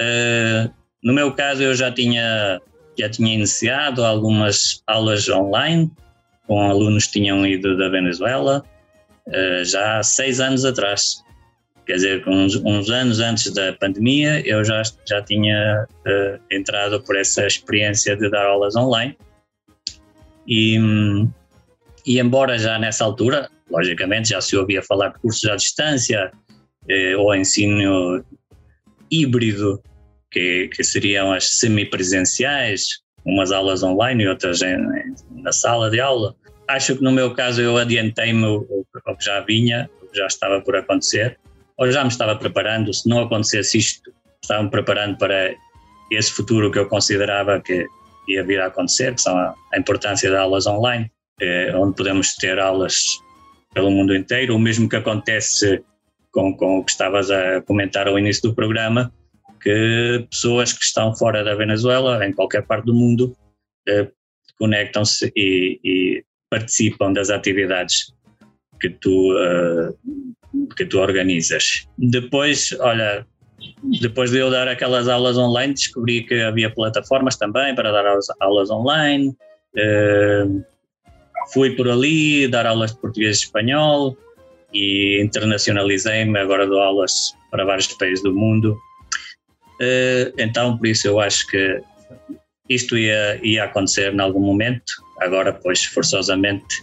Uh, 0.00 0.72
no 1.04 1.12
meu 1.12 1.32
caso, 1.32 1.62
eu 1.62 1.74
já 1.74 1.92
tinha 1.92 2.58
já 2.98 3.08
tinha 3.08 3.34
iniciado 3.34 4.04
algumas 4.04 4.82
aulas 4.86 5.28
online 5.28 5.90
com 6.46 6.60
alunos 6.68 7.06
que 7.06 7.12
tinham 7.12 7.46
ido 7.46 7.76
da 7.76 7.88
Venezuela 7.88 8.64
uh, 9.26 9.64
já 9.64 9.98
há 9.98 10.02
seis 10.02 10.40
anos 10.40 10.64
atrás. 10.64 11.22
Quer 11.86 11.94
dizer, 11.94 12.28
uns, 12.28 12.56
uns 12.56 12.88
anos 12.88 13.20
antes 13.20 13.52
da 13.52 13.72
pandemia, 13.74 14.40
eu 14.46 14.64
já, 14.64 14.82
já 15.06 15.22
tinha 15.22 15.86
uh, 16.06 16.40
entrado 16.50 17.02
por 17.02 17.16
essa 17.16 17.46
experiência 17.46 18.16
de 18.16 18.30
dar 18.30 18.46
aulas 18.46 18.74
online. 18.74 19.16
E, 20.46 20.78
e 22.06 22.18
embora 22.18 22.58
já 22.58 22.78
nessa 22.78 23.04
altura, 23.04 23.50
logicamente, 23.70 24.30
já 24.30 24.40
se 24.40 24.56
ouvia 24.56 24.82
falar 24.82 25.08
de 25.08 25.18
cursos 25.20 25.48
à 25.48 25.56
distância 25.56 26.32
eh, 26.88 27.16
ou 27.16 27.34
ensino 27.34 28.24
híbrido, 29.10 29.82
que, 30.30 30.68
que 30.68 30.84
seriam 30.84 31.32
as 31.32 31.58
semipresenciais, 31.58 33.00
umas 33.24 33.52
aulas 33.52 33.82
online 33.82 34.24
e 34.24 34.28
outras 34.28 34.62
em, 34.62 34.76
em, 34.76 35.42
na 35.42 35.52
sala 35.52 35.90
de 35.90 36.00
aula. 36.00 36.34
Acho 36.68 36.96
que 36.96 37.02
no 37.02 37.10
meu 37.10 37.34
caso 37.34 37.60
eu 37.60 37.76
adiantei-me 37.76 38.46
o, 38.46 38.66
o 38.70 39.16
que 39.16 39.24
já 39.24 39.40
vinha, 39.40 39.90
o 40.02 40.06
que 40.06 40.16
já 40.16 40.26
estava 40.26 40.60
por 40.60 40.76
acontecer, 40.76 41.38
ou 41.76 41.90
já 41.90 42.02
me 42.04 42.10
estava 42.10 42.36
preparando, 42.36 42.92
se 42.94 43.08
não 43.08 43.20
acontecesse 43.20 43.78
isto, 43.78 44.12
estava-me 44.42 44.70
preparando 44.70 45.18
para 45.18 45.52
esse 46.12 46.30
futuro 46.30 46.70
que 46.70 46.78
eu 46.78 46.86
considerava 46.86 47.60
que 47.60 47.86
ia 48.28 48.44
vir 48.44 48.60
a 48.60 48.66
acontecer, 48.66 49.14
que 49.14 49.22
são 49.22 49.36
a, 49.36 49.54
a 49.72 49.78
importância 49.78 50.30
de 50.30 50.36
aulas 50.36 50.66
online, 50.66 51.10
eh, 51.40 51.72
onde 51.74 51.96
podemos 51.96 52.34
ter 52.36 52.58
aulas 52.58 53.18
pelo 53.72 53.90
mundo 53.90 54.14
inteiro, 54.14 54.54
o 54.54 54.58
mesmo 54.58 54.88
que 54.88 54.96
acontece 54.96 55.82
com, 56.32 56.56
com 56.56 56.78
o 56.78 56.84
que 56.84 56.90
estavas 56.90 57.30
a 57.30 57.60
comentar 57.62 58.08
ao 58.08 58.18
início 58.18 58.42
do 58.42 58.54
programa, 58.54 59.12
que 59.62 60.26
pessoas 60.30 60.72
que 60.72 60.84
estão 60.84 61.14
fora 61.14 61.44
da 61.44 61.54
Venezuela, 61.54 62.24
em 62.26 62.32
qualquer 62.32 62.66
parte 62.66 62.86
do 62.86 62.94
mundo, 62.94 63.36
eh, 63.88 64.08
conectam-se 64.58 65.32
e, 65.34 65.80
e, 65.82 66.24
participam 66.50 67.12
das 67.12 67.30
atividades 67.30 68.12
que 68.80 68.90
tu, 68.90 69.32
uh, 69.34 69.96
que 70.76 70.84
tu 70.84 70.98
organizas. 70.98 71.86
Depois, 71.96 72.76
olha, 72.80 73.24
depois 74.00 74.30
de 74.30 74.38
eu 74.38 74.50
dar 74.50 74.68
aquelas 74.68 75.08
aulas 75.08 75.38
online, 75.38 75.74
descobri 75.74 76.24
que 76.24 76.42
havia 76.42 76.68
plataformas 76.68 77.36
também 77.36 77.74
para 77.74 77.92
dar 77.92 78.04
aulas 78.40 78.70
online. 78.70 79.28
Uh, 79.76 80.64
fui 81.52 81.70
por 81.76 81.88
ali 81.88 82.48
dar 82.48 82.66
aulas 82.66 82.92
de 82.92 83.00
português 83.00 83.38
e 83.38 83.44
espanhol 83.44 84.16
e 84.72 85.20
internacionalizei-me. 85.22 86.38
Agora 86.38 86.66
dou 86.66 86.80
aulas 86.80 87.34
para 87.50 87.64
vários 87.64 87.88
países 87.88 88.22
do 88.22 88.32
mundo. 88.32 88.78
Uh, 89.80 90.32
então, 90.38 90.76
por 90.76 90.86
isso, 90.86 91.08
eu 91.08 91.18
acho 91.18 91.46
que 91.46 91.80
isto 92.68 92.96
ia, 92.96 93.40
ia 93.42 93.64
acontecer 93.64 94.12
em 94.12 94.20
algum 94.20 94.40
momento. 94.40 94.92
Agora, 95.20 95.52
pois, 95.52 95.84
forçosamente, 95.84 96.76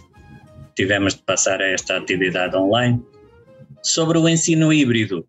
tivemos 0.76 1.14
de 1.14 1.22
passar 1.22 1.60
a 1.60 1.68
esta 1.68 1.96
atividade 1.96 2.56
online. 2.56 3.02
Sobre 3.82 4.18
o 4.18 4.28
ensino 4.28 4.72
híbrido, 4.72 5.26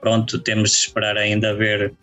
pronto, 0.00 0.38
temos 0.40 0.70
de 0.72 0.76
esperar 0.76 1.16
ainda 1.16 1.54
ver 1.54 1.94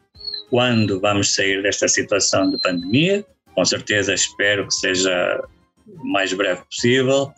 quando 0.50 1.00
vamos 1.00 1.34
sair 1.34 1.62
desta 1.62 1.88
situação 1.88 2.50
de 2.50 2.60
pandemia. 2.62 3.26
Com 3.54 3.66
certeza 3.66 4.14
espero 4.14 4.68
que 4.68 4.74
seja 4.74 5.42
o 5.88 6.06
mais 6.12 6.34
breve 6.34 6.62
possível, 6.66 7.32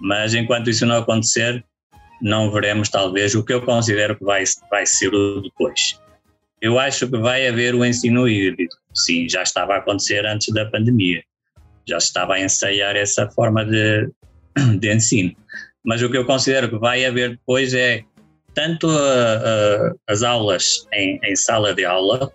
mas 0.00 0.34
enquanto 0.34 0.70
isso 0.70 0.86
não 0.86 0.98
acontecer, 0.98 1.64
não 2.20 2.50
veremos 2.50 2.88
talvez 2.88 3.34
o 3.34 3.44
que 3.44 3.52
eu 3.52 3.62
considero 3.62 4.16
que 4.16 4.24
vai, 4.24 4.44
vai 4.70 4.86
ser 4.86 5.14
o 5.14 5.40
depois. 5.40 5.98
Eu 6.60 6.78
acho 6.78 7.08
que 7.08 7.16
vai 7.16 7.46
haver 7.46 7.74
o 7.74 7.84
ensino 7.84 8.28
híbrido. 8.28 8.74
Sim, 8.94 9.28
já 9.28 9.42
estava 9.42 9.74
a 9.74 9.78
acontecer 9.78 10.26
antes 10.26 10.52
da 10.52 10.66
pandemia. 10.66 11.22
Já 11.88 11.96
estava 11.96 12.34
a 12.34 12.40
ensaiar 12.40 12.96
essa 12.96 13.30
forma 13.30 13.64
de, 13.64 14.10
de 14.78 14.94
ensino. 14.94 15.34
Mas 15.82 16.02
o 16.02 16.10
que 16.10 16.18
eu 16.18 16.26
considero 16.26 16.68
que 16.68 16.76
vai 16.76 17.04
haver 17.06 17.30
depois 17.30 17.72
é 17.72 18.04
tanto 18.54 18.88
uh, 18.88 18.90
uh, 18.90 20.00
as 20.06 20.22
aulas 20.22 20.86
em, 20.92 21.18
em, 21.24 21.34
sala 21.34 21.72
de 21.72 21.84
aula, 21.84 22.30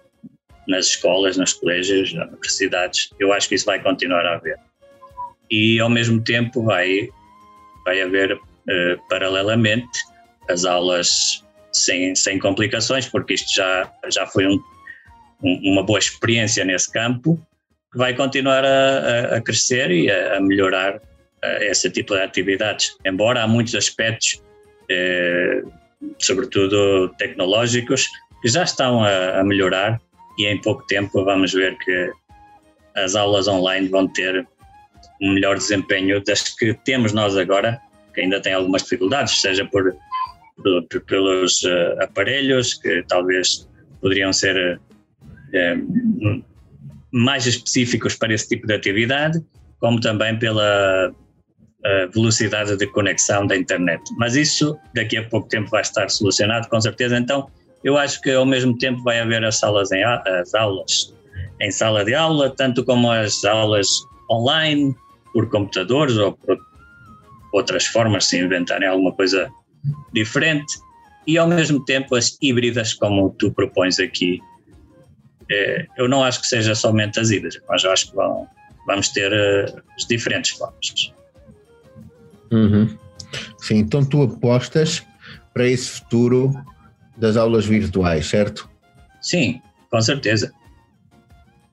nas 0.68 0.88
escolas, 0.88 1.38
nos 1.38 1.54
colégios, 1.54 2.14
nas 2.14 2.28
universidades, 2.30 3.10
eu 3.20 3.32
acho 3.32 3.48
que 3.48 3.56
isso 3.56 3.66
vai 3.66 3.82
continuar 3.82 4.26
a 4.26 4.36
haver. 4.36 4.58
E 5.50 5.80
ao 5.80 5.90
mesmo 5.90 6.22
tempo 6.24 6.64
vai, 6.64 7.10
vai 7.86 8.02
haver 8.02 8.34
uh, 8.34 8.40
paralelamente 9.10 10.00
as 10.50 10.66
aulas 10.66 11.44
sem, 11.72 12.16
sem 12.16 12.40
complicações, 12.40 13.08
porque 13.08 13.34
isto 13.34 13.54
já, 13.54 13.92
já 14.12 14.26
foi 14.28 14.48
um, 14.48 14.60
um, 15.44 15.72
uma 15.74 15.84
boa 15.84 16.00
experiência 16.00 16.64
nesse 16.64 16.92
campo, 16.92 17.40
que 17.92 17.98
vai 17.98 18.14
continuar 18.14 18.64
a, 18.66 19.38
a 19.38 19.42
crescer 19.42 19.92
e 19.92 20.10
a, 20.10 20.38
a 20.38 20.42
melhorar 20.42 21.02
esse 21.62 21.92
tipo 21.92 22.16
de 22.16 22.22
atividades. 22.22 22.96
Embora 23.06 23.44
há 23.44 23.48
muitos 23.48 23.76
aspectos 23.76 24.42
eh, 24.90 25.64
sobretudo 26.20 27.10
tecnológicos, 27.18 28.08
que 28.42 28.48
já 28.48 28.64
estão 28.64 29.04
a, 29.04 29.40
a, 29.40 29.44
melhorar 29.44 30.00
e 30.38 30.46
em 30.46 30.60
pouco 30.62 30.86
tempo 30.88 31.24
vamos 31.24 31.54
ver 31.54 31.78
que 31.80 32.12
as 32.96 33.16
aulas 33.16 33.48
online 33.48 33.88
vão 33.88 34.08
ter 34.08 34.48
um 35.26 35.34
melhor 35.34 35.58
desempenho 35.58 36.24
das 36.24 36.56
que 36.56 36.74
temos 36.86 37.14
nós 37.14 37.36
agora, 37.36 37.80
que 38.14 38.22
ainda 38.22 38.40
tem 38.42 38.54
algumas 38.54 38.84
dificuldades, 38.84 39.42
seja 39.42 39.66
por, 39.66 39.96
por, 40.62 41.02
pelos 41.02 41.64
uh, 41.64 42.04
aparelhos 42.04 42.76
que 42.76 43.04
talvez 43.08 43.68
poderiam 44.02 44.32
ser 44.32 44.80
uh, 44.80 46.44
mais 47.12 47.46
específicos 47.46 48.16
para 48.16 48.34
esse 48.34 48.48
tipo 48.50 48.68
de 48.68 48.74
atividade, 48.74 49.44
como 49.80 50.00
também 50.00 50.38
pela 50.38 51.12
a 51.86 52.08
velocidade 52.08 52.76
de 52.76 52.88
conexão 52.88 53.46
da 53.46 53.56
internet. 53.56 54.02
Mas 54.18 54.36
isso 54.36 54.76
daqui 54.96 55.18
a 55.18 55.30
pouco 55.30 55.48
tempo 55.48 55.70
vai 55.70 55.82
estar 55.82 56.10
solucionado, 56.10 56.68
com 56.68 56.82
certeza. 56.82 57.16
Então, 57.16 57.48
eu 57.84 57.96
acho 57.96 58.20
que 58.22 58.32
ao 58.32 58.46
mesmo 58.46 58.76
tempo 58.80 59.04
vai 59.04 59.20
haver 59.20 59.44
as 59.46 59.60
salas 59.60 59.92
em 59.92 60.04
as 60.04 60.56
aulas 60.56 61.14
em 61.62 61.72
sala 61.72 62.04
de 62.04 62.16
aula, 62.16 62.50
tanto 62.50 62.84
como 62.84 63.12
as 63.12 63.46
aulas 63.46 63.88
online, 64.30 64.96
por 65.36 65.50
computadores 65.50 66.16
ou 66.16 66.32
por 66.32 66.58
outras 67.52 67.86
formas, 67.86 68.24
se 68.24 68.40
inventarem 68.40 68.88
alguma 68.88 69.12
coisa 69.12 69.52
diferente, 70.14 70.80
e 71.28 71.38
ao 71.38 71.46
mesmo 71.46 71.84
tempo 71.84 72.16
as 72.16 72.38
híbridas, 72.42 72.94
como 72.94 73.32
tu 73.32 73.52
propões 73.52 74.00
aqui. 74.00 74.40
É, 75.52 75.88
eu 75.98 76.08
não 76.08 76.24
acho 76.24 76.40
que 76.40 76.48
seja 76.48 76.74
somente 76.74 77.20
as 77.20 77.32
híbridas, 77.32 77.62
mas 77.68 77.84
eu 77.84 77.92
acho 77.92 78.10
que 78.10 78.16
vão, 78.16 78.48
vamos 78.88 79.10
ter 79.10 79.30
uh, 79.30 79.84
as 79.98 80.08
diferentes 80.08 80.52
formas. 80.52 81.14
Uhum. 82.50 82.98
Sim, 83.58 83.80
então 83.80 84.06
tu 84.06 84.24
apostas 84.24 85.04
para 85.54 85.68
esse 85.68 86.00
futuro 86.00 86.54
das 87.18 87.36
aulas 87.36 87.66
virtuais, 87.66 88.26
certo? 88.26 88.70
Sim, 89.22 89.62
com 89.92 90.02
certeza. 90.02 90.54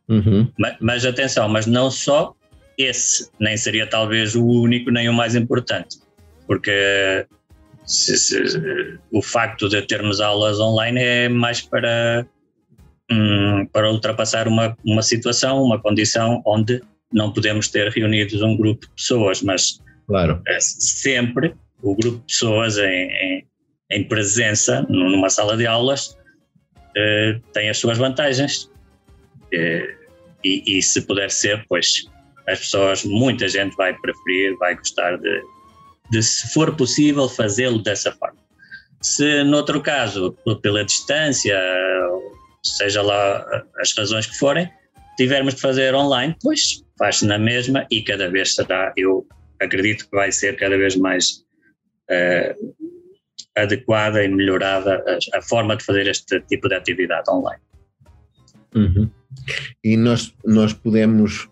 Uhum. 0.08 0.50
Mas, 0.58 0.76
mas, 0.80 1.04
atenção, 1.06 1.48
mas 1.48 1.66
não 1.66 1.90
só 1.90 2.34
esse, 2.78 3.30
nem 3.38 3.56
seria 3.56 3.86
talvez 3.86 4.34
o 4.34 4.44
único 4.44 4.90
nem 4.90 5.08
o 5.08 5.12
mais 5.12 5.34
importante, 5.34 5.98
porque 6.46 7.26
se, 7.86 8.16
se, 8.18 8.98
o 9.10 9.22
facto 9.22 9.68
de 9.68 9.82
termos 9.82 10.20
aulas 10.20 10.60
online 10.60 11.00
é 11.00 11.28
mais 11.28 11.60
para, 11.60 12.26
hum, 13.10 13.66
para 13.72 13.90
ultrapassar 13.90 14.48
uma, 14.48 14.76
uma 14.84 15.02
situação, 15.02 15.62
uma 15.62 15.80
condição 15.80 16.42
onde 16.46 16.82
não 17.12 17.32
podemos 17.32 17.68
ter 17.68 17.90
reunidos 17.90 18.40
um 18.42 18.56
grupo 18.56 18.86
de 18.86 18.92
pessoas, 18.94 19.42
mas 19.42 19.80
Claro. 20.06 20.42
É 20.46 20.58
sempre 20.60 21.54
o 21.82 21.94
grupo 21.96 22.18
de 22.18 22.24
pessoas 22.24 22.76
em, 22.78 23.08
em, 23.10 23.46
em 23.90 24.04
presença 24.04 24.82
numa 24.88 25.30
sala 25.30 25.56
de 25.56 25.66
aulas 25.66 26.16
eh, 26.96 27.40
tem 27.52 27.70
as 27.70 27.78
suas 27.78 27.98
vantagens. 27.98 28.70
Eh, 29.52 29.96
e, 30.44 30.78
e, 30.78 30.82
se 30.82 31.02
puder 31.02 31.30
ser, 31.30 31.64
pois 31.68 32.04
as 32.48 32.60
pessoas, 32.60 33.04
muita 33.04 33.48
gente 33.48 33.76
vai 33.76 33.94
preferir, 33.94 34.56
vai 34.58 34.76
gostar 34.76 35.16
de, 35.18 35.42
de 36.10 36.22
se 36.22 36.52
for 36.52 36.74
possível, 36.74 37.28
fazê-lo 37.28 37.82
dessa 37.82 38.12
forma. 38.12 38.38
Se, 39.00 39.42
no 39.44 39.56
outro 39.56 39.80
caso, 39.80 40.36
pela 40.62 40.84
distância, 40.84 41.58
seja 42.62 43.02
lá 43.02 43.44
as 43.80 43.92
razões 43.96 44.26
que 44.26 44.36
forem, 44.38 44.70
tivermos 45.16 45.54
de 45.54 45.60
fazer 45.60 45.94
online, 45.94 46.36
pois 46.40 46.84
faz-se 46.98 47.26
na 47.26 47.38
mesma 47.38 47.86
e 47.90 48.02
cada 48.02 48.30
vez 48.30 48.54
será, 48.54 48.92
eu 48.96 49.26
acredito 49.60 50.08
que 50.08 50.16
vai 50.16 50.30
ser 50.30 50.56
cada 50.56 50.76
vez 50.76 50.96
mais 50.96 51.44
uh, 52.10 52.74
adequada 53.56 54.24
e 54.24 54.28
melhorada 54.28 55.02
a, 55.06 55.38
a, 55.38 55.42
forma 55.42 55.76
de 55.76 55.84
fazer 55.84 56.06
este 56.06 56.40
tipo 56.42 56.68
de 56.68 56.74
atividade 56.74 57.30
online. 57.30 57.60
Uhum. 58.74 59.10
E 59.84 59.96
nós, 59.96 60.34
nós 60.44 60.72
podemos 60.72 61.48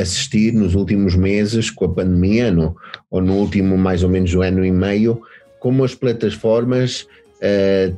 assistir 0.00 0.52
nos 0.52 0.74
últimos 0.74 1.14
meses 1.14 1.70
com 1.70 1.84
a 1.84 1.88
pandemia, 1.88 2.50
no, 2.50 2.76
ou 3.10 3.20
no 3.20 3.34
último 3.34 3.78
mais 3.78 4.02
ou 4.02 4.10
menos 4.10 4.34
um 4.34 4.42
ano 4.42 4.64
e 4.64 4.72
meio, 4.72 5.22
como 5.60 5.84
as 5.84 5.94
plataformas 5.94 7.06
uh, 7.38 7.96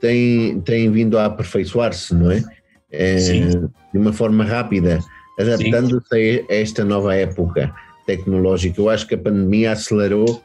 têm, 0.00 0.60
têm 0.60 0.90
vindo 0.90 1.18
a 1.18 1.26
aperfeiçoar-se, 1.26 2.14
não 2.14 2.30
é? 2.30 2.42
de 2.90 3.98
uma 3.98 4.12
forma 4.12 4.44
rápida, 4.44 4.98
adaptando-se 5.38 6.44
a 6.48 6.54
esta 6.54 6.84
nova 6.84 7.14
época 7.14 7.72
tecnológico. 8.06 8.82
Eu 8.82 8.90
acho 8.90 9.06
que 9.06 9.14
a 9.14 9.18
pandemia 9.18 9.72
acelerou 9.72 10.42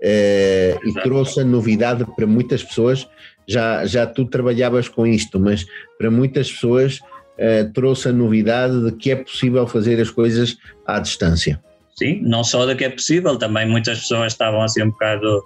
eh, 0.00 0.76
e 0.84 0.92
trouxe 0.94 1.40
a 1.40 1.44
novidade 1.44 2.04
para 2.16 2.26
muitas 2.26 2.62
pessoas. 2.62 3.08
Já, 3.46 3.84
já 3.86 4.06
tu 4.06 4.24
trabalhavas 4.24 4.88
com 4.88 5.06
isto, 5.06 5.38
mas 5.38 5.66
para 5.98 6.10
muitas 6.10 6.50
pessoas 6.50 6.98
eh, 7.00 7.11
trouxe 7.74 8.08
a 8.08 8.12
novidade 8.12 8.84
de 8.84 8.92
que 8.92 9.10
é 9.10 9.16
possível 9.16 9.66
fazer 9.66 10.00
as 10.00 10.10
coisas 10.10 10.56
à 10.86 11.00
distância. 11.00 11.60
sim, 11.96 12.20
não 12.22 12.44
só 12.44 12.66
de 12.66 12.74
que 12.74 12.84
é 12.84 12.90
possível, 12.90 13.36
também 13.36 13.66
muitas 13.66 14.00
pessoas 14.00 14.32
estavam 14.32 14.62
assim 14.62 14.82
um 14.82 14.90
bocado 14.90 15.42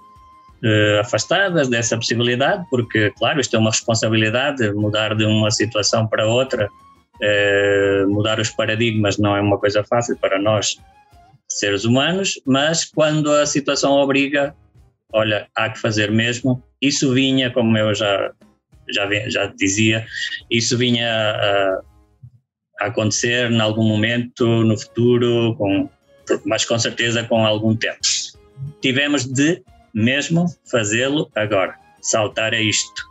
uh, 0.63 0.99
afastadas 0.99 1.67
dessa 1.69 1.95
possibilidade, 1.95 2.65
porque, 2.69 3.11
claro, 3.17 3.39
isto 3.39 3.55
é 3.55 3.59
uma 3.59 3.71
responsabilidade, 3.71 4.71
mudar 4.73 5.15
de 5.15 5.25
uma 5.25 5.51
situação 5.51 6.07
para 6.07 6.27
outra, 6.27 6.67
uh, 6.67 8.09
mudar 8.09 8.39
os 8.39 8.49
paradigmas 8.49 9.17
não 9.17 9.35
é 9.35 9.41
uma 9.41 9.57
coisa 9.57 9.83
fácil 9.83 10.17
para 10.17 10.39
nós, 10.39 10.77
seres 11.47 11.85
humanos, 11.85 12.39
mas 12.45 12.85
quando 12.85 13.31
a 13.31 13.45
situação 13.45 13.93
obriga, 13.93 14.53
olha, 15.13 15.47
há 15.55 15.69
que 15.69 15.79
fazer 15.79 16.11
mesmo. 16.11 16.61
Isso 16.81 17.13
vinha, 17.13 17.49
como 17.49 17.77
eu 17.77 17.93
já, 17.95 18.31
já, 18.91 19.07
já 19.29 19.45
dizia, 19.47 20.05
isso 20.49 20.77
vinha 20.77 21.07
a, 21.09 21.81
a 22.79 22.85
acontecer 22.87 23.51
em 23.51 23.59
algum 23.59 23.83
momento 23.83 24.45
no 24.63 24.77
futuro, 24.77 25.55
com, 25.55 25.89
mas 26.45 26.65
com 26.65 26.77
certeza 26.77 27.23
com 27.23 27.45
algum 27.45 27.75
tempo. 27.75 27.99
Tivemos 28.81 29.25
de 29.25 29.61
mesmo 29.93 30.45
fazê-lo 30.69 31.29
agora, 31.35 31.75
saltar 32.01 32.53
a 32.53 32.61
isto. 32.61 33.03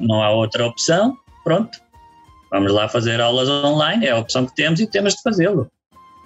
Não 0.00 0.22
há 0.22 0.30
outra 0.30 0.66
opção, 0.66 1.16
pronto. 1.44 1.78
Vamos 2.50 2.72
lá 2.72 2.88
fazer 2.88 3.20
aulas 3.20 3.48
online, 3.48 4.06
é 4.06 4.10
a 4.10 4.18
opção 4.18 4.46
que 4.46 4.54
temos 4.54 4.80
e 4.80 4.90
temos 4.90 5.14
de 5.14 5.22
fazê-lo. 5.22 5.70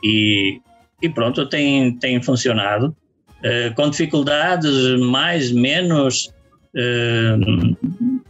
E, 0.03 0.61
e 1.03 1.09
pronto, 1.09 1.47
tem, 1.47 1.97
tem 1.99 2.23
funcionado. 2.23 2.97
Uh, 3.41 3.75
com 3.75 3.89
dificuldades, 3.89 5.01
mais, 5.01 5.51
menos, 5.51 6.33
uh, 6.75 7.77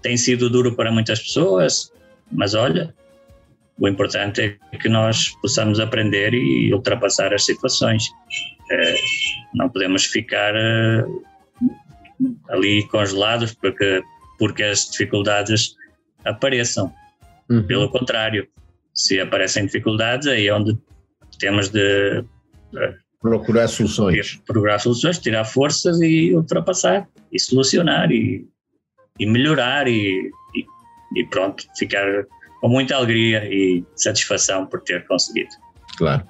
tem 0.02 0.16
sido 0.16 0.50
duro 0.50 0.74
para 0.74 0.90
muitas 0.90 1.20
pessoas, 1.20 1.92
mas 2.30 2.54
olha, 2.54 2.94
o 3.78 3.88
importante 3.88 4.58
é 4.72 4.76
que 4.76 4.88
nós 4.88 5.30
possamos 5.40 5.80
aprender 5.80 6.34
e 6.34 6.72
ultrapassar 6.72 7.32
as 7.32 7.44
situações. 7.44 8.06
Uh, 8.70 9.56
não 9.56 9.68
podemos 9.68 10.04
ficar 10.04 10.54
ali 12.48 12.86
congelados 12.88 13.54
porque, 13.54 14.02
porque 14.38 14.62
as 14.62 14.90
dificuldades 14.90 15.74
apareçam. 16.24 16.92
Uhum. 17.48 17.62
Pelo 17.66 17.90
contrário, 17.90 18.46
se 18.94 19.18
aparecem 19.20 19.66
dificuldades, 19.66 20.28
aí 20.28 20.46
é 20.46 20.54
onde 20.54 20.78
temos 21.38 21.68
de 21.68 22.24
procurar 23.20 23.68
soluções. 23.68 24.40
Procurar 24.46 24.78
soluções, 24.78 25.18
tirar 25.18 25.44
forças 25.44 26.00
e 26.00 26.34
ultrapassar, 26.34 27.08
e 27.32 27.40
solucionar, 27.40 28.10
e, 28.10 28.46
e 29.18 29.26
melhorar, 29.26 29.88
e, 29.88 30.30
e, 30.54 30.66
e 31.16 31.24
pronto, 31.26 31.64
ficar 31.78 32.06
com 32.60 32.68
muita 32.68 32.96
alegria 32.96 33.44
e 33.44 33.84
satisfação 33.96 34.66
por 34.66 34.82
ter 34.82 35.06
conseguido. 35.06 35.50
Claro. 35.96 36.24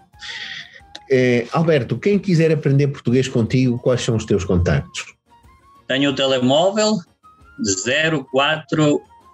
É, 1.10 1.46
Alberto, 1.52 1.98
quem 1.98 2.18
quiser 2.18 2.52
aprender 2.52 2.88
português 2.88 3.26
contigo, 3.26 3.78
quais 3.78 4.00
são 4.00 4.16
os 4.16 4.24
teus 4.24 4.44
contactos? 4.44 5.14
Tenho 5.88 6.10
o 6.10 6.14
telemóvel 6.14 6.98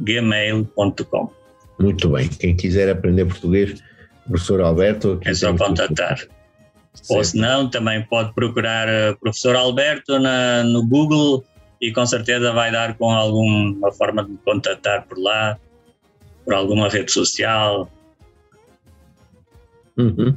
gmail.com. 0.00 1.30
Muito 1.78 2.08
bem. 2.08 2.28
Quem 2.28 2.56
quiser 2.56 2.88
aprender 2.88 3.24
português, 3.26 3.82
professor 4.28 4.60
Alberto. 4.60 5.20
É 5.24 5.34
só 5.34 5.56
contatar. 5.56 6.26
Ou 7.08 7.24
se 7.24 7.36
não, 7.36 7.68
também 7.68 8.02
pode 8.04 8.32
procurar 8.34 8.88
eh, 8.88 9.14
professor 9.14 9.56
Alberto 9.56 10.18
na, 10.18 10.62
no 10.62 10.86
Google 10.86 11.44
e 11.80 11.92
com 11.92 12.06
certeza 12.06 12.52
vai 12.52 12.70
dar 12.70 12.96
com 12.96 13.10
alguma 13.10 13.92
forma 13.92 14.24
de 14.24 14.36
contatar 14.44 15.06
por 15.06 15.18
lá, 15.18 15.58
por 16.44 16.54
alguma 16.54 16.88
rede 16.88 17.10
social. 17.10 17.90
Uhum. 19.98 20.36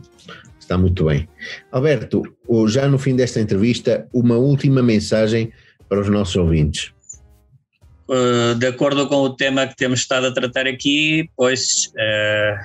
Está 0.59 0.77
muito 0.77 1.05
bem. 1.05 1.29
Alberto, 1.71 2.23
já 2.67 2.87
no 2.87 2.99
fim 2.99 3.15
desta 3.15 3.39
entrevista, 3.39 4.07
uma 4.11 4.35
última 4.35 4.81
mensagem 4.83 5.51
para 5.87 6.01
os 6.01 6.09
nossos 6.09 6.35
ouvintes. 6.35 6.91
Uh, 8.09 8.55
de 8.55 8.67
acordo 8.67 9.05
com 9.07 9.17
o 9.17 9.35
tema 9.35 9.67
que 9.67 9.75
temos 9.75 9.99
estado 9.99 10.27
a 10.27 10.31
tratar 10.31 10.65
aqui, 10.65 11.29
pois 11.35 11.91
uh, 11.95 12.57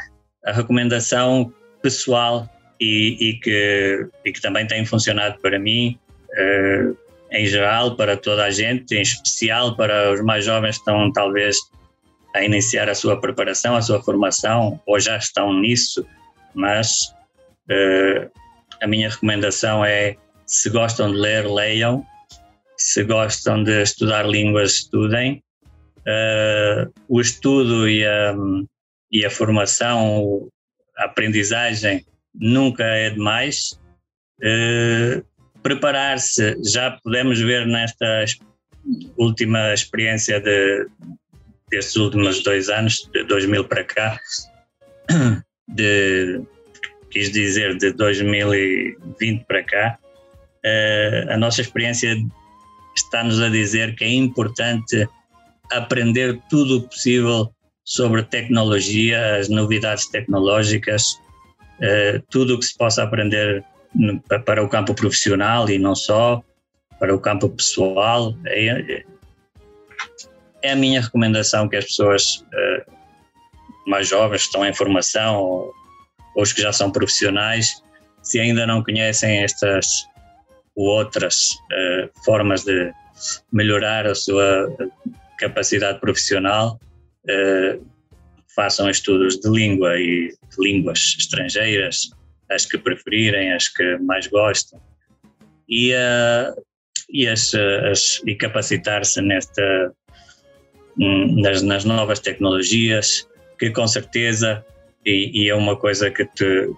a 0.47 0.53
recomendação 0.53 1.53
pessoal 1.82 2.49
e, 2.80 3.16
e, 3.20 3.34
que, 3.40 4.09
e, 4.24 4.32
que, 4.32 4.40
também 4.40 4.68
tem 4.68 4.84
funcionado 4.86 5.40
para 5.40 5.59
mim, 5.59 5.99
uh, 6.30 6.97
em 7.32 7.45
geral, 7.47 7.97
para 7.97 8.16
toda 8.16 8.45
a 8.45 8.51
gente, 8.51 8.95
em 8.95 9.03
especial 9.03 9.74
para 9.74 10.12
os 10.12 10.20
mais 10.22 10.45
jovens 10.45 10.76
que 10.76 10.82
estão 10.82 11.12
talvez 11.12 11.57
a 12.36 12.45
iniciar 12.45 12.88
a 12.88 12.95
sua 12.95 13.20
preparação, 13.20 13.74
a 13.74 13.82
sua 13.82 14.01
formação, 14.01 14.80
ou 14.86 15.01
já 15.01 15.16
estão 15.16 15.53
nisso, 15.53 16.07
mas 16.55 17.12
a 18.80 18.86
minha 18.86 19.09
recomendação 19.09 19.84
é: 19.84 20.16
se 20.47 20.70
gostam 20.70 21.11
de 21.11 21.18
ler, 21.18 21.47
leiam. 21.47 22.07
Se 22.82 23.04
gostam 23.04 23.62
de 23.62 23.80
estudar 23.80 24.26
línguas, 24.28 24.74
estudem. 24.74 25.40
Uh, 26.00 26.92
o 27.08 27.20
estudo 27.20 27.88
e 27.88 28.04
a, 28.04 28.34
e 29.10 29.24
a 29.24 29.30
formação, 29.30 30.48
a 30.98 31.04
aprendizagem 31.04 32.04
nunca 32.34 32.82
é 32.84 33.10
demais. 33.10 33.78
Uh, 34.40 35.24
Preparar-se, 35.62 36.56
já 36.64 36.98
podemos 37.04 37.40
ver 37.40 37.68
nesta 37.68 38.24
última 39.16 39.72
experiência 39.72 40.40
de, 40.40 40.88
destes 41.70 41.94
últimos 41.94 42.42
dois 42.42 42.68
anos, 42.68 43.08
de 43.12 43.22
2000 43.22 43.68
para 43.68 43.84
cá, 43.84 44.18
de 45.68 46.42
quis 47.12 47.30
dizer 47.30 47.76
de 47.76 47.92
2020 47.92 49.44
para 49.44 49.62
cá, 49.62 49.98
uh, 50.02 51.32
a 51.32 51.36
nossa 51.36 51.60
experiência 51.60 52.16
está-nos 52.97 53.40
a 53.40 53.49
dizer 53.49 53.95
que 53.97 54.05
é 54.05 54.12
importante 54.12 55.09
aprender 55.70 56.40
tudo 56.49 56.78
o 56.78 56.82
possível 56.82 57.53
sobre 57.84 58.22
tecnologia, 58.22 59.36
as 59.36 59.49
novidades 59.49 60.07
tecnológicas, 60.07 61.18
uh, 61.78 62.22
tudo 62.30 62.55
o 62.55 62.59
que 62.59 62.66
se 62.66 62.76
possa 62.76 63.03
aprender 63.03 63.64
para 64.47 64.62
o 64.62 64.68
campo 64.68 64.95
profissional 64.95 65.68
e 65.68 65.78
não 65.78 65.95
só, 65.95 66.43
para 66.99 67.14
o 67.14 67.20
campo 67.20 67.49
pessoal. 67.49 68.34
É, 68.47 69.05
é 70.62 70.72
a 70.72 70.76
minha 70.76 71.01
recomendação 71.01 71.68
que 71.68 71.76
as 71.76 71.84
pessoas 71.84 72.36
uh, 72.36 72.93
mais 73.86 74.09
jovens 74.09 74.43
que 74.43 74.47
estão 74.47 74.64
em 74.64 74.72
formação 74.72 75.36
ou 75.36 75.72
os 76.36 76.53
que 76.53 76.62
já 76.62 76.72
são 76.72 76.90
profissionais, 76.90 77.82
se 78.22 78.38
ainda 78.40 78.66
não 78.66 78.82
conhecem 78.82 79.43
estas 79.43 80.07
ou 80.74 80.86
outras 80.86 81.50
uh, 81.50 82.24
formas 82.24 82.64
de 82.64 82.92
melhorar 83.52 84.06
a 84.06 84.14
sua 84.14 84.68
capacidade 85.38 86.00
profissional, 86.00 86.80
uh, 87.24 87.86
façam 88.54 88.88
estudos 88.88 89.38
de 89.38 89.48
língua 89.48 89.98
e 89.98 90.28
de 90.28 90.56
línguas 90.58 91.16
estrangeiras, 91.18 92.10
as 92.50 92.66
que 92.66 92.78
preferirem, 92.78 93.52
as 93.52 93.68
que 93.68 93.96
mais 93.98 94.26
gostam, 94.26 94.80
e, 95.68 95.92
uh, 95.92 96.62
e, 97.10 97.26
as, 97.26 97.54
as, 97.90 98.20
e 98.26 98.34
capacitar-se 98.34 99.20
nesta, 99.22 99.92
nas, 100.96 101.62
nas 101.62 101.84
novas 101.84 102.20
tecnologias, 102.20 103.26
que 103.58 103.70
com 103.70 103.86
certeza 103.86 104.64
e, 105.04 105.44
e, 105.44 105.48
é 105.48 105.54
uma 105.54 105.76
coisa 105.76 106.10
que 106.10 106.24
te, 106.26 106.70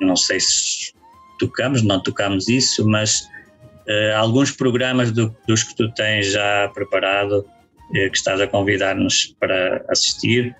não 0.00 0.16
sei 0.16 0.40
se 0.40 0.92
tocamos, 1.38 1.82
não 1.82 2.02
tocamos 2.02 2.48
isso, 2.48 2.86
mas 2.86 3.20
uh, 3.88 4.16
alguns 4.16 4.50
programas 4.50 5.12
do, 5.12 5.34
dos 5.46 5.62
que 5.62 5.74
tu 5.74 5.90
tens 5.92 6.32
já 6.32 6.68
preparado, 6.74 7.40
uh, 7.40 8.10
que 8.10 8.16
estás 8.16 8.40
a 8.40 8.46
convidar-nos 8.46 9.34
para 9.40 9.84
assistir, 9.88 10.54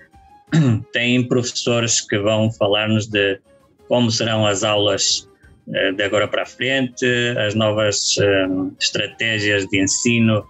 têm 0.92 1.26
professores 1.26 2.00
que 2.00 2.18
vão 2.18 2.50
falar-nos 2.52 3.06
de 3.06 3.40
como 3.86 4.10
serão 4.10 4.46
as 4.46 4.64
aulas 4.64 5.28
uh, 5.68 5.92
de 5.94 6.02
agora 6.02 6.28
para 6.28 6.46
frente, 6.46 7.06
as 7.46 7.54
novas 7.54 8.16
estratégias 8.80 9.66
de 9.66 9.82
ensino, 9.82 10.44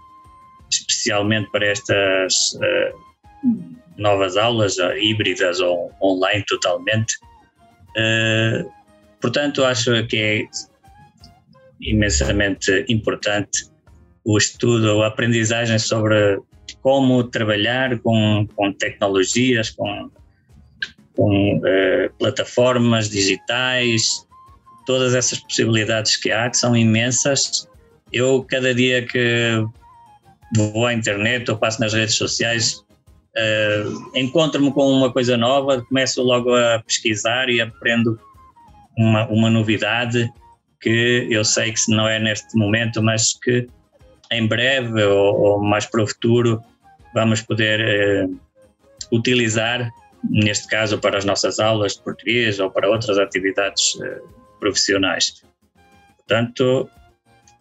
especialmente 0.71 1.51
para 1.51 1.67
estas 1.67 2.59
novas 3.97 4.37
aulas 4.37 4.77
híbridas 5.01 5.61
ou 5.61 5.91
online 6.03 6.45
totalmente. 6.47 7.17
Uh, 7.97 8.78
portanto, 9.21 9.65
acho 9.65 10.07
que 10.07 10.17
é 10.17 10.45
imensamente 11.81 12.85
importante 12.89 13.67
o 14.25 14.37
estudo, 14.37 15.03
a 15.03 15.07
aprendizagem 15.07 15.79
sobre 15.79 16.39
como 16.83 17.25
trabalhar 17.25 17.99
com, 18.01 18.47
com 18.55 18.73
tecnologias, 18.73 19.71
com, 19.71 20.11
com 21.17 21.57
uh, 21.59 22.13
plataformas 22.19 23.09
digitais, 23.09 24.27
todas 24.87 25.15
essas 25.15 25.41
possibilidades 25.41 26.17
que 26.17 26.31
há, 26.31 26.49
que 26.51 26.57
são 26.57 26.77
imensas. 26.77 27.69
Eu 28.13 28.45
cada 28.49 28.75
dia 28.75 29.05
que 29.05 29.65
vou 30.55 30.87
à 30.87 30.95
internet 30.95 31.51
ou 31.51 31.57
passo 31.57 31.81
nas 31.81 31.93
redes 31.93 32.15
sociais, 32.15 32.85
uh, 33.37 34.11
encontro-me 34.15 34.73
com 34.73 34.91
uma 34.91 35.13
coisa 35.13 35.37
nova, 35.37 35.83
começo 35.83 36.23
logo 36.23 36.55
a 36.55 36.83
pesquisar 36.87 37.49
e 37.49 37.61
aprendo 37.61 38.19
uma, 38.99 39.27
uma 39.29 39.49
novidade 39.49 40.31
que 40.81 41.27
eu 41.31 41.45
sei 41.45 41.73
que 41.73 41.81
não 41.89 42.09
é 42.09 42.19
neste 42.19 42.57
momento, 42.57 43.03
mas 43.03 43.33
que 43.33 43.67
em 44.31 44.47
breve 44.47 45.03
ou, 45.05 45.41
ou 45.41 45.63
mais 45.63 45.87
para 45.87 46.03
o 46.03 46.07
futuro 46.07 46.61
vamos 47.15 47.41
poder 47.41 48.27
uh, 48.27 48.41
utilizar, 49.13 49.91
neste 50.29 50.69
caso 50.69 50.99
para 50.99 51.17
as 51.17 51.25
nossas 51.25 51.59
aulas 51.59 51.95
de 51.95 52.03
português 52.03 52.59
ou 52.59 52.71
para 52.71 52.91
outras 52.91 53.19
atividades 53.19 53.95
uh, 53.95 54.29
profissionais. 54.61 55.43
Portanto, 56.19 56.91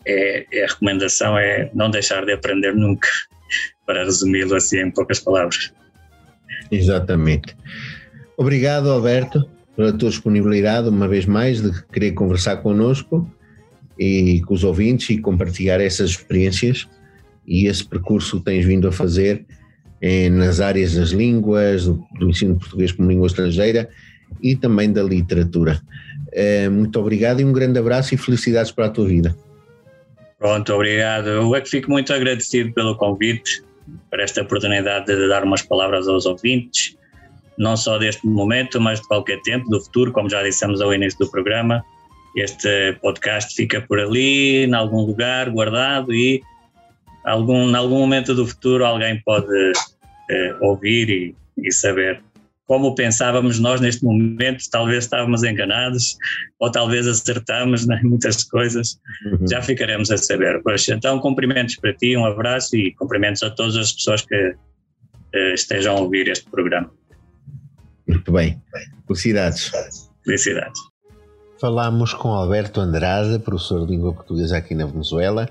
é, 0.06 0.46
é, 0.52 0.64
a 0.64 0.68
recomendação 0.68 1.38
é 1.38 1.70
não 1.74 1.90
deixar 1.90 2.26
de 2.26 2.34
aprender 2.34 2.74
nunca, 2.74 3.08
para 3.86 4.04
resumi-lo 4.04 4.56
assim 4.56 4.80
em 4.80 4.92
poucas 4.92 5.20
palavras. 5.20 5.72
Exatamente. 6.72 7.56
Obrigado, 8.36 8.92
Alberto, 8.92 9.50
pela 9.78 9.94
tua 9.94 10.10
disponibilidade, 10.10 10.90
uma 10.90 11.08
vez 11.08 11.28
mais, 11.28 11.62
de 11.62 11.72
querer 11.94 12.14
conversar 12.14 12.58
connosco 12.58 13.32
e 13.98 14.42
com 14.42 14.56
os 14.56 14.64
ouvintes 14.64 15.12
e 15.12 15.20
compartilhar 15.20 15.80
essas 15.80 16.10
experiências 16.10 16.88
e 17.46 17.68
esse 17.68 17.86
percurso 17.86 18.40
que 18.40 18.46
tens 18.46 18.66
vindo 18.66 18.88
a 18.88 18.92
fazer 18.92 19.46
eh, 20.02 20.30
nas 20.30 20.60
áreas 20.60 20.96
das 20.96 21.10
línguas, 21.10 21.86
do, 21.86 22.04
do, 22.20 22.28
ensino 22.28 22.58
português 22.58 22.92
como 22.92 23.08
língua 23.08 23.28
estrangeira 23.28 23.88
e 24.42 24.56
também 24.56 24.92
da 24.92 25.04
literatura. 25.04 25.80
Eh, 26.34 26.68
muito 26.70 27.00
obrigado 27.00 27.40
e 27.40 27.46
um 27.46 27.54
grande 27.54 27.78
abraço 27.78 28.16
e 28.16 28.18
felicidades 28.18 28.72
para 28.72 28.88
a 28.88 28.90
tua 28.90 29.08
vida. 29.08 29.38
Pronto, 30.40 30.74
obrigado. 30.74 31.28
Eu 31.30 31.56
é 31.56 31.62
que 31.62 31.70
fico 31.70 31.92
muito 31.92 32.12
agradecido 32.12 32.74
pelo 32.74 32.96
convite, 32.96 33.64
para 34.10 34.24
esta 34.24 34.42
oportunidade 34.42 35.06
de 35.06 35.28
dar 35.30 35.44
umas 35.44 35.62
palavras 35.62 36.08
aos 36.08 36.26
ouvintes, 36.26 36.97
não 37.58 37.76
só 37.76 37.98
deste 37.98 38.26
momento, 38.26 38.80
mas 38.80 39.02
de 39.02 39.08
qualquer 39.08 39.42
tempo, 39.42 39.70
do 39.70 39.82
futuro, 39.82 40.12
como 40.12 40.30
já 40.30 40.44
dissemos 40.44 40.82
ao 40.82 40.94
início 40.94 41.20
do 41.20 41.30
programa. 41.30 41.84
Este 42.36 42.94
podcast 43.02 43.56
fica 43.56 43.82
por 43.82 44.00
ali, 44.00 44.66
em 44.66 44.74
algum 44.74 45.02
lugar, 45.02 45.50
guardado 45.50 46.14
e 46.14 46.42
algum, 47.26 47.70
em 47.70 47.76
algum 47.76 48.00
momento 48.00 48.36
do 48.36 48.46
futuro 48.46 48.86
alguém 48.86 49.20
pode 49.22 49.72
eh, 50.30 50.56
ouvir 50.62 51.10
e, 51.10 51.36
e 51.58 51.72
saber 51.72 52.22
como 52.68 52.94
pensávamos 52.94 53.60
nós 53.60 53.80
neste 53.80 54.04
momento, 54.04 54.64
talvez 54.70 55.06
estávamos 55.06 55.42
enganados 55.44 56.18
ou 56.60 56.70
talvez 56.70 57.08
acertamos 57.08 57.90
em 57.90 58.04
muitas 58.04 58.44
coisas, 58.44 59.00
uhum. 59.26 59.48
já 59.48 59.62
ficaremos 59.62 60.12
a 60.12 60.18
saber. 60.18 60.62
Pois, 60.62 60.88
então, 60.90 61.18
cumprimentos 61.20 61.78
para 61.78 61.94
ti, 61.94 62.16
um 62.18 62.26
abraço 62.26 62.76
e 62.76 62.94
cumprimentos 62.96 63.42
a 63.42 63.50
todas 63.50 63.78
as 63.78 63.94
pessoas 63.94 64.22
que 64.22 64.36
uh, 64.36 65.54
estejam 65.54 65.96
a 65.96 66.02
ouvir 66.02 66.28
este 66.28 66.50
programa. 66.50 66.92
Muito 68.08 68.32
bem. 68.32 68.62
Felicidades. 69.06 69.72
Felicidades. 70.24 70.80
Falámos 71.60 72.14
com 72.14 72.30
Alberto 72.30 72.80
Andrade, 72.80 73.40
professor 73.40 73.86
de 73.86 73.92
língua 73.92 74.14
portuguesa 74.14 74.58
aqui 74.58 74.76
na 74.76 74.86
Venezuela, 74.86 75.50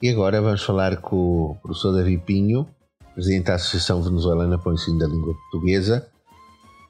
e 0.00 0.08
agora 0.08 0.40
vamos 0.40 0.62
falar 0.62 0.96
com 0.96 1.50
o 1.50 1.56
professor 1.62 1.92
Davi 1.92 2.18
Pinho, 2.18 2.66
presidente 3.14 3.44
da 3.44 3.54
Associação 3.54 4.02
Venezuelana 4.02 4.58
para 4.58 4.70
o 4.70 4.74
Ensino 4.74 4.98
da 4.98 5.06
Língua 5.06 5.34
Portuguesa, 5.34 6.08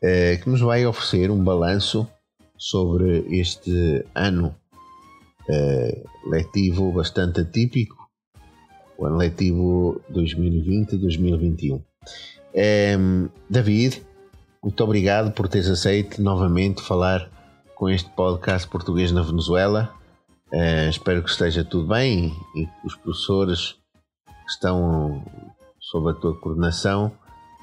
eh, 0.00 0.36
que 0.36 0.48
nos 0.48 0.60
vai 0.60 0.86
oferecer 0.86 1.30
um 1.30 1.42
balanço 1.42 2.08
sobre 2.56 3.26
este 3.28 4.06
ano 4.14 4.54
eh, 5.48 6.04
letivo 6.26 6.92
bastante 6.92 7.40
atípico, 7.40 7.96
o 8.96 9.04
ano 9.04 9.16
letivo 9.16 10.00
2020-2021. 10.12 11.82
David, 13.50 14.02
muito 14.62 14.84
obrigado 14.84 15.32
por 15.32 15.48
teres 15.48 15.68
aceito 15.68 16.22
novamente 16.22 16.82
falar 16.82 17.28
com 17.74 17.88
este 17.90 18.08
podcast 18.10 18.68
português 18.68 19.10
na 19.10 19.22
Venezuela. 19.22 19.92
Uh, 20.52 20.88
espero 20.88 21.22
que 21.22 21.30
esteja 21.30 21.64
tudo 21.64 21.88
bem 21.88 22.32
e 22.54 22.66
que 22.66 22.86
os 22.86 22.94
professores 22.94 23.72
que 24.26 24.50
estão 24.50 25.24
sob 25.80 26.10
a 26.10 26.14
tua 26.14 26.38
coordenação 26.38 27.12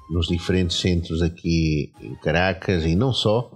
nos 0.09 0.27
diferentes 0.27 0.79
centros 0.79 1.21
aqui 1.21 1.93
em 2.01 2.15
Caracas 2.15 2.83
e 2.83 2.95
não 2.95 3.13
só, 3.13 3.51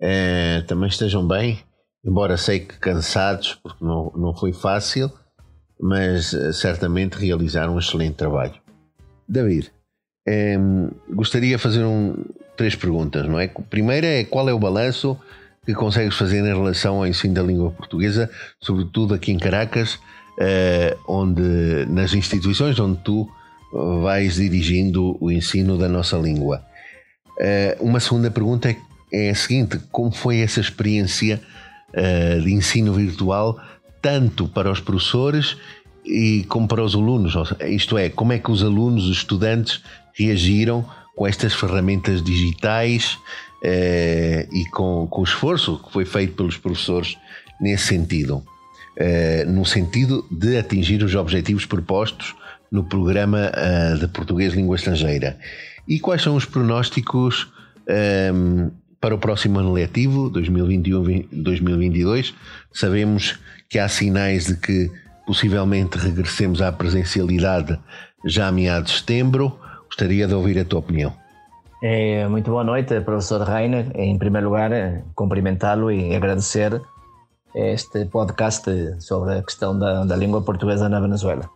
é, 0.00 0.60
também 0.62 0.88
estejam 0.88 1.26
bem, 1.26 1.58
embora 2.04 2.36
sei 2.36 2.60
que 2.60 2.78
cansados, 2.78 3.54
porque 3.54 3.84
não, 3.84 4.12
não 4.14 4.34
foi 4.34 4.52
fácil, 4.52 5.10
mas 5.80 6.34
eh, 6.34 6.52
certamente 6.52 7.14
realizaram 7.14 7.74
um 7.74 7.78
excelente 7.78 8.16
trabalho. 8.16 8.54
David, 9.28 9.72
é, 10.28 10.58
gostaria 11.10 11.56
de 11.56 11.62
fazer 11.62 11.84
um, 11.84 12.14
três 12.56 12.74
perguntas, 12.74 13.26
não 13.26 13.38
é? 13.38 13.48
Primeira 13.70 14.06
é 14.06 14.24
qual 14.24 14.48
é 14.48 14.52
o 14.52 14.58
balanço 14.58 15.18
que 15.64 15.74
consegues 15.74 16.16
fazer 16.16 16.38
em 16.38 16.54
relação 16.54 16.96
ao 16.96 17.06
ensino 17.06 17.34
da 17.34 17.42
língua 17.42 17.70
portuguesa, 17.70 18.30
sobretudo 18.60 19.14
aqui 19.14 19.32
em 19.32 19.38
Caracas, 19.38 19.98
é, 20.38 20.96
onde 21.06 21.86
nas 21.88 22.14
instituições 22.14 22.78
onde 22.78 22.98
tu 23.02 23.28
vais 24.02 24.36
dirigindo 24.36 25.16
o 25.20 25.30
ensino 25.30 25.76
da 25.76 25.88
nossa 25.88 26.16
língua. 26.16 26.64
Eh, 27.38 27.76
uma 27.80 28.00
segunda 28.00 28.30
pergunta 28.30 28.74
é 29.12 29.30
a 29.30 29.34
seguinte: 29.34 29.78
como 29.92 30.10
foi 30.10 30.38
essa 30.38 30.60
experiência 30.60 31.40
eh, 31.92 32.38
de 32.38 32.52
ensino 32.52 32.92
virtual, 32.92 33.60
tanto 34.02 34.48
para 34.48 34.70
os 34.70 34.80
professores 34.80 35.56
e 36.04 36.44
como 36.48 36.66
para 36.66 36.82
os 36.82 36.94
alunos? 36.94 37.34
Isto 37.68 37.98
é, 37.98 38.08
como 38.08 38.32
é 38.32 38.38
que 38.38 38.50
os 38.50 38.62
alunos, 38.62 39.04
os 39.04 39.18
estudantes, 39.18 39.82
reagiram 40.18 40.84
com 41.14 41.26
estas 41.26 41.54
ferramentas 41.54 42.22
digitais 42.22 43.18
eh, 43.62 44.48
e 44.52 44.64
com, 44.66 45.06
com 45.08 45.20
o 45.20 45.24
esforço 45.24 45.80
que 45.84 45.92
foi 45.92 46.04
feito 46.04 46.34
pelos 46.34 46.56
professores 46.56 47.16
nesse 47.60 47.86
sentido? 47.86 48.42
no 49.46 49.64
sentido 49.64 50.26
de 50.28 50.58
atingir 50.58 51.04
os 51.04 51.14
objetivos 51.14 51.64
propostos 51.64 52.34
no 52.70 52.84
programa 52.84 53.50
uh, 53.50 53.98
de 53.98 54.06
português 54.08 54.54
língua 54.54 54.76
estrangeira. 54.76 55.38
E 55.86 55.98
quais 55.98 56.22
são 56.22 56.36
os 56.36 56.44
pronósticos 56.44 57.50
ehm, 57.86 58.68
para 59.00 59.14
o 59.14 59.18
próximo 59.18 59.58
ano 59.58 59.72
letivo, 59.72 60.30
2021-2022? 60.32 62.34
Sabemos 62.72 63.38
que 63.70 63.78
há 63.78 63.88
sinais 63.88 64.46
de 64.46 64.56
que 64.56 64.90
possivelmente 65.26 65.96
regressemos 65.96 66.60
à 66.60 66.70
presencialidade 66.70 67.78
já 68.26 68.48
a 68.48 68.52
meados 68.52 68.92
de 68.92 68.98
setembro. 68.98 69.58
Gostaria 69.98 70.28
de 70.28 70.34
ouvir 70.34 70.56
a 70.60 70.64
tua 70.64 70.78
opinião. 70.78 71.12
É, 71.82 72.24
muito 72.28 72.52
boa 72.52 72.62
noite, 72.62 73.00
professor 73.00 73.40
Reiner. 73.40 73.90
Em 73.96 74.16
primeiro 74.16 74.46
lugar, 74.46 74.70
eh, 74.70 75.02
cumprimentá-lo 75.12 75.90
e 75.90 76.14
agradecer 76.14 76.80
este 77.52 78.04
podcast 78.04 78.62
sobre 79.00 79.38
a 79.38 79.42
questão 79.42 79.76
da, 79.76 80.04
da 80.04 80.14
língua 80.14 80.40
portuguesa 80.40 80.88
na 80.88 81.00
Venezuela. 81.00 81.50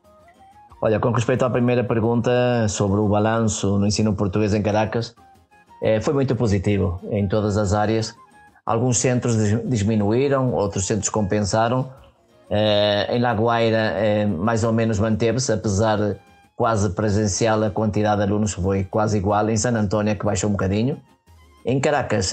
Olha, 0.81 0.99
com 0.99 1.13
respeito 1.13 1.45
à 1.45 1.51
primeira 1.51 1.85
pergunta 1.85 2.67
sobre 2.69 2.99
o 2.99 3.07
balanço 3.07 3.79
no 3.79 3.87
ensino 3.87 4.13
português 4.13 4.53
em 4.55 4.61
Caracas, 4.61 5.15
eh, 5.81 6.01
foi 6.01 6.13
muito 6.13 6.35
positivo 6.35 6.99
em 7.13 7.29
todas 7.29 7.57
as 7.57 7.73
áreas. 7.73 8.13
Alguns 8.67 8.99
centros 8.99 9.37
diminuíram, 9.67 10.53
outros 10.53 10.85
centros 10.85 11.11
compensaram. 11.11 11.89
Eh, 12.51 13.07
em 13.17 13.21
Lagoaira, 13.21 13.93
eh, 13.95 14.27
mais 14.27 14.65
ou 14.65 14.73
menos 14.73 14.99
manteve-se, 14.99 15.53
apesar 15.53 15.97
de 15.97 16.17
quase 16.57 16.91
presencial, 16.91 17.63
a 17.63 17.71
quantidade 17.71 18.19
de 18.19 18.23
alunos 18.23 18.53
foi 18.53 18.85
quase 18.85 19.19
igual. 19.19 19.49
Em 19.49 19.57
San 19.57 19.75
António, 19.75 20.13
é 20.13 20.15
que 20.15 20.25
baixou 20.25 20.49
um 20.49 20.53
bocadinho. 20.53 21.01
Em 21.65 21.81
Caracas, 21.81 22.33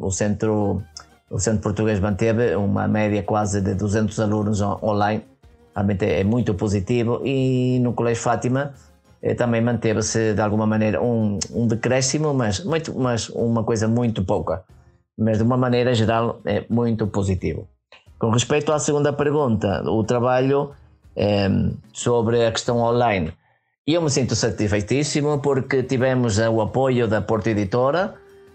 o, 0.00 0.10
centro, 0.10 0.82
o 1.30 1.38
centro 1.38 1.62
português 1.62 2.00
manteve 2.00 2.56
uma 2.56 2.88
média 2.88 3.22
quase 3.22 3.60
de 3.60 3.74
200 3.74 4.18
alunos 4.18 4.60
online 4.60 5.22
realmente 5.74 6.04
é 6.04 6.24
muito 6.24 6.54
positivo 6.54 7.20
e 7.24 7.78
no 7.80 7.92
Colégio 7.92 8.22
Fátima 8.22 8.74
eh, 9.22 9.34
também 9.34 9.60
manteve-se 9.60 10.34
de 10.34 10.40
alguma 10.40 10.66
maneira 10.66 11.02
um, 11.02 11.38
um 11.52 11.66
decréscimo, 11.66 12.34
mas, 12.34 12.64
muito, 12.64 12.98
mas 12.98 13.28
uma 13.30 13.64
coisa 13.64 13.88
muito 13.88 14.24
pouca. 14.24 14.64
Mas 15.18 15.38
de 15.38 15.44
uma 15.44 15.56
maneira 15.56 15.94
geral 15.94 16.40
é 16.44 16.64
muito 16.68 17.06
positivo. 17.06 17.68
Com 18.18 18.30
respeito 18.30 18.72
à 18.72 18.78
segunda 18.78 19.12
pergunta, 19.12 19.82
o 19.90 20.04
trabalho 20.04 20.72
eh, 21.20 21.48
sobre 21.92 22.46
a 22.46 22.50
questão 22.50 22.78
online, 22.78 23.32
eu 23.86 24.00
me 24.00 24.10
sinto 24.10 24.34
satisfeitíssimo 24.34 25.40
porque 25.40 25.82
tivemos 25.82 26.38
o 26.38 26.60
apoio 26.60 27.06
da 27.06 27.20
Porta 27.20 27.50
Editora, 27.50 28.14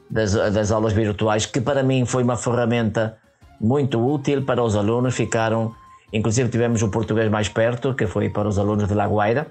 das, 0.09 0.33
das 0.33 0.71
aulas 0.71 0.93
virtuais, 0.93 1.45
que 1.45 1.61
para 1.61 1.83
mim 1.83 2.05
foi 2.05 2.23
uma 2.23 2.37
ferramenta 2.37 3.17
muito 3.61 3.99
útil 3.99 4.43
para 4.43 4.63
os 4.63 4.75
alunos, 4.75 5.15
ficaram 5.15 5.73
Inclusive 6.15 6.49
tivemos 6.49 6.81
o 6.81 6.89
português 6.89 7.29
mais 7.29 7.49
perto, 7.49 7.93
que 7.93 8.07
foi 8.07 8.29
para 8.29 8.47
os 8.47 8.57
alunos 8.57 8.87
de 8.87 8.93
Lagoaira, 8.93 9.47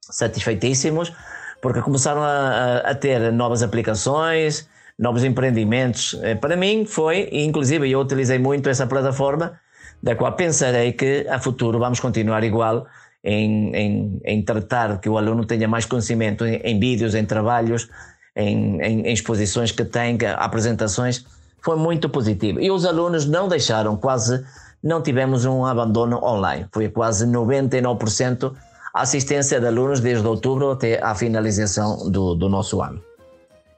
satisfeitíssimos, 0.00 1.12
porque 1.60 1.80
começaram 1.82 2.22
a, 2.22 2.78
a, 2.78 2.94
ter 2.94 3.32
novas 3.32 3.64
aplicações, 3.64 4.68
novos 4.96 5.24
empreendimentos. 5.24 6.16
Eh, 6.22 6.36
para 6.36 6.56
mim 6.56 6.84
foi, 6.86 7.28
e 7.32 7.44
inclusive 7.44 7.90
eu 7.90 7.98
utilizei 7.98 8.38
muito 8.38 8.68
essa 8.68 8.86
plataforma, 8.86 9.58
da 10.02 10.14
qual 10.14 10.32
pensarei 10.32 10.92
que 10.92 11.26
a 11.28 11.38
futuro 11.38 11.78
vamos 11.78 12.00
continuar 12.00 12.44
igual 12.44 12.86
em, 13.22 13.74
em, 13.74 14.20
em 14.24 14.42
tratar 14.42 14.98
que 15.00 15.08
o 15.08 15.18
aluno 15.18 15.44
tenha 15.44 15.66
mais 15.66 15.84
conhecimento 15.84 16.44
em, 16.44 16.56
em 16.56 16.78
vídeos, 16.78 17.14
em 17.14 17.24
trabalhos, 17.24 17.88
em, 18.36 18.80
em, 18.80 19.12
exposições 19.12 19.72
que 19.72 19.84
tem, 19.84 20.16
apresentações, 20.36 21.24
foi 21.62 21.76
muito 21.76 22.08
positivo. 22.08 22.60
E 22.60 22.70
os 22.70 22.86
alunos 22.86 23.26
não 23.26 23.48
deixaram 23.48 23.96
quase, 23.96 24.44
não 24.82 25.02
tivemos 25.02 25.44
um 25.44 25.64
abandono 25.64 26.22
online, 26.24 26.66
foi 26.72 26.88
quase 26.88 27.26
99% 27.26 28.54
assistência 28.94 29.60
de 29.60 29.66
alunos 29.66 30.00
desde 30.00 30.26
outubro 30.26 30.70
até 30.70 31.02
a 31.02 31.14
finalização 31.14 32.10
do, 32.10 32.34
do 32.34 32.48
nosso 32.48 32.80
ano. 32.80 33.02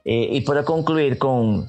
E, 0.05 0.37
e, 0.37 0.41
para 0.41 0.63
concluir 0.63 1.17
com 1.17 1.65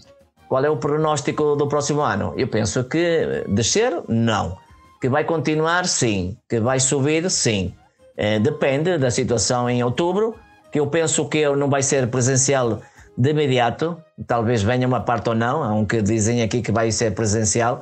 qual 0.52 0.62
é 0.66 0.68
o 0.68 0.76
pronóstico 0.76 1.56
do 1.56 1.66
próximo 1.66 2.02
ano, 2.02 2.34
eu 2.36 2.46
penso 2.46 2.84
que 2.84 3.42
descer, 3.48 4.02
não. 4.06 4.58
Que 5.00 5.08
vai 5.08 5.24
continuar, 5.24 5.86
sim. 5.86 6.36
Que 6.46 6.60
vai 6.60 6.78
subir, 6.78 7.30
sim. 7.30 7.72
É, 8.14 8.38
depende 8.38 8.98
da 8.98 9.10
situação 9.10 9.70
em 9.70 9.82
outubro, 9.82 10.36
que 10.70 10.78
eu 10.78 10.88
penso 10.88 11.26
que 11.30 11.48
não 11.56 11.70
vai 11.70 11.82
ser 11.82 12.06
presencial 12.08 12.82
de 13.16 13.30
imediato, 13.30 13.96
talvez 14.26 14.62
venha 14.62 14.86
uma 14.86 15.00
parte 15.00 15.30
ou 15.30 15.34
não, 15.34 15.62
aunque 15.62 16.02
dizem 16.02 16.42
aqui 16.42 16.60
que 16.60 16.70
vai 16.70 16.92
ser 16.92 17.14
presencial. 17.14 17.80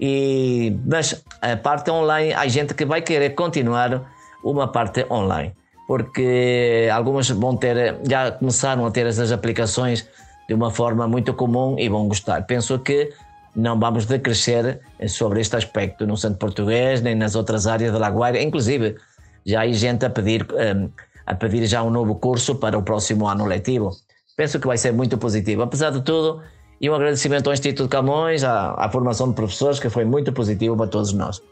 E, 0.00 0.76
mas 0.84 1.22
a 1.40 1.56
parte 1.56 1.88
online, 1.88 2.32
há 2.32 2.48
gente 2.48 2.74
que 2.74 2.84
vai 2.84 3.00
querer 3.00 3.36
continuar 3.36 4.10
uma 4.42 4.66
parte 4.66 5.06
online, 5.08 5.54
porque 5.86 6.88
algumas 6.92 7.30
vão 7.30 7.56
ter, 7.56 7.96
já 8.02 8.32
começaram 8.32 8.84
a 8.84 8.90
ter 8.90 9.06
essas 9.06 9.30
aplicações 9.30 10.04
de 10.48 10.54
uma 10.54 10.70
forma 10.70 11.06
muito 11.06 11.34
comum 11.34 11.76
e 11.78 11.88
vão 11.88 12.08
gostar. 12.08 12.42
Penso 12.46 12.78
que 12.78 13.12
não 13.54 13.78
vamos 13.78 14.06
decrescer 14.06 14.80
sobre 15.06 15.40
este 15.40 15.56
aspecto 15.56 16.06
no 16.06 16.16
centro 16.16 16.38
português 16.38 17.02
nem 17.02 17.14
nas 17.14 17.34
outras 17.34 17.66
áreas 17.66 17.92
da 17.92 17.98
Lagoaira, 17.98 18.40
inclusive 18.40 18.96
já 19.44 19.62
há 19.62 19.72
gente 19.72 20.06
a 20.06 20.10
pedir, 20.10 20.46
um, 20.52 20.88
a 21.26 21.34
pedir 21.34 21.66
já 21.66 21.82
um 21.82 21.90
novo 21.90 22.14
curso 22.14 22.54
para 22.56 22.78
o 22.78 22.82
próximo 22.82 23.26
ano 23.28 23.44
letivo. 23.44 23.90
Penso 24.36 24.58
que 24.58 24.66
vai 24.66 24.78
ser 24.78 24.92
muito 24.92 25.18
positivo. 25.18 25.62
Apesar 25.62 25.90
de 25.90 26.02
tudo, 26.02 26.40
e 26.80 26.88
um 26.88 26.94
agradecimento 26.94 27.48
ao 27.48 27.52
Instituto 27.52 27.88
Camões, 27.88 28.44
à, 28.44 28.72
à 28.72 28.88
formação 28.88 29.28
de 29.28 29.34
professores, 29.34 29.80
que 29.80 29.90
foi 29.90 30.04
muito 30.04 30.32
positivo 30.32 30.76
para 30.76 30.86
todos 30.86 31.12
nós. 31.12 31.42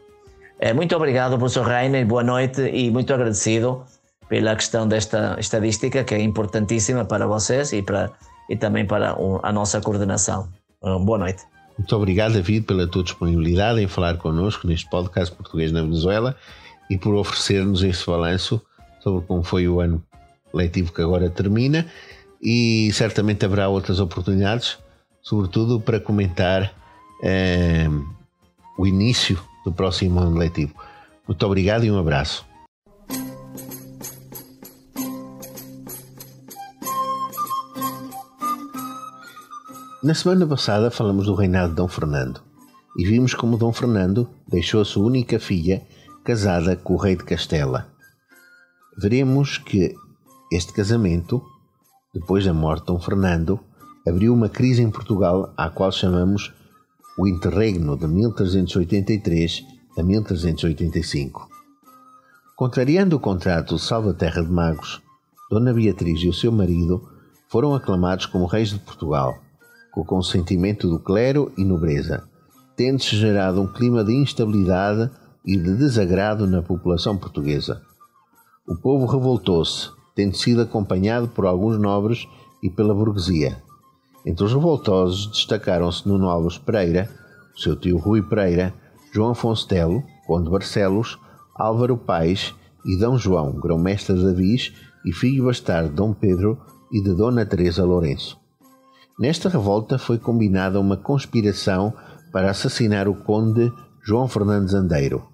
É, 0.59 0.73
muito 0.73 0.95
obrigado, 0.95 1.37
professor 1.37 1.67
Rainer, 1.67 2.05
boa 2.05 2.23
noite 2.23 2.61
e 2.61 2.89
muito 2.89 3.13
agradecido 3.13 3.83
pela 4.29 4.55
questão 4.55 4.87
desta 4.87 5.35
estadística 5.39 6.03
que 6.03 6.15
é 6.15 6.19
importantíssima 6.19 7.05
para 7.05 7.27
vocês 7.27 7.73
e, 7.73 7.81
para, 7.81 8.11
e 8.49 8.55
também 8.55 8.85
para 8.85 9.15
a 9.43 9.51
nossa 9.51 9.81
coordenação. 9.81 10.47
Boa 10.81 11.17
noite. 11.17 11.43
Muito 11.77 11.95
obrigado, 11.95 12.33
David, 12.33 12.65
pela 12.65 12.87
tua 12.87 13.03
disponibilidade 13.03 13.81
em 13.81 13.87
falar 13.87 14.17
connosco 14.17 14.65
neste 14.65 14.89
podcast 14.89 15.35
Português 15.35 15.71
na 15.71 15.81
Venezuela 15.81 16.35
e 16.89 16.97
por 16.97 17.13
oferecer-nos 17.15 17.83
esse 17.83 18.05
balanço 18.05 18.61
sobre 18.99 19.25
como 19.25 19.43
foi 19.43 19.67
o 19.67 19.79
ano 19.79 20.03
letivo 20.53 20.91
que 20.91 21.01
agora 21.01 21.29
termina 21.29 21.85
e 22.41 22.89
certamente 22.93 23.45
haverá 23.45 23.67
outras 23.67 23.99
oportunidades, 23.99 24.77
sobretudo 25.21 25.79
para 25.79 25.99
comentar 25.99 26.73
eh, 27.21 27.87
o 28.77 28.87
início 28.87 29.39
do 29.63 29.71
próximo 29.71 30.19
ano 30.19 30.37
letivo. 30.37 30.73
Muito 31.27 31.45
obrigado 31.45 31.83
e 31.83 31.91
um 31.91 31.99
abraço. 31.99 32.46
Na 40.03 40.13
semana 40.13 40.45
passada 40.45 40.91
falamos 40.91 41.25
do 41.25 41.33
reinado 41.33 41.69
de 41.69 41.75
Dom 41.75 41.87
Fernando 41.87 42.39
e 42.95 43.03
vimos 43.03 43.33
como 43.33 43.57
Dom 43.57 43.73
Fernando 43.73 44.29
deixou 44.47 44.79
a 44.79 44.85
sua 44.85 45.03
única 45.03 45.39
filha 45.39 45.81
casada 46.23 46.75
com 46.75 46.93
o 46.93 46.97
rei 46.97 47.15
de 47.15 47.23
Castela. 47.23 47.87
Veremos 48.95 49.57
que 49.57 49.95
este 50.53 50.71
casamento, 50.71 51.41
depois 52.13 52.45
da 52.45 52.53
morte 52.53 52.81
de 52.81 52.87
Dom 52.93 52.99
Fernando, 52.99 53.59
abriu 54.07 54.35
uma 54.35 54.47
crise 54.47 54.83
em 54.83 54.91
Portugal 54.91 55.51
à 55.57 55.67
qual 55.67 55.91
chamamos 55.91 56.53
o 57.17 57.27
interregno 57.27 57.97
de 57.97 58.05
1383 58.05 59.65
a 59.97 60.03
1385. 60.03 61.49
Contrariando 62.55 63.15
o 63.15 63.19
contrato 63.19 63.75
de 63.75 63.81
Salvaterra 63.81 64.43
de 64.43 64.51
Magos, 64.51 65.01
Dona 65.49 65.73
Beatriz 65.73 66.21
e 66.21 66.29
o 66.29 66.33
seu 66.33 66.51
marido 66.51 67.01
foram 67.49 67.73
aclamados 67.73 68.27
como 68.27 68.45
reis 68.45 68.69
de 68.69 68.79
Portugal, 68.79 69.39
o 69.97 70.05
consentimento 70.05 70.87
do 70.87 70.99
clero 70.99 71.51
e 71.57 71.65
nobreza, 71.65 72.23
tendo-se 72.75 73.15
gerado 73.15 73.59
um 73.59 73.65
clima 73.65 74.03
de 74.03 74.13
instabilidade 74.13 75.09
e 75.43 75.57
de 75.57 75.73
desagrado 75.73 76.45
na 76.45 76.61
população 76.61 77.17
portuguesa. 77.17 77.81
O 78.67 78.75
povo 78.75 79.07
revoltou-se, 79.07 79.89
tendo 80.13 80.37
sido 80.37 80.61
acompanhado 80.61 81.27
por 81.29 81.47
alguns 81.47 81.79
nobres 81.79 82.27
e 82.61 82.69
pela 82.69 82.93
burguesia. 82.93 83.57
Entre 84.23 84.45
os 84.45 84.53
revoltosos 84.53 85.31
destacaram-se 85.31 86.07
Nuno 86.07 86.29
Alves 86.29 86.59
Pereira, 86.59 87.09
seu 87.55 87.75
tio 87.75 87.97
Rui 87.97 88.21
Pereira, 88.21 88.75
João 89.11 89.31
Afonso 89.31 89.67
Telo, 89.67 90.03
Conde 90.27 90.47
Barcelos, 90.47 91.17
Álvaro 91.55 91.97
Paes 91.97 92.53
e 92.85 92.95
Dom 92.97 93.17
João, 93.17 93.53
grão-mestre 93.53 94.15
de 94.15 94.27
Avis 94.27 94.73
e 95.03 95.11
filho 95.11 95.45
bastardo 95.45 95.89
de 95.89 95.95
Dom 95.95 96.13
Pedro 96.13 96.55
e 96.91 97.01
de 97.01 97.15
Dona 97.15 97.47
Teresa 97.47 97.83
Lourenço. 97.83 98.37
Nesta 99.19 99.49
revolta 99.49 99.97
foi 99.97 100.19
combinada 100.19 100.79
uma 100.79 100.95
conspiração 100.95 101.91
para 102.31 102.51
assassinar 102.51 103.07
o 103.07 103.15
conde 103.15 103.71
João 104.03 104.27
Fernandes 104.27 104.75
Andeiro. 104.75 105.25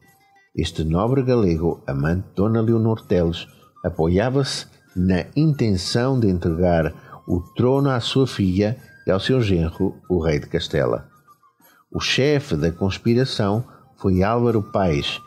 Este 0.55 0.85
nobre 0.85 1.21
galego, 1.21 1.83
amante 1.85 2.29
de 2.29 2.35
Dona 2.35 2.61
Leonor 2.61 3.05
Teles, 3.05 3.45
apoiava-se 3.83 4.67
na 4.95 5.25
intenção 5.35 6.17
de 6.17 6.29
entregar 6.29 6.93
o 7.27 7.41
trono 7.55 7.89
à 7.89 7.99
sua 7.99 8.25
filha 8.25 8.77
e 9.05 9.11
ao 9.11 9.19
seu 9.19 9.41
genro, 9.41 9.95
o 10.09 10.23
rei 10.23 10.39
de 10.39 10.47
Castela. 10.47 11.09
O 11.91 11.99
chefe 11.99 12.55
da 12.55 12.71
conspiração 12.71 13.65
foi 13.97 14.23
Álvaro 14.23 14.63
Paes, 14.63 15.19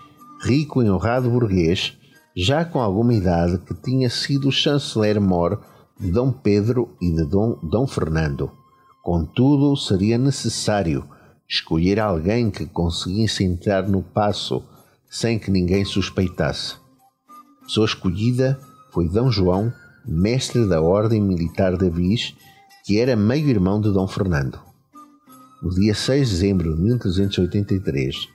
rico 0.42 0.82
e 0.82 0.90
honrado 0.90 1.28
burguês, 1.28 1.94
já 2.34 2.64
com 2.64 2.80
alguma 2.80 3.12
idade, 3.12 3.58
que 3.58 3.74
tinha 3.74 4.08
sido 4.08 4.50
chanceler-mor 4.50 5.60
de 5.98 6.10
Dom 6.10 6.32
Pedro 6.32 6.96
e 7.00 7.10
de 7.10 7.24
Dom, 7.24 7.58
Dom 7.62 7.86
Fernando. 7.86 8.50
Contudo, 9.02 9.76
seria 9.76 10.18
necessário 10.18 11.04
escolher 11.48 12.00
alguém 12.00 12.50
que 12.50 12.66
conseguisse 12.66 13.44
entrar 13.44 13.88
no 13.88 14.02
passo 14.02 14.62
sem 15.08 15.38
que 15.38 15.50
ninguém 15.50 15.84
suspeitasse. 15.84 16.74
Sua 17.66 17.86
escolhida 17.86 18.58
foi 18.90 19.08
Dom 19.08 19.30
João 19.30 19.72
mestre 20.06 20.68
da 20.68 20.80
Ordem 20.80 21.20
Militar 21.20 21.76
de 21.76 21.86
Avis, 21.86 22.34
que 22.84 23.00
era 23.00 23.16
meio-irmão 23.16 23.80
de 23.80 23.92
Dom 23.92 24.06
Fernando. 24.06 24.60
No 25.60 25.70
dia 25.70 25.94
6 25.94 26.28
de 26.28 26.34
dezembro 26.34 26.76
de 26.76 26.80
1383, 26.80 28.28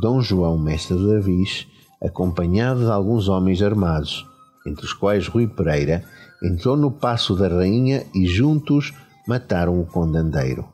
Dom 0.00 0.20
João, 0.20 0.58
mestre 0.58 0.96
de 0.98 1.16
Avis, 1.16 1.66
acompanhado 2.02 2.80
de 2.80 2.90
alguns 2.90 3.28
homens 3.28 3.62
armados, 3.62 4.26
entre 4.66 4.84
os 4.84 4.92
quais 4.92 5.26
Rui 5.26 5.46
Pereira, 5.46 6.04
entrou 6.42 6.76
no 6.76 6.90
Passo 6.90 7.34
da 7.34 7.48
Rainha 7.48 8.04
e 8.14 8.26
juntos 8.26 8.92
mataram 9.26 9.80
o 9.80 9.86
condandeiro. 9.86 10.66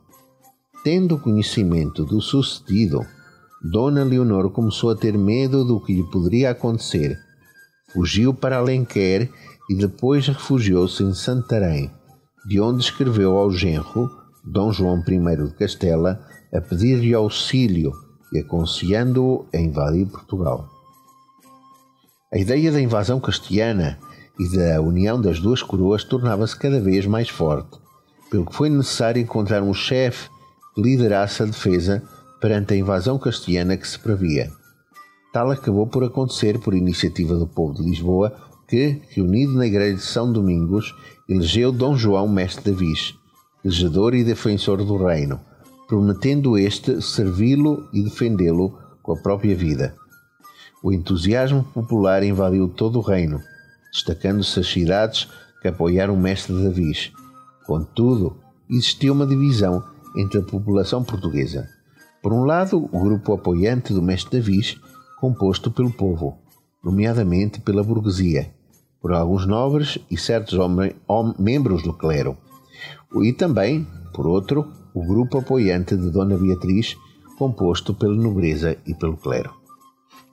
Tendo 0.83 1.17
conhecimento 1.17 2.03
do 2.03 2.19
sucedido, 2.21 3.05
Dona 3.61 4.03
Leonor 4.03 4.49
começou 4.49 4.89
a 4.89 4.95
ter 4.95 5.17
medo 5.17 5.63
do 5.63 5.79
que 5.79 5.93
lhe 5.93 6.03
poderia 6.03 6.51
acontecer. 6.51 7.17
Fugiu 7.93 8.33
para 8.33 8.57
Alenquer 8.57 9.29
e 9.69 9.75
depois 9.75 10.27
refugiou-se 10.27 11.01
em 11.01 11.13
Santarém, 11.13 11.89
de 12.45 12.59
onde 12.59 12.83
escreveu 12.83 13.37
ao 13.37 13.49
genro, 13.51 14.09
Dom 14.43 14.73
João 14.73 15.01
I 15.07 15.47
de 15.47 15.53
Castela, 15.55 16.19
a 16.53 16.59
pedir-lhe 16.59 17.13
auxílio 17.13 17.93
e 18.33 18.39
aconselhando-o 18.39 19.45
a 19.53 19.57
invadir 19.57 20.07
Portugal. 20.07 20.67
A 22.33 22.37
ideia 22.37 22.71
da 22.71 22.81
invasão 22.81 23.19
castelhana 23.19 23.97
e 24.39 24.49
da 24.55 24.81
união 24.81 25.19
das 25.21 25.39
duas 25.39 25.61
coroas 25.61 26.03
tornava-se 26.03 26.57
cada 26.57 26.79
vez 26.79 27.05
mais 27.05 27.29
forte, 27.29 27.77
pelo 28.29 28.45
que 28.45 28.55
foi 28.55 28.69
necessário 28.69 29.21
encontrar 29.21 29.61
um 29.61 29.73
chefe 29.73 30.29
que 30.73 30.81
liderasse 30.81 31.43
a 31.43 31.45
defesa 31.45 32.01
perante 32.41 32.73
a 32.73 32.77
invasão 32.77 33.17
castelhana 33.17 33.77
que 33.77 33.87
se 33.87 33.99
previa. 33.99 34.51
Tal 35.31 35.49
acabou 35.51 35.87
por 35.87 36.03
acontecer 36.03 36.59
por 36.59 36.73
iniciativa 36.73 37.35
do 37.35 37.47
povo 37.47 37.73
de 37.73 37.83
Lisboa 37.83 38.35
que, 38.67 39.01
reunido 39.09 39.53
na 39.53 39.65
igreja 39.65 39.95
de 39.95 40.01
São 40.01 40.31
Domingos, 40.31 40.95
elegeu 41.27 41.71
Dom 41.71 41.95
João 41.95 42.27
mestre 42.27 42.71
de 42.71 42.77
Viz, 42.77 43.15
regedor 43.63 44.13
e 44.13 44.23
defensor 44.23 44.83
do 44.83 44.97
reino, 44.97 45.39
prometendo 45.87 46.57
este 46.57 47.01
servi-lo 47.01 47.87
e 47.93 48.03
defendê-lo 48.03 48.77
com 49.01 49.13
a 49.13 49.17
própria 49.17 49.55
vida. 49.55 49.95
O 50.83 50.91
entusiasmo 50.91 51.63
popular 51.63 52.23
invadiu 52.23 52.67
todo 52.67 52.99
o 52.99 53.01
reino, 53.01 53.41
destacando-se 53.93 54.59
as 54.59 54.67
cidades 54.67 55.29
que 55.61 55.67
apoiaram 55.67 56.15
o 56.15 56.19
mestre 56.19 56.53
Davis. 56.53 57.11
Contudo, 57.65 58.35
existia 58.69 59.13
uma 59.13 59.27
divisão 59.27 59.83
entre 60.17 60.39
a 60.39 60.43
população 60.43 61.03
portuguesa. 61.03 61.69
Por 62.21 62.33
um 62.33 62.43
lado, 62.43 62.89
o 62.91 62.99
grupo 62.99 63.33
apoiante 63.33 63.93
do 63.93 64.01
mestre 64.01 64.39
Davis, 64.39 64.77
composto 65.19 65.71
pelo 65.71 65.91
povo, 65.91 66.37
nomeadamente 66.83 67.61
pela 67.61 67.83
burguesia, 67.83 68.51
por 68.99 69.13
alguns 69.13 69.45
nobres 69.45 69.99
e 70.09 70.17
certos 70.17 70.57
hom, 70.57 71.33
membros 71.37 71.83
do 71.83 71.93
clero. 71.93 72.37
E 73.21 73.31
também, 73.31 73.87
por 74.13 74.25
outro, 74.25 74.71
o 74.93 75.05
grupo 75.05 75.37
apoiante 75.37 75.95
de 75.95 76.09
Dona 76.09 76.37
Beatriz, 76.37 76.97
composto 77.37 77.93
pela 77.93 78.15
nobreza 78.15 78.77
e 78.85 78.93
pelo 78.93 79.17
clero. 79.17 79.53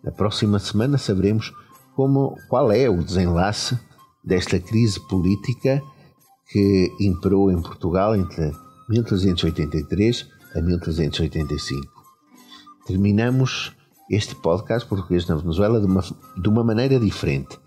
Na 0.03 0.11
próxima 0.11 0.59
semana 0.59 0.97
saberemos 0.97 1.53
como, 2.01 2.35
qual 2.49 2.73
é 2.73 2.89
o 2.89 3.05
desenlace 3.05 3.79
desta 4.25 4.59
crise 4.59 4.99
política 5.07 5.83
que 6.51 6.91
imperou 6.99 7.53
em 7.53 7.61
Portugal 7.61 8.17
entre 8.17 8.51
1383 8.89 10.27
a 10.57 10.63
1385. 10.63 11.87
Terminamos 12.87 13.77
este 14.11 14.35
podcast 14.35 14.89
português 14.89 15.27
na 15.27 15.35
Venezuela 15.37 15.79
de 15.79 15.85
uma, 15.85 16.01
de 16.41 16.49
uma 16.49 16.65
maneira 16.65 16.99
diferente. 16.99 17.59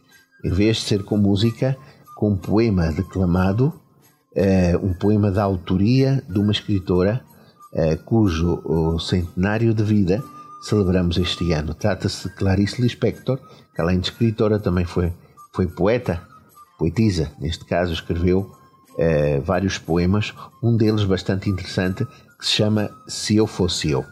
Em 0.43 0.49
vez 0.49 0.77
de 0.77 0.84
ser 0.86 1.03
com 1.03 1.15
música, 1.15 1.77
com 2.15 2.31
um 2.31 2.36
poema 2.36 2.91
declamado, 2.91 3.71
uh, 4.36 4.84
um 4.84 4.95
poema 4.95 5.29
da 5.29 5.43
autoria 5.43 6.23
de 6.27 6.39
uma 6.39 6.51
escritora 6.51 7.23
uh, 7.71 8.03
cujo 8.03 8.97
centenário 8.97 9.75
de 9.75 9.84
vida 9.84 10.23
celebramos 10.64 11.18
este 11.18 11.51
ano. 11.51 11.74
Trata-se 11.74 12.30
de 12.30 12.36
Clarice 12.36 12.82
Lispector, 12.82 13.39
que 13.76 13.82
além 13.82 13.99
de 13.99 14.09
escritora 14.09 14.59
também 14.59 14.86
foi, 14.86 15.14
foi 15.53 15.68
poeta, 15.68 16.26
poetisa, 16.80 17.32
neste 17.39 17.66
caso 17.66 17.93
escreveu 17.93 18.51
uh, 18.93 19.41
vários 19.41 19.78
poemas, 19.78 20.34
um 20.64 20.76
deles 20.76 21.03
bastante 21.03 21.49
interessante, 21.49 22.05
que 22.39 22.45
se 22.45 22.51
chama 22.51 22.89
Se 23.07 23.36
Eu 23.36 23.45
Fosse 23.45 23.91
Eu. 23.91 24.05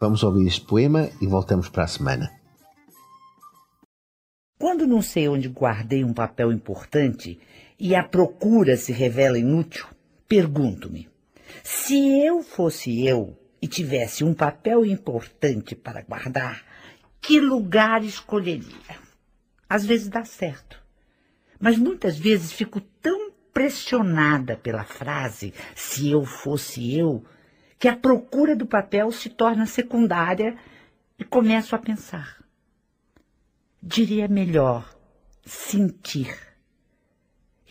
Vamos 0.00 0.22
ouvir 0.22 0.46
este 0.46 0.64
poema 0.64 1.10
e 1.20 1.26
voltamos 1.26 1.68
para 1.68 1.84
a 1.84 1.88
semana. 1.88 2.30
Quando 4.58 4.86
não 4.86 5.02
sei 5.02 5.28
onde 5.28 5.48
guardei 5.48 6.04
um 6.04 6.12
papel 6.12 6.52
importante 6.52 7.38
e 7.78 7.94
a 7.94 8.02
procura 8.02 8.76
se 8.76 8.92
revela 8.92 9.38
inútil, 9.38 9.86
pergunto-me: 10.28 11.08
se 11.62 12.24
eu 12.24 12.42
fosse 12.42 13.06
eu 13.06 13.37
e 13.60 13.66
tivesse 13.66 14.24
um 14.24 14.32
papel 14.32 14.84
importante 14.84 15.74
para 15.74 16.02
guardar, 16.02 16.64
que 17.20 17.40
lugar 17.40 18.04
escolheria? 18.04 18.96
Às 19.68 19.84
vezes 19.84 20.08
dá 20.08 20.24
certo, 20.24 20.82
mas 21.60 21.76
muitas 21.76 22.18
vezes 22.18 22.52
fico 22.52 22.80
tão 22.80 23.32
pressionada 23.52 24.56
pela 24.56 24.84
frase 24.84 25.52
se 25.74 26.10
eu 26.10 26.24
fosse 26.24 26.96
eu, 26.96 27.24
que 27.78 27.88
a 27.88 27.96
procura 27.96 28.56
do 28.56 28.66
papel 28.66 29.10
se 29.12 29.28
torna 29.28 29.66
secundária 29.66 30.56
e 31.18 31.24
começo 31.24 31.74
a 31.74 31.78
pensar. 31.78 32.42
Diria 33.82 34.28
melhor 34.28 34.96
sentir. 35.44 36.36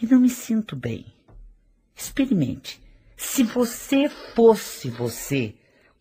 E 0.01 0.05
não 0.05 0.19
me 0.19 0.29
sinto 0.29 0.75
bem. 0.75 1.05
Experimente. 1.95 2.81
Se 3.15 3.43
você 3.43 4.09
fosse 4.09 4.89
você, 4.89 5.55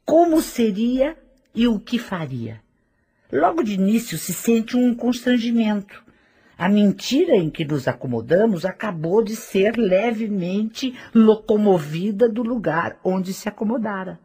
como 0.07 0.41
seria 0.41 1.17
e 1.53 1.67
o 1.67 1.81
que 1.81 1.99
faria? 1.99 2.63
Logo 3.31 3.65
de 3.65 3.75
início 3.75 4.17
se 4.17 4.33
sente 4.33 4.77
um 4.77 4.95
constrangimento. 4.95 6.01
A 6.57 6.69
mentira 6.69 7.35
em 7.35 7.51
que 7.51 7.65
nos 7.65 7.89
acomodamos 7.89 8.65
acabou 8.65 9.23
de 9.23 9.35
ser 9.35 9.77
levemente 9.77 10.95
locomovida 11.13 12.29
do 12.29 12.45
lugar 12.45 12.99
onde 13.03 13.35
se 13.35 13.49
acomodara. 13.49 14.21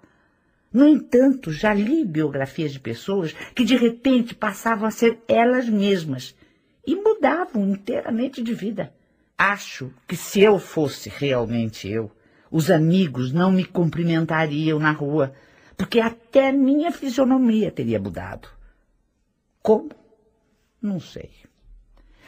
No 0.72 0.88
entanto, 0.88 1.52
já 1.52 1.74
li 1.74 2.06
biografias 2.06 2.72
de 2.72 2.80
pessoas 2.80 3.34
que 3.56 3.66
de 3.66 3.76
repente 3.76 4.36
passavam 4.36 4.88
a 4.88 4.92
ser 4.92 5.18
elas 5.28 5.68
mesmas 5.68 6.36
e 6.86 6.96
mudavam 6.96 7.68
inteiramente 7.68 8.42
de 8.44 8.54
vida. 8.54 8.94
Acho 9.36 9.92
que 10.08 10.16
se 10.16 10.42
eu 10.42 10.60
fosse 10.60 11.10
realmente 11.10 11.90
eu, 11.90 12.12
os 12.52 12.70
amigos 12.70 13.34
não 13.34 13.52
me 13.52 13.66
cumprimentariam 13.66 14.78
na 14.78 14.92
rua, 14.92 15.34
porque 15.82 16.00
até 16.00 16.52
minha 16.52 16.92
fisionomia 16.92 17.72
teria 17.72 18.00
mudado. 18.00 18.48
Como? 19.64 19.90
Não 20.80 21.00
sei. 21.00 21.32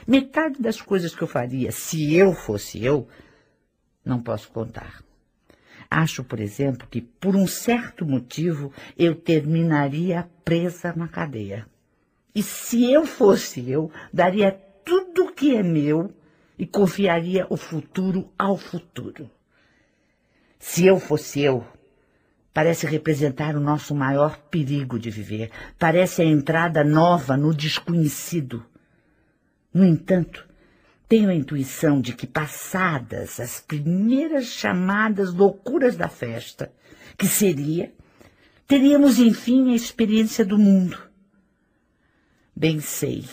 Metade 0.07 0.59
das 0.59 0.81
coisas 0.81 1.13
que 1.13 1.21
eu 1.21 1.27
faria 1.27 1.71
se 1.71 2.15
eu 2.15 2.33
fosse 2.33 2.83
eu, 2.83 3.07
não 4.03 4.19
posso 4.23 4.49
contar. 4.49 5.03
Acho, 5.87 6.23
por 6.23 6.39
exemplo, 6.39 6.87
que 6.89 6.99
por 6.99 7.35
um 7.35 7.45
certo 7.45 8.03
motivo 8.03 8.73
eu 8.97 9.13
terminaria 9.13 10.27
presa 10.43 10.91
na 10.95 11.07
cadeia. 11.07 11.67
E 12.33 12.41
se 12.41 12.91
eu 12.91 13.05
fosse 13.05 13.69
eu, 13.69 13.91
daria 14.11 14.51
tudo 14.83 15.31
que 15.31 15.55
é 15.55 15.61
meu 15.61 16.11
e 16.57 16.65
confiaria 16.65 17.45
o 17.51 17.55
futuro 17.55 18.33
ao 18.35 18.57
futuro. 18.57 19.29
Se 20.57 20.87
eu 20.87 20.99
fosse 20.99 21.41
eu, 21.41 21.63
parece 22.53 22.85
representar 22.85 23.55
o 23.55 23.59
nosso 23.59 23.95
maior 23.95 24.37
perigo 24.49 24.99
de 24.99 25.09
viver, 25.09 25.49
parece 25.79 26.21
a 26.21 26.25
entrada 26.25 26.83
nova 26.83 27.35
no 27.35 27.53
desconhecido. 27.53 28.63
No 29.73 29.83
entanto, 29.83 30.47
tenho 31.09 31.29
a 31.29 31.35
intuição 31.35 31.99
de 31.99 32.13
que, 32.13 32.27
passadas 32.27 33.39
as 33.39 33.59
primeiras 33.59 34.45
chamadas 34.45 35.33
loucuras 35.33 35.95
da 35.95 36.07
festa, 36.07 36.71
que 37.17 37.27
seria, 37.27 37.91
teríamos 38.67 39.19
enfim 39.19 39.71
a 39.71 39.75
experiência 39.75 40.45
do 40.45 40.57
mundo. 40.57 40.97
Bem 42.55 42.79
sei, 42.79 43.25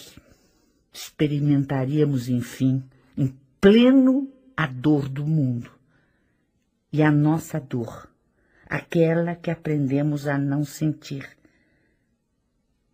experimentaríamos 0.93 2.29
enfim, 2.29 2.83
em 3.17 3.35
pleno, 3.61 4.31
a 4.57 4.67
dor 4.67 5.09
do 5.09 5.27
mundo. 5.27 5.71
E 6.93 7.03
a 7.03 7.11
nossa 7.11 7.61
dor, 7.61 8.10
aquela 8.71 9.35
que 9.35 9.51
aprendemos 9.51 10.27
a 10.27 10.39
não 10.39 10.65
sentir 10.65 11.29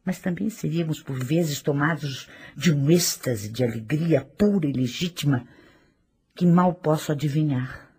mas 0.07 0.21
também 0.21 0.49
seríamos 0.49 1.03
por 1.03 1.19
vezes 1.19 1.61
tomados 1.61 2.29
de 2.57 2.73
um 2.73 2.89
êxtase 2.89 3.49
de 3.49 3.65
alegria 3.65 4.25
pura 4.25 4.69
e 4.69 4.73
legítima 4.73 5.45
que 6.33 6.47
mal 6.47 6.73
posso 6.73 7.11
adivinhar. 7.11 7.91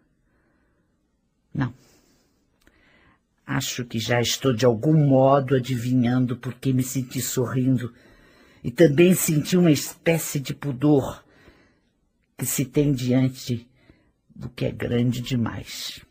Não. 1.53 1.73
Acho 3.45 3.83
que 3.83 3.99
já 3.99 4.21
estou 4.21 4.53
de 4.53 4.65
algum 4.65 4.93
modo 4.93 5.53
adivinhando 5.53 6.37
porque 6.37 6.71
me 6.71 6.81
senti 6.81 7.21
sorrindo 7.21 7.93
e 8.63 8.71
também 8.71 9.13
senti 9.13 9.57
uma 9.57 9.71
espécie 9.71 10.39
de 10.39 10.53
pudor 10.53 11.25
que 12.37 12.45
se 12.45 12.63
tem 12.63 12.93
diante 12.93 13.67
do 14.33 14.47
que 14.47 14.63
é 14.63 14.71
grande 14.71 15.19
demais. 15.19 16.05